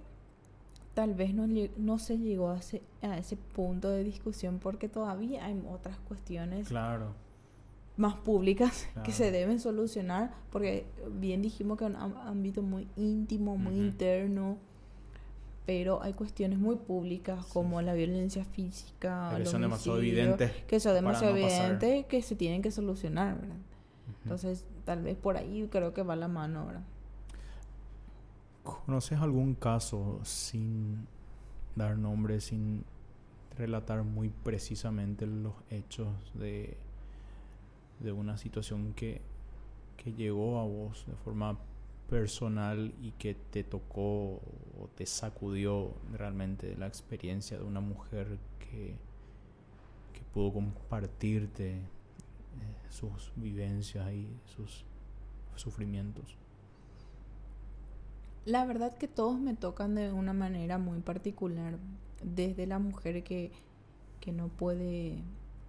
tal 0.94 1.14
vez 1.14 1.34
no, 1.34 1.46
no 1.76 1.98
se 1.98 2.18
llegó 2.18 2.50
a 2.50 2.58
ese, 2.58 2.82
a 3.02 3.16
ese 3.18 3.36
punto 3.36 3.88
de 3.90 4.04
discusión 4.04 4.58
porque 4.58 4.88
todavía 4.88 5.44
hay 5.44 5.60
otras 5.70 5.96
cuestiones 6.08 6.68
Claro. 6.68 7.14
más 7.96 8.14
públicas 8.14 8.88
que 9.04 9.12
se 9.12 9.30
deben 9.30 9.60
solucionar, 9.60 10.32
porque 10.50 10.86
bien 11.12 11.42
dijimos 11.42 11.78
que 11.78 11.84
es 11.84 11.90
un 11.90 11.96
ámbito 11.96 12.62
muy 12.62 12.88
íntimo, 12.96 13.56
muy 13.56 13.74
interno, 13.74 14.56
pero 15.66 16.02
hay 16.02 16.12
cuestiones 16.14 16.58
muy 16.58 16.76
públicas 16.76 17.44
Sí. 17.46 17.50
como 17.52 17.80
la 17.82 17.94
violencia 17.94 18.44
física, 18.44 19.32
Que 19.36 19.46
son 19.46 19.62
demasiado 19.62 19.98
evidentes 19.98 20.50
que 20.66 20.80
son 20.80 20.94
demasiado 20.94 21.36
no 21.36 21.42
pasar. 21.42 21.60
evidentes 21.72 22.06
que 22.06 22.22
se 22.22 22.34
tienen 22.34 22.62
que 22.62 22.70
solucionar, 22.72 23.38
¿verdad? 23.40 23.56
Entonces, 24.24 24.66
tal 24.84 25.02
vez 25.02 25.16
por 25.16 25.36
ahí 25.36 25.68
creo 25.70 25.94
que 25.94 26.02
va 26.02 26.16
la 26.16 26.28
mano 26.28 26.60
ahora. 26.60 26.82
¿Conoces 28.62 29.18
algún 29.20 29.54
caso 29.54 30.20
sin 30.22 31.06
dar 31.74 31.96
nombre, 31.96 32.40
sin 32.40 32.84
relatar 33.56 34.02
muy 34.04 34.28
precisamente 34.28 35.26
los 35.26 35.54
hechos 35.70 36.08
de, 36.34 36.76
de 38.00 38.12
una 38.12 38.36
situación 38.36 38.92
que, 38.94 39.20
que 39.96 40.12
llegó 40.12 40.58
a 40.60 40.64
vos 40.64 41.04
de 41.06 41.14
forma 41.16 41.58
personal 42.08 42.92
y 43.00 43.12
que 43.12 43.34
te 43.34 43.62
tocó 43.62 44.40
o 44.80 44.88
te 44.96 45.06
sacudió 45.06 45.92
realmente 46.12 46.76
la 46.76 46.86
experiencia 46.86 47.56
de 47.56 47.64
una 47.64 47.80
mujer 47.80 48.38
que, 48.58 48.96
que 50.12 50.22
pudo 50.34 50.52
compartirte 50.52 51.80
sus 52.90 53.32
vivencias 53.36 54.12
y 54.12 54.28
sus 54.44 54.84
sufrimientos? 55.56 56.36
La 58.44 58.64
verdad 58.64 58.96
que 58.96 59.08
todos 59.08 59.38
me 59.38 59.54
tocan 59.54 59.94
de 59.94 60.12
una 60.12 60.32
manera 60.32 60.78
muy 60.78 61.00
particular. 61.00 61.78
Desde 62.22 62.66
la 62.66 62.78
mujer 62.78 63.22
que, 63.22 63.52
que 64.20 64.32
no 64.32 64.48
puede 64.48 65.22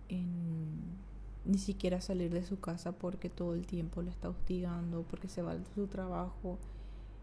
en- 0.10 1.00
ni 1.46 1.58
siquiera 1.58 2.02
salir 2.02 2.32
de 2.32 2.44
su 2.46 2.60
casa 2.60 2.92
porque 2.92 3.30
todo 3.30 3.54
el 3.56 3.66
tiempo 3.66 4.02
le 4.02 4.12
está 4.12 4.30
hostigando, 4.30 5.04
porque 5.10 5.28
se 5.28 5.42
va 5.42 5.56
de 5.56 5.66
su 5.74 5.88
trabajo 5.88 6.60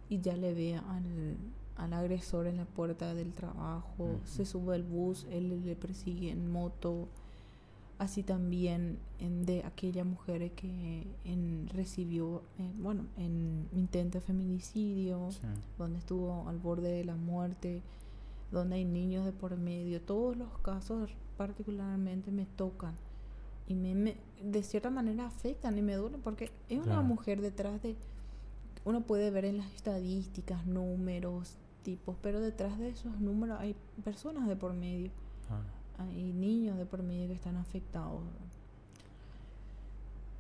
y 0.09 0.21
ya 0.21 0.37
le 0.37 0.55
ve 0.55 0.75
al, 0.77 1.37
al 1.77 1.93
agresor 1.93 2.47
en 2.47 2.57
la 2.57 2.65
puerta 2.65 3.15
del 3.15 3.33
trabajo, 3.33 4.19
se 4.25 4.45
sube 4.45 4.75
al 4.75 4.83
bus, 4.83 5.27
él 5.31 5.65
le 5.65 5.77
persigue 5.77 6.31
en 6.31 6.51
moto. 6.51 7.09
Así 7.99 8.23
también 8.23 8.99
en 9.19 9.45
de 9.45 9.65
aquella 9.65 10.05
mujer 10.05 10.53
que 10.53 11.05
en, 11.25 11.69
recibió, 11.69 12.43
eh, 12.59 12.73
bueno, 12.79 13.07
en 13.17 13.69
intento 13.73 14.19
de 14.19 14.23
feminicidio, 14.25 15.31
Sí. 15.33 15.41
donde 15.79 15.99
estuvo 15.99 16.49
al 16.49 16.59
borde 16.59 16.91
de 16.93 17.05
la 17.05 17.17
muerte, 17.17 17.83
donde 18.53 18.77
hay 18.77 18.85
niños 18.85 19.25
de 19.25 19.33
por 19.33 19.57
medio. 19.57 20.01
Todos 20.01 20.37
los 20.37 20.57
casos 20.59 21.11
particularmente 21.37 22.31
me 22.31 22.47
tocan 22.47 22.95
y 23.67 23.75
me, 23.75 23.95
me- 23.97 24.17
de 24.43 24.63
cierta 24.63 24.91
manera 24.91 25.27
afectan 25.27 25.77
y 25.77 25.83
me 25.83 25.97
duelen 25.97 26.21
porque 26.23 26.53
es 26.69 26.79
una 26.79 27.01
mujer 27.03 27.41
detrás 27.41 27.83
de... 27.83 27.97
Uno 28.85 29.01
puede 29.03 29.31
ver 29.33 29.45
en 29.45 29.59
las 29.59 29.71
estadísticas 29.75 30.65
números, 30.67 31.57
tipos, 31.83 32.17
pero 32.23 32.41
detrás 32.41 32.79
de 32.79 32.91
esos 32.91 33.21
números 33.21 33.59
hay 33.61 33.75
personas 34.05 34.47
de 34.47 34.55
por 34.57 34.73
medio, 34.73 35.11
Ah, 35.51 35.61
hay 35.99 36.33
niños 36.33 36.77
de 36.79 36.87
por 36.87 37.03
medio 37.03 37.27
que 37.29 37.35
están 37.35 37.57
afectados. 37.57 38.21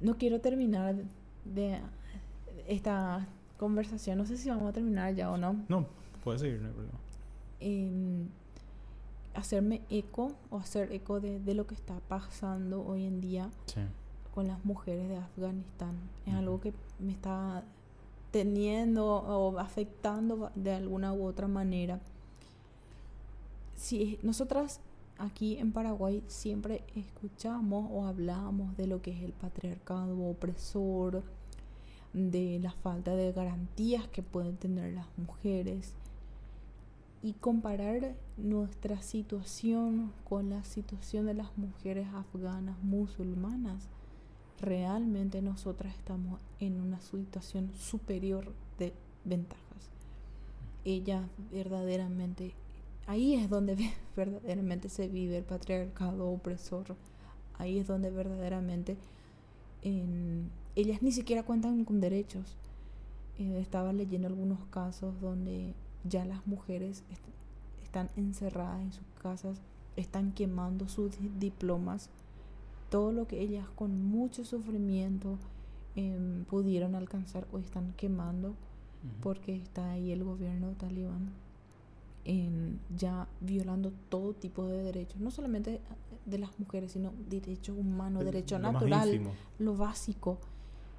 No 0.00 0.16
quiero 0.16 0.40
terminar 0.40 0.94
de 1.44 1.80
esta 2.68 3.26
conversación, 3.58 4.18
no 4.18 4.26
sé 4.26 4.36
si 4.36 4.48
vamos 4.48 4.68
a 4.68 4.72
terminar 4.72 5.14
ya 5.14 5.30
o 5.30 5.36
no. 5.36 5.56
No, 5.68 5.86
puede 6.22 6.38
seguir, 6.38 6.60
no 6.60 6.68
hay 6.68 6.72
problema. 6.74 6.98
em, 7.60 8.28
hacerme 9.34 9.82
eco 9.90 10.32
o 10.50 10.58
hacer 10.58 10.92
eco 10.92 11.20
de, 11.20 11.40
de 11.40 11.54
lo 11.54 11.66
que 11.66 11.74
está 11.74 11.98
pasando 12.08 12.84
hoy 12.86 13.04
en 13.04 13.20
día 13.20 13.50
Sí. 13.66 13.80
con 14.34 14.46
las 14.46 14.64
mujeres 14.64 15.08
de 15.08 15.16
Afganistán. 15.16 15.96
Es 16.26 16.34
algo 16.34 16.60
que 16.60 16.72
me 17.00 17.12
está 17.12 17.64
teniendo 18.30 19.06
o 19.06 19.58
afectando 19.58 20.50
de 20.54 20.72
alguna 20.74 21.12
u 21.12 21.24
otra 21.24 21.48
manera. 21.48 21.98
Si 23.76 24.18
nosotras 24.22 24.80
aquí 25.18 25.58
en 25.58 25.72
Paraguay 25.72 26.22
siempre 26.26 26.84
escuchamos 26.94 27.88
o 27.92 28.06
hablamos 28.06 28.76
de 28.76 28.86
lo 28.86 29.02
que 29.02 29.12
es 29.12 29.22
el 29.22 29.32
patriarcado 29.32 30.18
opresor, 30.24 31.22
de 32.12 32.58
la 32.60 32.72
falta 32.72 33.14
de 33.14 33.32
garantías 33.32 34.08
que 34.08 34.22
pueden 34.22 34.56
tener 34.56 34.94
las 34.94 35.06
mujeres 35.18 35.92
y 37.22 37.32
comparar 37.34 38.14
nuestra 38.36 39.02
situación 39.02 40.12
con 40.28 40.50
la 40.50 40.64
situación 40.64 41.26
de 41.26 41.34
las 41.34 41.56
mujeres 41.58 42.06
afganas 42.14 42.78
musulmanas, 42.82 43.88
realmente 44.60 45.42
nosotras 45.42 45.94
estamos 45.94 46.40
en 46.60 46.80
una 46.80 47.00
situación 47.00 47.72
superior 47.74 48.52
de 48.78 48.92
ventajas. 49.24 49.90
Ellas 50.84 51.28
verdaderamente, 51.52 52.54
ahí 53.08 53.34
es 53.34 53.50
donde 53.50 53.74
ve- 53.74 53.92
verdaderamente 54.16 54.88
se 54.88 55.08
vive 55.08 55.38
el 55.38 55.44
patriarcado 55.44 56.30
opresor, 56.30 56.94
ahí 57.58 57.78
es 57.78 57.88
donde 57.88 58.10
verdaderamente 58.10 58.96
en- 59.82 60.50
ellas 60.76 61.02
ni 61.02 61.10
siquiera 61.10 61.42
cuentan 61.42 61.84
con 61.84 62.00
derechos. 62.00 62.56
Eh, 63.38 63.58
estaba 63.60 63.92
leyendo 63.92 64.28
algunos 64.28 64.64
casos 64.66 65.20
donde 65.20 65.74
ya 66.04 66.24
las 66.24 66.46
mujeres 66.46 67.02
est- 67.10 67.22
están 67.82 68.10
encerradas 68.16 68.80
en 68.82 68.92
sus 68.92 69.06
casas, 69.22 69.60
están 69.96 70.32
quemando 70.32 70.88
sus 70.88 71.18
di- 71.20 71.30
diplomas, 71.40 72.10
todo 72.90 73.10
lo 73.12 73.26
que 73.26 73.40
ellas 73.40 73.66
con 73.76 74.04
mucho 74.04 74.44
sufrimiento 74.44 75.36
em, 75.96 76.44
pudieron 76.44 76.94
alcanzar 76.94 77.46
hoy 77.52 77.62
están 77.62 77.92
quemando 77.96 78.54
porque 79.22 79.56
está 79.56 79.90
ahí 79.92 80.12
el 80.12 80.22
gobierno 80.24 80.68
talibán 80.78 81.30
en 82.28 82.78
ya 82.94 83.26
violando 83.40 83.90
todo 84.10 84.34
tipo 84.34 84.66
de 84.66 84.82
derechos, 84.82 85.18
no 85.20 85.30
solamente 85.30 85.80
de 86.26 86.38
las 86.38 86.58
mujeres, 86.60 86.92
sino 86.92 87.12
derechos 87.28 87.76
humanos, 87.76 88.20
El- 88.20 88.26
derecho 88.26 88.58
lo 88.58 88.64
más 88.64 88.72
natural, 88.74 89.08
ínfimo. 89.14 89.32
lo 89.58 89.76
básico, 89.76 90.38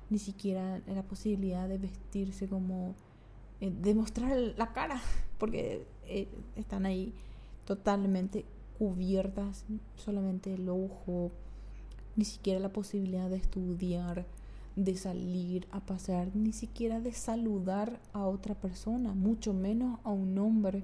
ni 0.09 0.17
siquiera 0.17 0.82
la 0.88 1.03
posibilidad 1.03 1.69
de 1.69 1.77
vestirse 1.77 2.47
como, 2.47 2.95
eh, 3.61 3.69
de 3.71 3.93
mostrar 3.93 4.36
la 4.57 4.73
cara, 4.73 4.99
porque 5.38 5.86
eh, 6.07 6.27
están 6.55 6.86
ahí 6.88 7.13
totalmente 7.65 8.43
cubiertas, 8.80 9.65
solamente 9.97 10.53
el 10.55 10.67
ojo, 10.69 11.32
ni 12.15 12.25
siquiera 12.25 12.59
la 12.59 12.73
posibilidad 12.73 13.30
de 13.30 13.36
estudiar, 13.38 14.25
de 14.75 14.95
salir 14.97 15.67
a 15.71 15.82
pasear, 15.86 16.36
ni 16.36 16.53
siquiera 16.53 16.99
de 17.01 17.11
saludar 17.13 17.99
a 18.13 18.25
otra 18.25 18.55
persona, 18.55 19.13
mucho 19.13 19.53
menos 19.53 19.99
a 20.03 20.09
un 20.09 20.36
hombre. 20.39 20.84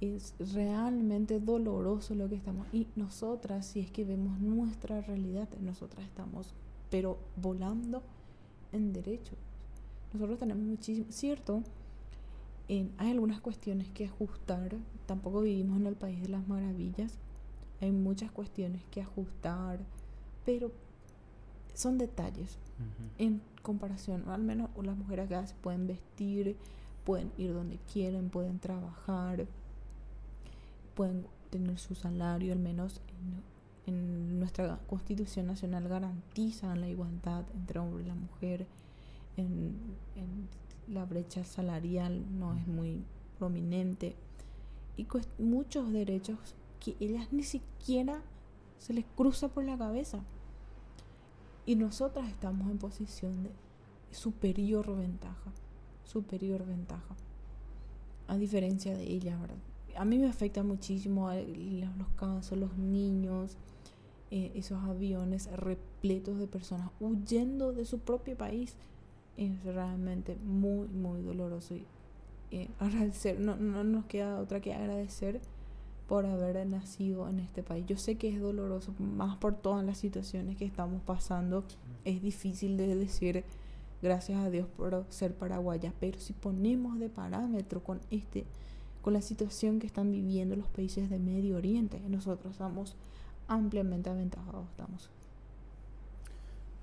Es 0.00 0.34
realmente 0.54 1.40
doloroso 1.40 2.14
lo 2.14 2.28
que 2.28 2.36
estamos. 2.36 2.66
Y 2.72 2.86
nosotras, 2.94 3.66
si 3.66 3.80
es 3.80 3.90
que 3.90 4.04
vemos 4.04 4.38
nuestra 4.38 5.00
realidad, 5.00 5.48
nosotras 5.60 6.04
estamos, 6.06 6.54
pero 6.90 7.18
volando 7.36 8.02
en 8.72 8.92
derechos. 8.92 9.36
Nosotros 10.12 10.38
tenemos 10.38 10.62
muchísimo, 10.64 11.06
cierto, 11.10 11.62
en- 12.68 12.92
hay 12.98 13.10
algunas 13.10 13.40
cuestiones 13.40 13.88
que 13.90 14.06
ajustar. 14.06 14.76
Tampoco 15.06 15.40
vivimos 15.40 15.80
en 15.80 15.86
el 15.86 15.96
país 15.96 16.22
de 16.22 16.28
las 16.28 16.46
maravillas. 16.48 17.18
Hay 17.80 17.90
muchas 17.92 18.30
cuestiones 18.30 18.82
que 18.90 19.02
ajustar, 19.02 19.80
pero 20.44 20.70
son 21.74 21.98
detalles 21.98 22.56
en 23.18 23.40
comparación, 23.62 24.28
al 24.28 24.42
menos 24.42 24.70
las 24.82 24.96
mujeres 24.96 25.26
acá 25.26 25.44
se 25.46 25.54
pueden 25.56 25.86
vestir, 25.88 26.56
pueden 27.04 27.30
ir 27.36 27.52
donde 27.52 27.78
quieren, 27.92 28.30
pueden 28.30 28.58
trabajar, 28.60 29.46
pueden 30.98 31.28
tener 31.50 31.78
su 31.78 31.94
salario, 31.94 32.52
al 32.52 32.58
menos 32.58 33.00
en, 33.86 33.94
en 33.94 34.40
nuestra 34.40 34.80
Constitución 34.88 35.46
Nacional 35.46 35.86
garantiza 35.86 36.74
la 36.74 36.88
igualdad 36.88 37.44
entre 37.54 37.78
hombre 37.78 38.02
y 38.02 38.08
la 38.08 38.16
mujer. 38.16 38.66
En, 39.36 39.76
en 40.16 40.48
la 40.92 41.04
brecha 41.04 41.44
salarial 41.44 42.26
no 42.36 42.52
es 42.54 42.66
muy 42.66 43.04
prominente 43.38 44.16
y 44.96 45.06
muchos 45.38 45.92
derechos 45.92 46.56
que 46.80 46.96
ellas 46.98 47.28
ni 47.32 47.44
siquiera 47.44 48.20
se 48.78 48.92
les 48.92 49.04
cruza 49.16 49.46
por 49.46 49.62
la 49.62 49.78
cabeza. 49.78 50.24
Y 51.64 51.76
nosotras 51.76 52.28
estamos 52.28 52.68
en 52.72 52.78
posición 52.78 53.44
de 53.44 53.52
superior 54.10 54.96
ventaja, 54.96 55.52
superior 56.02 56.66
ventaja, 56.66 57.14
a 58.26 58.36
diferencia 58.36 58.96
de 58.96 59.04
ellas, 59.04 59.40
¿verdad? 59.40 59.67
A 59.98 60.04
mí 60.04 60.18
me 60.18 60.28
afecta 60.28 60.62
muchísimo 60.62 61.30
los 61.30 62.08
casos, 62.16 62.56
los 62.56 62.76
niños, 62.76 63.56
eh, 64.30 64.52
esos 64.54 64.82
aviones 64.84 65.50
repletos 65.52 66.38
de 66.38 66.46
personas 66.46 66.90
huyendo 67.00 67.72
de 67.72 67.84
su 67.84 67.98
propio 67.98 68.36
país. 68.36 68.76
Es 69.36 69.64
realmente 69.64 70.36
muy, 70.36 70.88
muy 70.88 71.22
doloroso 71.22 71.74
y 71.74 71.86
eh, 72.50 72.70
agradecer, 72.78 73.40
no, 73.40 73.56
no 73.56 73.84
nos 73.84 74.06
queda 74.06 74.40
otra 74.40 74.60
que 74.60 74.74
agradecer 74.74 75.40
por 76.08 76.24
haber 76.24 76.66
nacido 76.66 77.28
en 77.28 77.38
este 77.38 77.62
país. 77.62 77.84
Yo 77.86 77.98
sé 77.98 78.16
que 78.16 78.28
es 78.28 78.40
doloroso, 78.40 78.94
más 78.98 79.36
por 79.36 79.54
todas 79.54 79.84
las 79.84 79.98
situaciones 79.98 80.56
que 80.56 80.64
estamos 80.64 81.02
pasando. 81.02 81.64
Es 82.04 82.22
difícil 82.22 82.78
de 82.78 82.96
decir 82.96 83.44
gracias 84.00 84.38
a 84.38 84.48
Dios 84.48 84.66
por 84.68 85.04
ser 85.10 85.34
paraguaya, 85.34 85.92
pero 86.00 86.18
si 86.18 86.32
ponemos 86.32 86.98
de 86.98 87.10
parámetro 87.10 87.82
con 87.82 88.00
este 88.10 88.46
con 89.08 89.14
la 89.14 89.22
situación 89.22 89.78
que 89.78 89.86
están 89.86 90.12
viviendo 90.12 90.54
los 90.54 90.68
países 90.68 91.08
de 91.08 91.18
Medio 91.18 91.56
Oriente, 91.56 91.98
nosotros 92.10 92.52
estamos 92.52 92.94
ampliamente 93.46 94.10
aventajados, 94.10 94.68
estamos. 94.68 95.08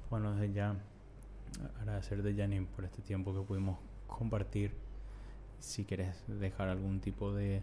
Bueno, 0.09 0.33
desde 0.33 0.51
ya 0.51 0.75
agradecerte 1.79 2.33
Janine 2.33 2.65
por 2.75 2.83
este 2.83 3.03
tiempo 3.03 3.31
que 3.31 3.41
pudimos 3.41 3.77
compartir 4.07 4.71
si 5.59 5.85
quieres 5.85 6.15
dejar 6.27 6.69
algún 6.69 6.99
tipo 6.99 7.31
de, 7.31 7.61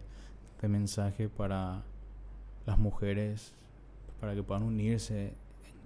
mensaje 0.61 1.27
para 1.27 1.83
las 2.65 2.79
mujeres, 2.79 3.51
para 4.21 4.33
que 4.33 4.43
puedan 4.43 4.63
unirse 4.63 5.33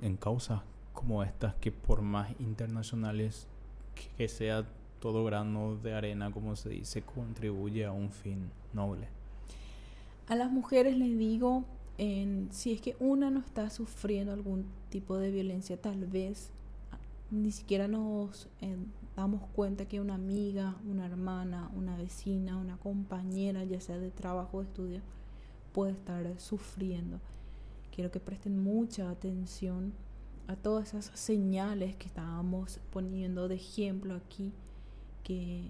en, 0.04 0.18
causas 0.18 0.62
como 0.94 1.24
estas, 1.24 1.56
que 1.56 1.72
por 1.72 2.04
más 2.04 2.30
internacionales 2.40 3.48
que, 4.18 4.28
sea 4.28 4.68
todo 5.00 5.24
grano 5.24 5.76
de 5.76 5.94
arena, 5.94 6.32
como 6.32 6.56
se 6.56 6.70
dice, 6.70 7.02
contribuye 7.02 7.86
a 7.86 7.92
un 7.92 8.10
fin 8.12 8.50
noble. 8.74 9.08
A 10.28 10.36
las 10.36 10.52
mujeres 10.52 10.98
les 10.98 11.18
digo, 11.18 11.64
en, 11.98 12.50
si 12.52 12.74
es 12.74 12.82
que 12.82 12.96
una 13.00 13.30
no 13.30 13.40
está 13.40 13.70
sufriendo 13.70 14.34
algún 14.34 14.66
tipo 14.90 15.18
de 15.18 15.32
violencia, 15.32 15.78
tal 15.78 16.06
vez 16.06 16.50
ni 17.32 17.52
siquiera 17.52 17.88
nos 17.88 18.48
eh, 18.62 18.76
damos 19.16 19.42
cuenta 19.56 19.86
que 19.86 20.00
una 20.00 20.16
amiga, 20.16 20.76
una 20.90 21.06
hermana, 21.06 21.70
una 21.76 21.98
vecina, 21.98 22.58
una 22.58 22.78
compañera, 22.78 23.64
ya 23.64 23.82
sea 23.82 23.98
de 23.98 24.12
trabajo 24.12 24.58
o 24.58 24.62
de 24.62 24.68
estudio, 24.68 25.02
puede 25.74 25.92
estar 25.92 26.40
sufriendo. 26.40 27.20
Quiero 27.94 28.12
que 28.12 28.20
presten 28.20 28.64
mucha 28.64 29.10
atención 29.10 29.94
a 30.48 30.56
todas 30.56 30.94
esas 30.94 31.20
señales 31.20 31.96
que 31.96 32.08
estábamos 32.08 32.80
poniendo 32.92 33.48
de 33.48 33.56
ejemplo 33.56 34.16
aquí, 34.16 34.54
que 35.28 35.68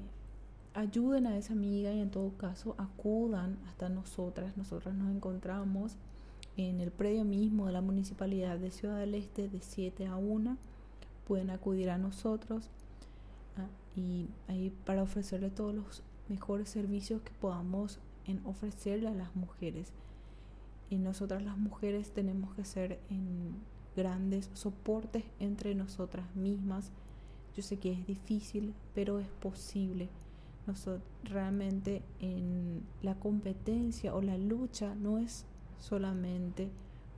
ayuden 0.76 1.26
a 1.26 1.36
esa 1.36 1.53
amiga 1.53 1.91
y 1.91 1.99
en 1.99 2.12
todo 2.12 2.38
caso 2.38 2.76
acudan 2.78 3.58
hasta 3.68 3.89
nosotras. 3.89 4.55
Nosotras 4.55 4.93
nos 4.93 5.10
encontramos 5.10 5.95
en 6.58 6.80
el 6.80 6.91
predio 6.91 7.26
mismo 7.26 7.66
de 7.66 7.74
la 7.74 7.82
Municipalidad 7.82 8.60
de 8.60 8.70
Ciudad 8.70 8.99
del 8.99 9.16
Este 9.16 9.49
de 9.49 9.60
7 9.60 10.05
a 10.05 10.16
1 10.16 10.58
pueden 11.28 11.49
acudir 11.49 11.89
a 11.89 11.97
nosotros 11.97 12.70
ah, 13.58 13.66
y 13.95 14.30
ahí 14.47 14.72
para 14.86 15.01
ofrecerle 15.01 15.49
todos 15.49 15.74
los 15.74 16.03
mejores 16.30 16.70
servicios 16.70 17.24
que 17.24 17.32
podamos 17.41 17.97
en 18.28 18.45
ofrecerle 18.45 19.08
a 19.08 19.16
las 19.16 19.36
mujeres. 19.36 19.91
Y 20.91 20.97
nosotras 20.97 21.41
las 21.41 21.58
mujeres 21.58 22.12
tenemos 22.12 22.53
que 22.53 22.64
ser 22.64 22.99
en 23.10 23.55
grandes 23.95 24.51
soportes 24.53 25.24
entre 25.39 25.74
nosotras 25.74 26.36
mismas. 26.36 26.91
Yo 27.58 27.64
sé 27.64 27.78
que 27.78 27.91
es 27.91 28.05
difícil, 28.05 28.76
pero 28.93 29.18
es 29.18 29.28
posible. 29.28 30.10
Nosotros, 30.68 31.01
realmente 31.24 32.03
en 32.20 32.84
la 33.01 33.16
competencia 33.16 34.14
o 34.14 34.22
la 34.22 34.38
lucha 34.38 34.93
no 34.93 35.18
es 35.18 35.43
solamente 35.80 36.70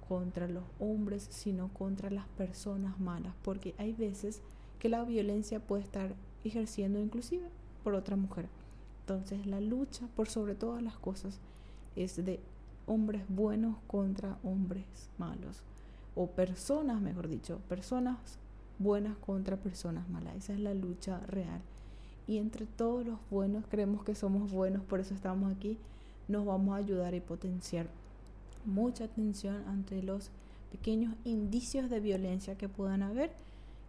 contra 0.08 0.48
los 0.48 0.64
hombres, 0.80 1.28
sino 1.30 1.68
contra 1.74 2.10
las 2.10 2.26
personas 2.30 3.02
malas, 3.02 3.34
porque 3.44 3.76
hay 3.78 3.92
veces 3.92 4.42
que 4.80 4.88
la 4.88 5.04
violencia 5.04 5.60
puede 5.60 5.84
estar 5.84 6.16
ejerciendo 6.46 7.00
inclusive 7.00 7.50
por 7.84 7.94
otra 7.94 8.16
mujer. 8.16 8.48
Entonces 9.02 9.46
la 9.46 9.60
lucha 9.60 10.08
por 10.16 10.30
sobre 10.30 10.56
todas 10.56 10.82
las 10.82 10.98
cosas 10.98 11.42
es 11.98 12.24
de 12.24 12.40
hombres 12.88 13.24
buenos 13.28 13.76
contra 13.88 14.40
hombres 14.44 14.86
malos, 15.18 15.64
o 16.16 16.28
personas, 16.28 17.02
mejor 17.02 17.28
dicho, 17.28 17.60
personas 17.68 18.40
buenas 18.80 19.18
contra 19.18 19.58
personas 19.58 20.10
malas. 20.10 20.36
Esa 20.36 20.54
es 20.54 20.60
la 20.60 20.74
lucha 20.74 21.20
real. 21.20 21.62
Y 22.28 22.38
entre 22.38 22.66
todos 22.66 23.06
los 23.06 23.20
buenos, 23.30 23.66
creemos 23.70 24.04
que 24.04 24.16
somos 24.16 24.52
buenos, 24.52 24.84
por 24.84 25.00
eso 25.00 25.14
estamos 25.14 25.52
aquí, 25.52 25.78
nos 26.28 26.46
vamos 26.46 26.74
a 26.76 26.78
ayudar 26.78 27.14
y 27.14 27.22
potenciar 27.22 27.88
mucha 28.66 29.06
atención 29.06 29.64
ante 29.68 30.04
los 30.04 30.30
pequeños 30.72 31.16
indicios 31.26 31.90
de 31.90 32.00
violencia 32.00 32.56
que 32.56 32.70
puedan 32.70 33.02
haber, 33.02 33.32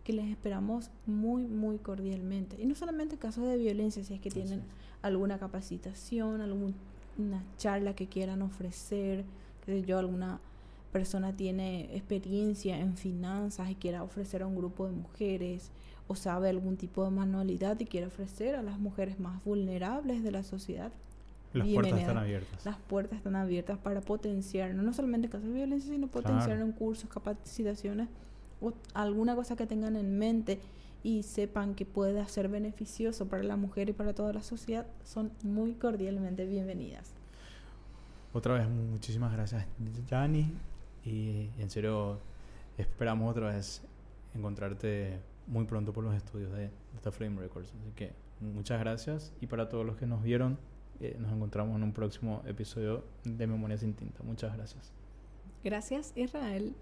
que 0.05 0.15
les 0.15 0.31
esperamos 0.31 0.91
muy, 1.07 1.45
muy 1.47 1.79
cordialmente. 1.79 2.57
Y 2.61 2.65
no 2.65 2.75
solamente 2.75 3.19
casos 3.19 3.47
de 3.47 3.59
violencia, 3.59 4.03
si 4.03 4.15
es 4.15 4.21
que 4.21 4.31
tienen 4.31 4.63
alguna 5.03 5.39
capacitación, 5.39 6.41
alguna 6.41 6.75
charla 7.59 7.95
que 7.95 8.09
quieran 8.09 8.41
ofrecer, 8.41 9.25
que 9.67 9.83
yo, 9.83 9.99
alguna 9.99 10.41
persona 10.93 11.37
tiene 11.37 11.95
experiencia 11.97 12.79
en 12.79 12.97
finanzas 12.97 13.71
y 13.71 13.75
quiera 13.75 14.03
ofrecer 14.03 14.43
a 14.43 14.47
un 14.47 14.57
grupo 14.57 14.87
de 14.87 14.93
mujeres, 14.93 15.71
o 16.09 16.17
sabe 16.17 16.49
algún 16.49 16.77
tipo 16.77 17.05
de 17.05 17.11
manualidad 17.11 17.79
y 17.79 17.85
quiere 17.85 18.09
ofrecer 18.09 18.57
a 18.57 18.63
las 18.63 18.81
mujeres 18.81 19.21
más 19.21 19.45
vulnerables 19.45 20.25
de 20.25 20.33
la 20.33 20.43
sociedad, 20.43 20.93
las 21.53 21.67
puertas 21.67 22.01
están 22.01 22.17
abiertas. 22.17 22.65
Las 22.65 22.77
puertas 22.77 23.17
están 23.19 23.37
abiertas 23.37 23.79
para 23.79 24.01
potenciar, 24.01 24.75
no, 24.75 24.93
solamente 24.93 25.29
casos 25.29 25.49
de 25.49 25.55
violencia, 25.55 25.91
sino 25.93 26.07
potenciar 26.07 26.61
en 26.61 26.73
cursos, 26.73 27.11
capacitaciones 27.11 28.09
o 28.61 28.73
alguna 28.95 29.35
cosa 29.35 29.57
que 29.57 29.67
tengan 29.67 29.97
en 29.97 30.19
mente 30.19 30.61
y 31.03 31.23
sepan 31.23 31.75
que 31.75 31.87
puede 31.87 32.27
ser 32.29 32.49
beneficioso 32.49 33.27
para 33.27 33.43
la 33.43 33.57
mujer 33.57 33.89
y 33.89 33.93
para 33.93 34.13
toda 34.15 34.33
la 34.33 34.43
sociedad, 34.43 34.87
son 35.05 35.33
muy 35.43 35.75
cordialmente 35.75 36.45
bienvenidas. 36.45 37.13
Otra 38.33 38.55
vez, 38.55 38.69
muchísimas 38.69 39.33
gracias, 39.33 39.67
Yani. 40.09 40.53
Y 41.05 41.51
en 41.59 41.71
serio, 41.71 42.21
esperamos 42.79 43.31
otra 43.31 43.55
vez 43.55 43.83
encontrarte 44.35 45.21
muy 45.47 45.65
pronto 45.65 45.93
por 45.93 46.05
los 46.05 46.15
estudios 46.15 46.53
de, 46.53 46.71
The 47.03 47.11
Flame 47.11 47.41
Records. 47.41 47.73
Así 47.81 47.93
que 47.95 48.13
muchas 48.41 48.81
gracias. 48.81 49.33
Y 49.41 49.47
para 49.47 49.69
todos 49.69 49.85
los 49.87 49.97
que 49.97 50.07
nos 50.07 50.23
vieron, 50.23 50.59
eh, 51.01 51.17
nos 51.19 51.33
encontramos 51.33 51.77
en 51.77 51.83
un 51.83 51.93
próximo 51.93 52.43
episodio 52.47 53.05
de 53.25 53.47
Memoria 53.47 53.77
sin 53.79 53.95
Tinta. 53.95 54.23
Muchas 54.23 54.57
gracias. 54.57 54.93
Gracias, 55.63 56.13
Israel. 56.17 56.75